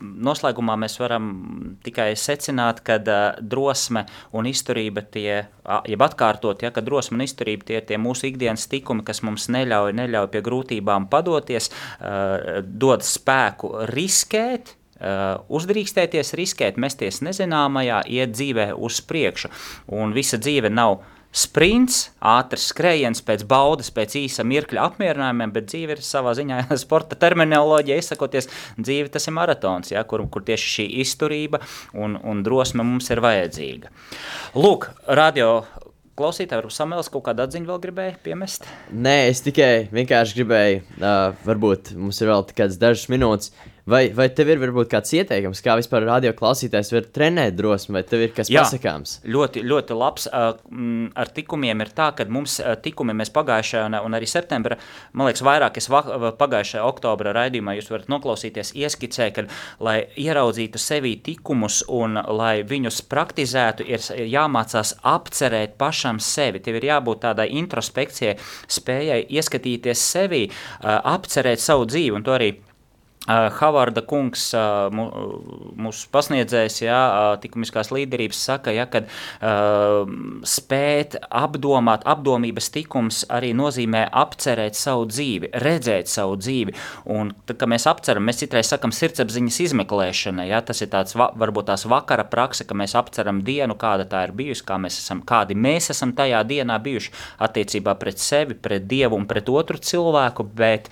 noslēgumā 0.00 0.78
mēs 0.84 0.98
varam 1.02 1.32
tikai 1.84 2.12
secināt, 2.18 2.82
ka 2.86 2.98
uh, 3.02 3.40
drosme 3.40 4.06
un 4.36 4.48
izturība 4.50 5.04
tie, 5.12 5.42
jeb 5.88 6.02
atkārtot, 6.04 6.62
ja, 6.64 6.72
ka 6.74 6.82
drosme 6.84 7.18
un 7.18 7.26
izturība 7.26 7.68
tie 7.68 7.80
ir 7.80 7.86
tie 7.88 7.98
mūsu 8.00 8.28
ikdienas 8.30 8.66
tikumi, 8.70 9.04
kas 9.06 9.22
mums 9.26 9.48
neļauj, 9.52 9.94
neļauj 9.98 10.30
pie 10.32 10.42
grūtībām 10.44 11.08
padoties, 11.12 11.70
uh, 11.70 12.62
dod 12.62 13.04
spēku 13.06 13.72
riskēt, 13.92 14.51
riskēt, 14.52 14.78
Uh, 15.02 15.40
uzdrīkstēties, 15.50 16.28
riskēt, 16.38 16.76
mesties 16.78 17.24
nezināmajā, 17.26 18.04
iet 18.06 18.36
dzīvē 18.36 18.68
uz 18.76 19.00
priekšu. 19.02 19.48
Un 19.98 20.12
visa 20.14 20.38
dzīve 20.38 20.70
nav 20.70 21.00
sprints, 21.34 22.12
ātrs 22.20 22.68
skrējiens 22.70 23.24
pēc 23.26 23.42
baudas, 23.48 23.90
pēc 23.90 24.14
īsa 24.20 24.44
mirkļa 24.46 24.84
apmierinājumiem, 24.92 25.54
bet 25.56 25.66
dzīve 25.72 25.96
ir 25.96 26.04
savā 26.06 26.36
ziņā 26.38 26.60
sporta 26.84 27.18
terminoloģija, 27.18 27.98
izsakoties, 27.98 28.46
dzīve 28.78 29.10
tas 29.10 29.26
ir 29.26 29.34
maratons, 29.40 29.90
ja, 29.90 30.04
kur, 30.06 30.22
kur 30.30 30.46
tieši 30.46 30.70
šī 30.76 30.86
izturība 31.02 31.64
un, 31.98 32.14
un 32.22 32.44
drosme 32.46 32.86
mums 32.86 33.10
ir 33.10 33.24
vajadzīga. 33.24 33.90
Lūk, 34.54 34.92
radio 35.08 35.64
klausītāji, 36.20 36.60
varbūt 36.60 36.76
Samuēls 36.76 37.10
kaut 37.10 37.24
kādu 37.26 37.42
atziņu 37.46 37.70
vēl 37.72 37.82
gribēja 37.88 38.16
piemest? 38.22 38.68
Nē, 38.92 39.16
es 39.32 39.42
tikai 39.42 39.88
vienkārši 39.90 40.38
gribēju, 40.38 40.82
uh, 41.00 41.44
varbūt 41.48 41.94
mums 41.98 42.20
ir 42.22 42.30
vēl 42.30 42.46
kādas 42.52 42.78
dažas 42.78 43.08
minūtes 43.10 43.54
Vai, 43.82 44.12
vai 44.14 44.28
tev 44.30 44.46
ir 44.52 44.60
varbūt 44.62 44.92
kāds 44.92 45.10
ieteikums, 45.18 45.58
kā 45.64 45.74
vispār 45.74 46.04
radio 46.06 46.30
klausītājs 46.38 46.92
var 46.94 47.06
trenēt 47.16 47.56
drosmi, 47.58 47.96
vai 47.96 48.04
tev 48.06 48.20
ir 48.22 48.30
kas 48.36 48.46
Jā, 48.52 48.62
pasakāms? 48.62 49.16
Ļoti, 49.26 49.64
ļoti 49.66 49.96
labs. 49.98 50.28
Ar 50.30 51.32
tikumiem 51.34 51.82
ir 51.82 51.90
tā, 51.90 52.12
ka 52.14 52.28
mums 52.30 52.60
tikumi 52.84 53.16
mēs 53.18 53.34
pagājušajā 53.34 53.82
un, 53.90 53.98
un 54.06 54.14
arī 54.14 54.30
septembra, 54.30 54.78
man 55.18 55.26
liekas, 55.26 55.42
vairāk 55.42 55.82
es 55.82 55.90
pagājušajā 55.90 56.86
oktobra 56.86 57.34
raidījumā 57.34 57.74
jūs 57.80 57.90
varat 57.90 58.06
noklausīties, 58.14 58.70
ieskicē, 58.78 59.30
ka, 59.34 59.48
lai 59.82 59.98
ieraudzītu 60.14 60.78
sevī 60.78 61.16
tikumus 61.26 61.82
un 61.90 62.22
lai 62.38 62.54
viņus 62.62 63.02
praktizētu, 63.10 63.90
ir 63.90 64.26
jāmācās 64.30 64.94
apcerēt 65.02 65.74
pašam 65.82 66.22
sevi. 66.22 66.62
Tev 66.62 66.78
ir 66.78 66.92
jābūt 66.92 67.26
tādai 67.26 67.50
introspekcijai, 67.58 68.38
spējai 68.70 69.24
ieskatīties 69.26 70.10
sevī, 70.14 70.44
apcerēt 70.86 71.58
savu 71.58 71.90
dzīvi 71.90 72.20
un 72.20 72.30
to 72.30 72.38
arī 72.38 72.54
Havarda 73.30 74.02
kungs, 74.02 74.48
mūsu 74.90 76.08
pasniedzējs, 76.10 76.80
ja, 76.82 76.98
uh, 76.98 77.42
likumiskās 77.42 77.92
līderības, 77.94 78.38
saka, 78.48 78.72
ja, 78.74 78.88
ka 78.90 79.04
uh, 79.06 80.10
spēt 80.42 81.14
apdomāt, 81.30 82.02
apdomības 82.08 82.72
tikums 82.74 83.20
arī 83.30 83.52
nozīmē 83.54 84.08
apcerēt 84.10 84.74
savu 84.74 85.06
dzīvi, 85.06 85.52
redzēt 85.62 86.10
savu 86.10 86.34
dzīvi. 86.40 86.74
Un, 87.14 87.30
tad, 87.46 87.60
kad 87.60 87.70
mēs 87.70 87.86
apceram, 87.90 88.26
mēs 88.26 88.42
citreiz 88.42 88.72
sakam 88.72 88.90
sirdsapziņas 88.96 89.60
izmeklēšana, 89.68 90.48
ja, 90.50 90.58
tas 90.66 90.82
ir 90.82 90.90
tāds 90.90 91.14
va, 91.14 91.30
varbūt 91.38 91.70
tās 91.70 91.86
vakara 91.86 92.26
prakse, 92.26 92.66
ka 92.66 92.74
mēs 92.78 92.96
apceram 92.98 93.44
dienu, 93.46 93.78
kāda 93.78 94.08
tā 94.10 94.24
ir 94.26 94.34
bijusi, 94.34 94.66
kā 94.66 94.80
mēs 94.82 94.98
esam, 94.98 95.22
kādi 95.22 95.54
mēs 95.54 95.92
esam 95.94 96.16
tajā 96.18 96.42
dienā 96.50 96.80
bijuši 96.82 97.14
attiecībā 97.46 97.94
pret 98.02 98.18
sevi, 98.18 98.58
pret 98.58 98.90
Dievu 98.90 99.14
un 99.14 99.30
pret 99.30 99.46
otru 99.52 99.78
cilvēku, 99.78 100.48
bet, 100.58 100.90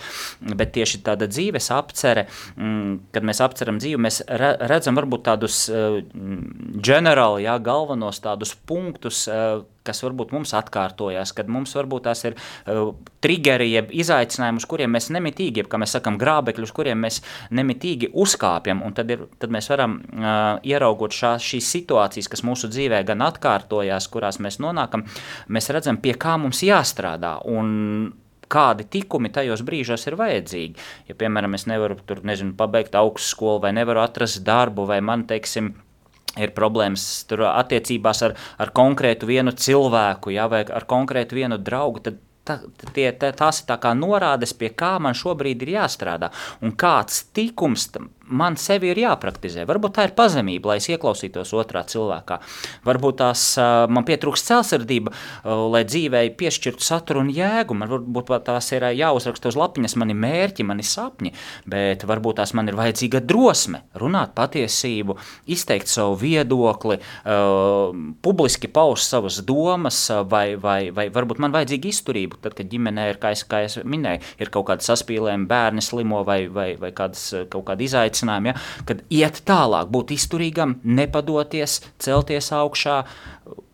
bet 0.55 0.77
tieši 0.79 1.03
tāda 1.11 1.27
dzīves 1.31 1.73
apcere 1.75 2.20
apcere, 2.21 2.61
mm, 2.61 3.01
kad 3.15 3.27
mēs 3.27 3.41
apceram 3.45 3.81
dzīvi, 3.81 4.01
mēs 4.01 4.23
redzam 4.71 4.99
varbūt 4.99 5.27
tādus 5.29 5.67
ģenerāli, 5.71 7.43
uh, 7.43 7.47
jā, 7.49 7.59
galvenos 7.63 8.21
tādus 8.21 8.55
punktus, 8.55 9.27
uh, 9.29 9.63
kas 9.85 10.03
varbūt 10.05 10.33
mums 10.33 10.53
atkārtojas, 10.55 11.33
kad 11.33 11.49
mums 11.49 11.73
varbūt 11.75 12.05
tās 12.05 12.25
ir 12.29 12.37
uh, 12.37 12.93
triggeri, 13.21 13.71
jeb 13.73 13.91
izaicinājumi, 13.91 14.61
uz 14.61 14.69
kuriem 14.69 14.93
mēs 14.93 15.11
nemitīgi, 15.11 15.63
jeb 15.63 15.71
kā 15.71 15.81
mēs 15.81 15.97
sakām, 15.97 16.19
grābekļi, 16.21 16.67
uz 16.69 16.75
kuriem 16.77 17.01
mēs 17.01 17.21
nemitīgi 17.51 18.13
uzkāpjam, 18.13 18.85
tad, 18.95 19.11
ir, 19.11 19.27
tad 19.41 19.53
mēs 19.55 19.71
varam 19.73 20.01
uh, 20.01 20.61
ieraugot 20.67 21.17
šā, 21.17 21.37
šīs 21.41 21.73
situācijas, 21.79 22.31
kas 22.31 22.45
mūsu 22.47 22.71
dzīvē 22.71 23.03
gan 23.09 23.25
atkārtojas, 23.27 24.11
kurās 24.13 24.41
mēs 24.43 24.61
nonākam, 24.63 25.07
mēs 25.49 25.71
redzam, 25.73 26.01
pie 26.03 26.17
kā 26.21 26.37
mums 26.41 26.63
jāstrādā, 26.67 27.39
un 27.49 28.19
kādi 28.51 28.87
tikumi 28.91 29.31
tajos 29.35 29.63
brīžos 29.67 30.07
ir 30.11 30.17
vajadzīgi. 30.21 30.89
Ja, 31.11 31.17
piemēram, 31.19 31.55
es 31.59 31.67
nevaru 31.71 31.99
tur, 32.07 32.25
nezinu, 32.27 32.57
pabeigt 32.59 32.97
augstskolu 32.99 33.63
vai 33.65 33.75
nevaru 33.77 34.03
atrast 34.05 34.43
darbu, 34.47 34.89
vai 34.91 35.01
man, 35.05 35.27
teiksim, 35.31 35.73
ir 36.39 36.55
problēmas 36.57 37.07
tur 37.31 37.47
attiecībās 37.51 38.25
ar, 38.27 38.37
ar 38.63 38.75
konkrētu 38.77 39.29
vienu 39.31 39.55
cilvēku, 39.57 40.35
ja, 40.37 40.49
vai 40.51 40.65
ar 40.67 40.87
konkrētu 40.91 41.39
vienu 41.39 41.59
draugu, 41.59 42.05
tad 42.07 42.21
tā, 42.47 42.59
tie, 42.95 43.11
tā, 43.17 43.33
tās 43.37 43.63
ir 43.63 43.69
tā 43.71 43.79
kā 43.83 43.93
norādes, 43.99 44.55
pie 44.57 44.73
kā 44.77 44.97
man 45.03 45.17
šobrīd 45.17 45.65
ir 45.67 45.75
jāstrādā. 45.77 46.31
Un 46.65 46.75
kāds 46.79 47.25
tikums 47.37 47.91
tam 47.95 48.11
man 48.31 48.57
sevi 48.61 48.91
ir 48.93 49.01
jāpraktizē. 49.03 49.67
Varbūt 49.69 49.97
tā 49.99 50.07
ir 50.09 50.15
pazemība, 50.17 50.73
lai 50.73 50.79
es 50.81 50.89
ieklausītos 50.91 51.53
otrā 51.59 51.83
cilvēkā. 51.89 52.39
Varbūt 52.87 53.19
tās 53.21 53.45
man 53.91 54.07
pietrūkst 54.09 54.51
celsardība, 54.51 55.13
lai 55.45 55.83
dzīvē 55.89 56.23
piešķirtu 56.39 56.85
saturu 56.85 57.25
un 57.25 57.33
jēgu. 57.35 57.77
Man 57.77 57.91
varbūt 57.91 58.33
tās 58.47 58.71
ir 58.77 58.87
jāuzraksta 58.97 59.51
uz 59.51 59.59
lapiņas 59.59 59.97
mani 60.01 60.17
mērķi, 60.17 60.67
mani 60.67 60.87
sapņi, 60.87 61.35
bet 61.71 62.07
varbūt 62.09 62.41
tās 62.41 62.55
man 62.57 62.71
ir 62.71 62.79
vajadzīga 62.79 63.23
drosme 63.27 63.83
runāt 64.01 64.35
patiesību, 64.39 65.19
izteikt 65.51 65.91
savu 65.91 66.17
viedokli, 66.21 67.01
publiski 68.23 68.71
paust 68.71 69.11
savas 69.11 69.41
domas, 69.47 69.99
vai, 70.31 70.55
vai, 70.61 70.81
vai 70.95 71.09
varbūt 71.13 71.43
man 71.43 71.55
vajadzīga 71.55 71.91
izturība, 71.91 72.41
tad, 72.45 72.57
kad 72.59 72.71
ģimenē 72.71 73.11
ir, 73.13 73.21
kā 73.23 73.35
es, 73.35 73.45
kā 73.49 73.65
es 73.67 73.79
minēju, 73.83 74.23
ir 74.41 74.53
kaut 74.55 74.69
kāda 74.71 74.87
saspīlējuma, 74.87 75.49
bērni 75.51 75.85
slimo 75.85 76.23
vai, 76.27 76.45
vai, 76.53 76.71
vai 76.81 76.93
kādas, 76.97 77.27
kaut 77.51 77.67
kāda 77.69 77.85
izaicinājuma 77.87 78.20
izaicinājumu, 78.21 78.51
ja, 78.51 78.55
kad 78.87 79.03
iet 79.11 79.43
tālāk, 79.47 79.91
būt 79.91 80.13
izturīgam, 80.15 80.79
nepadoties, 80.85 81.81
celties 81.99 82.53
augšā, 82.53 83.05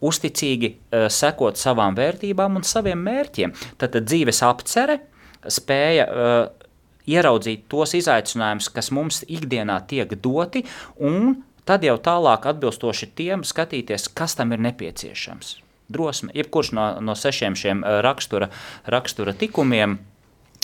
uzticīgi 0.00 0.72
uh, 0.72 1.08
sekot 1.08 1.56
savām 1.56 1.96
vērtībām 1.96 2.56
un 2.56 2.64
saviem 2.64 2.98
mērķiem. 2.98 3.52
Tad, 3.78 3.92
tad 3.92 4.06
dzīves 4.06 4.42
apcere 4.42 5.00
spēja 5.46 6.06
uh, 6.06 6.66
ieraudzīt 7.06 7.66
tos 7.68 7.94
izaicinājumus, 7.94 8.70
kas 8.72 8.90
mums 8.90 9.22
ikdienā 9.28 9.80
tiek 9.86 10.10
doti, 10.22 10.64
un 10.98 11.42
tad 11.66 11.84
jau 11.84 11.96
tālāk 11.98 12.46
atbilstoši 12.46 13.12
tiem 13.14 13.44
skatīties, 13.44 14.08
kas 14.14 14.36
tam 14.36 14.52
ir 14.52 14.62
nepieciešams. 14.62 15.60
Drosme, 15.86 16.32
jebkurš 16.34 16.72
no, 16.74 16.86
no 17.00 17.14
sešiem 17.14 17.54
šiem 17.54 17.84
uh, 17.84 18.00
rakstura, 18.02 18.50
rakstura 18.90 19.34
tikumiem 19.38 20.00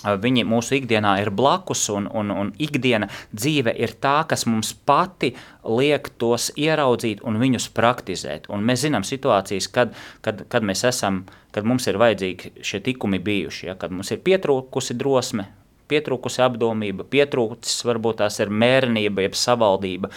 Viņi 0.03 0.45
mūsu 0.49 0.77
ikdienā 0.81 1.15
ir 1.23 1.31
blakus, 1.35 1.85
un, 1.95 2.09
un, 2.11 2.33
un 2.35 2.51
ikdiena 2.63 3.09
dzīve 3.31 3.75
ir 3.79 3.95
tā, 4.03 4.23
kas 4.29 4.45
mums 4.51 4.73
pati 4.75 5.33
liek 5.63 6.11
tos 6.19 6.51
ieraudzīt 6.59 7.23
un 7.27 7.39
viņus 7.43 7.69
praktizēt. 7.77 8.51
Un 8.53 8.67
mēs 8.67 8.83
zinām 8.87 9.07
situācijas, 9.07 9.71
kad, 9.73 9.97
kad, 10.27 10.45
kad 10.51 10.67
mēs 10.67 10.85
esam, 10.89 11.23
kad 11.55 11.67
mums 11.69 11.87
ir 11.91 12.01
vajadzīgi 12.03 12.65
šie 12.67 12.83
tikumi 12.83 13.23
bijuši, 13.23 13.69
ja, 13.71 13.79
kad 13.79 13.95
mums 13.95 14.11
ir 14.15 14.23
pietrūkusi 14.27 14.99
drosme, 14.99 15.47
pietrūkusi 15.93 16.43
apdomība, 16.45 17.07
pietrūcis 17.09 17.85
varbūt 17.87 18.23
tās 18.23 18.41
ir 18.43 18.51
mērnība, 18.51 19.27
jeb 19.27 19.37
savaldība, 19.39 20.11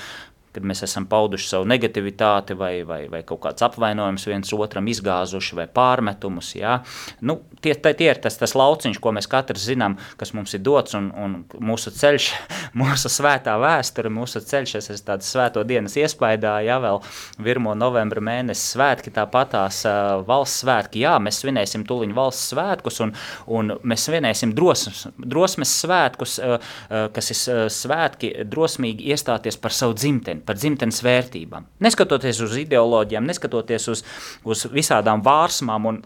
kad 0.56 0.66
mēs 0.68 0.86
esam 0.88 1.08
pauduši 1.12 1.49
savu 1.51 1.68
negativitāti 1.70 2.56
vai, 2.58 2.74
vai, 2.88 3.01
vai 3.12 3.22
kaut 3.28 3.43
kāds 3.45 3.66
apvainojums 3.66 4.28
viens 4.30 4.53
otram 4.56 4.88
izgāzuši 4.91 5.60
vai 5.60 5.68
pārmetumus. 5.72 6.53
Jā. 6.56 6.78
Nu, 7.26 7.39
tie, 7.62 7.76
tie 7.76 8.10
ir 8.12 8.22
tas, 8.24 8.38
tas 8.39 8.56
lauciņš, 8.58 8.99
ko 9.03 9.14
mēs 9.16 9.28
katrs 9.32 9.66
zinām, 9.68 9.97
kas 10.20 10.34
mums 10.38 10.56
ir 10.56 10.64
dots 10.66 10.95
un, 10.97 11.10
un 11.12 11.38
mūsu 11.60 11.93
ceļš, 11.95 12.30
mūsu 12.82 13.12
svētā 13.12 13.58
vēsture, 13.62 14.12
mūsu 14.14 14.41
ceļš, 14.45 14.78
es 14.80 14.91
esmu 14.95 15.10
tāds 15.10 15.32
svēto 15.34 15.64
dienas 15.68 15.97
iespaidā, 15.99 16.58
jā, 16.66 16.78
vēl 16.84 17.01
1. 17.43 17.70
novembra 17.80 18.24
mēnesis 18.24 18.76
svētki, 18.76 19.14
tāpatās 19.16 19.82
uh, 19.89 20.24
valsts 20.28 20.64
svētki, 20.64 21.03
jā, 21.06 21.16
mēs 21.22 21.41
svinēsim 21.43 21.86
tuliņu 21.88 22.18
valsts 22.18 22.53
svētkus 22.53 23.01
un, 23.06 23.14
un 23.51 23.76
mēs 23.84 24.08
svinēsim 24.08 24.56
drosmes, 24.56 25.06
drosmes 25.20 25.76
svētkus, 25.84 26.38
uh, 26.39 26.58
uh, 26.58 27.08
kas 27.16 27.32
ir 27.34 27.70
svētki 27.74 28.32
drosmīgi 28.49 29.12
iestāties 29.14 29.60
par 29.62 29.76
savu 29.76 29.95
dzimteni, 29.97 30.44
par 30.45 30.59
dzimtenes 30.59 31.01
vērtībām. 31.05 31.67
Neskatoties 31.83 32.41
uz 32.45 32.57
ideoloģijām, 32.61 33.25
neskatoties 33.29 33.89
uz, 33.93 34.03
uz 34.45 34.65
visādām 34.73 35.23
vārsmām 35.25 35.89
un 35.91 36.01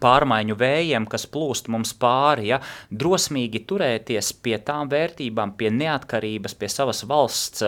pārmaiņu 0.00 0.56
vējiem, 0.56 1.06
kas 1.10 1.26
plūst 1.28 1.68
mums 1.72 1.92
pāri, 2.00 2.48
ja, 2.52 2.60
drosmīgi 2.88 3.64
turēties 3.68 4.32
pie 4.44 4.56
tām 4.64 4.88
vērtībām, 4.92 5.52
pie 5.58 5.68
neatkarības, 5.74 6.56
pie 6.56 6.70
savas 6.72 7.02
valsts 7.08 7.64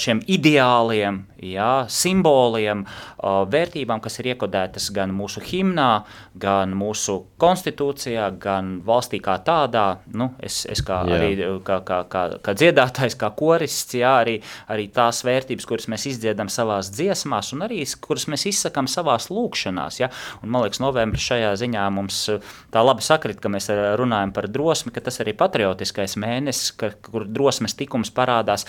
šiem 0.00 0.20
ideāliem, 0.28 1.22
ja, 1.40 1.70
simboliem, 1.88 2.84
vērtībām, 3.20 4.02
kas 4.04 4.20
ir 4.20 4.34
iekodētas 4.34 4.90
gan 4.96 5.14
mūsu 5.16 5.40
himnā, 5.44 5.88
gan 6.40 6.76
mūsu 6.76 7.16
konstitūcijā, 7.40 8.28
gan 8.42 8.76
valstī 8.84 9.22
kā 9.24 9.38
tādā. 9.44 9.86
Nu, 10.12 10.30
es, 10.44 10.62
es 10.68 10.84
kā, 10.84 11.00
Jā. 11.08 11.16
arī 11.16 11.32
kā, 11.64 11.80
kā, 11.86 12.02
kā, 12.12 12.26
kā 12.44 12.56
dziedātājs, 12.60 13.16
kā 13.20 13.32
korists, 13.36 13.96
jā, 13.96 14.12
arī, 14.20 14.36
arī 14.68 14.90
tās 14.92 15.24
vērtības, 15.24 15.68
kuras 15.68 15.88
mēs 15.92 16.06
izdziedam 16.12 16.52
savās 16.52 16.92
dziesmās, 16.92 17.54
un 17.56 17.64
arī 17.68 17.80
kuras 18.04 18.28
mēs 18.28 18.44
izsakām 18.52 18.88
savās 18.90 19.30
lūkšanās. 19.32 20.02
Ja? 20.02 20.10
Un, 20.42 20.52
man 20.52 20.66
liekas, 20.66 20.82
novembris 20.90 21.24
šajā 21.30 21.54
ziņā 21.62 21.86
mums 21.94 22.20
eh, 22.34 22.52
tā 22.74 22.84
labi 22.84 23.06
sakrit, 23.06 23.40
ka 23.40 23.52
mēs 23.52 23.70
eh, 23.72 23.82
runājam 24.00 24.34
par 24.36 24.50
drosmi, 24.52 24.92
ka 24.94 25.02
tas 25.06 25.22
arī 25.24 25.34
patriotiskais 25.38 26.18
mēnesis, 26.20 26.74
ka, 26.80 26.92
kur 27.06 27.24
drosmes 27.30 27.78
tikums 27.78 28.12
parādās, 28.14 28.66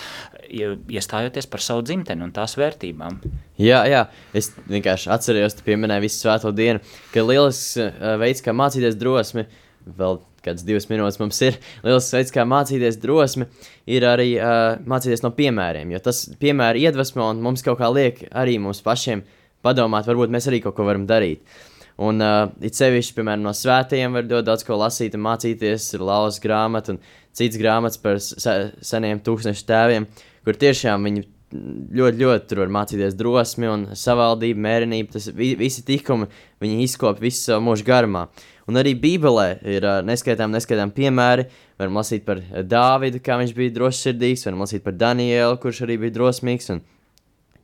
iestājoties 0.52 1.50
par 1.52 1.64
savu 1.64 1.86
dzimteni 1.88 2.26
un 2.26 2.34
tās 2.36 2.58
vērtībām. 2.60 3.22
Jā, 3.62 3.84
jā, 3.90 4.06
es 4.38 4.52
vienkārši 4.70 5.12
atceros, 5.14 5.58
ka 5.58 5.68
pieminēju 5.68 6.06
visu 6.06 6.24
svēto 6.24 6.52
dienu, 6.56 6.82
ka 7.14 7.24
lielisks 7.26 7.78
uh, 7.82 8.16
veids, 8.22 8.44
kā 8.46 8.56
mācīties 8.56 8.98
drosmi, 9.00 9.46
vēl 9.86 10.22
kādas 10.46 10.66
divas 10.66 10.88
minūtes 10.90 11.20
mums 11.22 11.42
ir. 11.46 11.58
Lielisks 11.86 12.16
veids, 12.16 12.34
kā 12.36 12.46
mācīties 12.48 13.00
drosmi, 13.02 13.48
ir 13.90 14.06
arī 14.10 14.34
uh, 14.38 14.80
mācīties 14.90 15.24
no 15.26 15.34
piemēriem. 15.38 15.94
Jo 15.94 16.02
tas 16.10 16.24
piemēra 16.42 16.82
iedvesmo 16.82 17.30
un 17.30 17.44
mums 17.46 17.66
kaut 17.66 17.80
kā 17.82 17.92
liek 17.94 18.26
arī 18.32 18.58
mums 18.62 18.84
pašiem 18.86 19.24
padomāt, 19.66 20.08
varbūt 20.10 20.34
mēs 20.34 20.50
arī 20.50 20.64
kaut 20.64 20.78
ko 20.78 20.88
varam 20.88 21.06
darīt. 21.10 21.46
Un 22.02 22.24
uh, 22.24 22.48
it 22.64 22.78
sevišķi, 22.78 23.18
piemēram, 23.18 23.44
no 23.46 23.54
svētajiem 23.56 24.16
var 24.16 24.30
ļoti 24.30 24.48
daudz 24.48 24.66
ko 24.68 24.80
lasīt 24.80 25.18
un 25.18 25.26
mācīties. 25.26 25.92
Ir 25.98 26.06
lauzas 26.08 26.42
grāmata 26.44 26.96
un 26.96 27.02
cits 27.38 27.60
grāmatas 27.60 28.02
par 28.02 28.22
se 28.24 28.56
seniem 28.86 29.22
tūkstošu 29.24 29.68
tēviem, 29.68 30.08
kur 30.46 30.58
tiešām 30.62 31.08
viņi 31.08 31.26
ļoti, 31.52 32.22
ļoti 32.22 32.48
tur 32.48 32.64
var 32.64 32.72
mācīties 32.78 33.18
drosmi 33.20 33.70
un 33.70 33.86
savaldību, 33.98 34.64
mērenību. 34.66 35.12
Tas 35.18 35.30
vi, 35.36 35.52
visi 35.60 35.84
tikumi, 35.88 36.30
viņi 36.64 36.86
izkopja 36.86 37.26
visu 37.26 37.44
savu 37.50 37.66
mūžu 37.68 37.88
garumā. 37.88 38.28
Un 38.70 38.80
arī 38.80 38.94
Bībelē 38.96 39.48
ir 39.68 39.86
uh, 39.88 40.00
neskaitām, 40.06 40.54
neskaitām 40.54 40.94
piemēri. 40.96 41.48
Varam 41.82 41.98
lasīt 42.00 42.24
par 42.28 42.40
Dāvidu, 42.64 43.20
kā 43.24 43.40
viņš 43.42 43.56
bija 43.58 43.76
drošsirdīgs, 43.76 44.46
varam 44.48 44.64
lasīt 44.64 44.86
par 44.86 44.96
Danielu, 44.96 45.58
kurš 45.60 45.84
arī 45.88 45.98
bija 46.06 46.16
drosmīgs, 46.20 46.70
un 46.76 46.84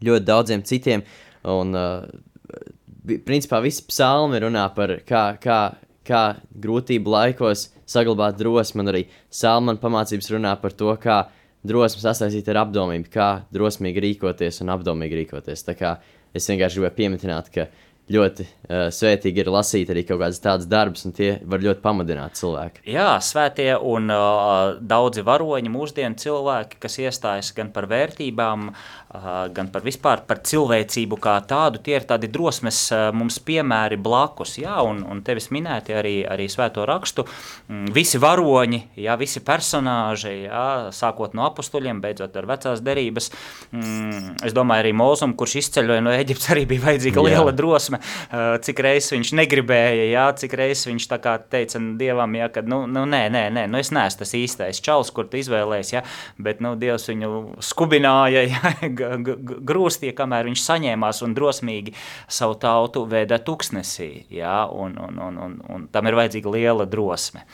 ļoti 0.04 0.28
daudziem 0.28 0.66
citiem. 0.68 1.06
Un, 1.48 1.72
uh, 1.78 2.08
principā 3.28 3.62
visi 3.64 3.86
psalmi 3.88 4.42
runā 4.44 4.66
par 4.76 4.98
kā, 5.08 5.24
kā, 5.42 5.60
kā 6.08 6.24
grūtību 6.64 7.14
laikos 7.14 7.70
saglabāt 7.88 8.38
drosmi, 8.40 8.84
un 8.84 8.92
arī 8.92 9.04
Salmana 9.32 9.80
pamācības 9.82 10.32
runā 10.36 10.54
par 10.62 10.76
to, 10.76 10.92
kā 11.02 11.24
drosmi 11.68 12.04
sasaistīt 12.04 12.50
ar 12.52 12.64
apdomību, 12.66 13.10
kā 13.12 13.30
drosmīgi 13.54 14.04
rīkoties 14.04 14.62
un 14.64 14.74
apdomīgi 14.76 15.22
rīkoties. 15.22 15.66
Tā 15.68 15.76
kā 15.80 15.98
es 16.36 16.48
vienkārši 16.50 16.82
gribēju 16.82 16.98
pieminēt, 17.00 17.52
ka 17.54 17.68
ļoti 18.12 18.46
uh, 18.46 18.88
svētīgi 18.94 19.44
ir 19.44 19.50
lasīt 19.52 19.90
arī 19.92 20.06
kaut 20.08 20.22
kādas 20.22 20.40
tādas 20.44 20.68
darbus, 20.70 21.04
un 21.08 21.14
tie 21.16 21.34
var 21.44 21.64
ļoti 21.64 21.84
pamudināt 21.84 22.38
cilvēku. 22.40 22.84
Jā, 22.88 23.18
svētie 23.24 23.74
un 23.76 24.08
uh, 24.14 24.78
daudzi 24.80 25.24
varoņi, 25.28 25.72
mūsdienu 25.72 26.20
cilvēki, 26.22 26.80
kas 26.84 26.96
iestājas 27.04 27.52
gan 27.58 27.74
par 27.76 27.90
vērtībām, 27.92 28.70
uh, 28.72 29.28
gan 29.56 29.72
par 29.74 29.84
vispār 29.84 30.24
par 30.28 30.40
cilvēcību 30.48 31.20
kā 31.20 31.36
tādu, 31.50 31.82
tie 31.84 31.98
ir 32.00 32.08
tādi 32.08 32.30
drosmes 32.32 32.80
uh, 32.96 33.10
mums 33.16 33.42
piemēri 33.44 34.00
blakus. 34.00 34.56
Jā, 34.62 34.80
un, 34.88 35.04
un 35.04 35.20
tevis 35.28 35.50
minēti 35.52 35.98
arī, 35.98 36.16
arī 36.24 36.48
svēto 36.52 36.88
rakstu. 36.88 37.28
Mm, 37.68 37.92
visi 37.96 38.24
varoņi, 38.24 38.82
jā, 39.04 39.18
visi 39.20 39.44
personāži, 39.44 40.46
jā, 40.46 40.64
sākot 40.96 41.36
no 41.36 41.44
apustuļiem, 41.50 42.00
beidzot 42.04 42.40
ar 42.40 42.48
vecās 42.56 42.86
derības. 42.88 43.34
Mm, 43.76 44.40
es 44.48 44.56
domāju, 44.56 44.86
arī 44.86 44.96
Mozum, 44.96 45.36
kurš 45.36 45.60
izceļoja 45.66 46.08
no 46.08 46.16
Eģiptes, 46.16 46.50
arī 46.56 46.64
bija 46.72 46.88
vajadzīga 46.88 47.20
jā. 47.20 47.28
liela 47.28 47.56
drosme 47.56 47.97
drosme, 47.98 48.58
cik 48.64 48.82
reizes 48.84 49.14
viņš 49.14 49.34
negribēja, 49.38 50.08
jā, 50.12 50.26
cik 50.42 50.54
reizes 50.58 50.88
viņš 50.90 51.08
teica 51.52 51.82
dievam, 52.00 52.36
jā, 52.38 52.50
ka, 52.54 52.64
nu, 52.66 52.84
nu 52.90 53.06
nē, 53.10 53.28
nē, 53.34 53.44
nē, 53.54 53.66
nu 53.72 53.80
es 53.82 53.92
neesmu 53.96 54.24
tas 54.24 54.34
īstais 54.38 54.82
čals, 54.84 55.12
kur 55.14 55.28
tu 55.30 55.40
izvēlējies, 55.40 55.94
jā, 55.94 56.04
bet, 56.42 56.62
nu, 56.64 56.76
dievs 56.80 57.08
viņu 57.10 57.62
skubināja, 57.64 58.46
jā, 58.54 58.74
grūstīja, 59.68 60.16
kamēr 60.18 60.50
viņš 60.50 60.64
saņēmās 60.64 61.24
un 61.26 61.36
drosmīgi 61.38 61.96
savu 62.28 62.58
tautu 62.62 63.06
veda 63.10 63.40
tuksnesī, 63.40 64.28
jā, 64.34 64.66
un, 64.72 64.98
un, 65.02 65.22
un, 65.28 65.42
un, 65.48 65.58
un 65.74 65.88
tam 65.92 66.10
ir 66.10 66.18
vajadzīga 66.20 66.54
liela 66.54 66.88
drosme. 66.90 67.46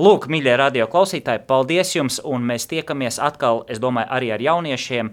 Lūk, 0.00 0.28
mīļie 0.32 0.56
radio 0.56 0.86
klausītāji, 0.90 1.44
paldies 1.48 1.94
jums, 1.96 2.20
un 2.24 2.44
mēs 2.46 2.68
tiekamies 2.70 3.20
atkal, 3.22 3.64
es 3.70 3.80
domāju, 3.82 4.08
arī 4.16 4.30
ar 4.34 4.44
jauniešiem, 4.44 5.10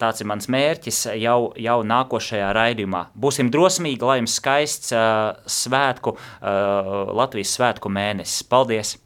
tāds 0.00 0.22
ir 0.22 0.30
mans 0.30 0.48
mērķis 0.52 1.00
jau, 1.20 1.38
jau 1.60 1.78
nākošajā 1.86 2.52
raidījumā. 2.54 3.08
Būsim 3.18 3.50
drosmīgi, 3.52 3.73
drosmīgi, 3.74 4.04
lai 4.04 4.20
jums 4.20 4.36
skaists 4.38 4.92
uh, 4.94 5.34
svētku, 5.46 6.14
uh, 6.14 7.10
Latvijas 7.14 7.54
svētku 7.56 7.90
mēnesis. 7.90 8.44
Paldies! 8.46 8.98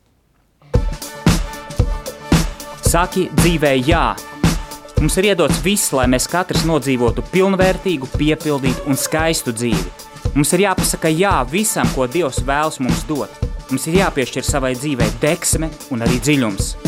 Saki 2.89 3.29
dzīvē 3.37 3.75
jā! 3.87 4.17
Mums 4.99 5.17
ir 5.21 5.31
iedots 5.31 5.61
viss, 5.63 5.93
lai 5.93 6.09
mēs 6.11 6.27
katrs 6.29 6.65
nodzīvotu 6.67 7.23
pilnvērtīgu, 7.31 8.09
piepildītu 8.19 8.89
un 8.91 8.99
skaistu 8.99 9.55
dzīvi. 9.55 10.33
Mums 10.35 10.53
ir 10.53 10.67
jāpasaka 10.67 11.09
jā 11.13 11.37
visam, 11.49 11.89
ko 11.95 12.09
Dievs 12.11 12.43
vēlas 12.45 12.81
mums 12.83 13.07
dot. 13.09 13.31
Mums 13.71 13.87
ir 13.87 14.01
jāpiešķir 14.01 14.45
savai 14.45 14.75
dzīvei 14.75 15.09
deksme 15.23 15.71
un 15.95 16.03
arī 16.03 16.19
dziļums. 16.19 16.88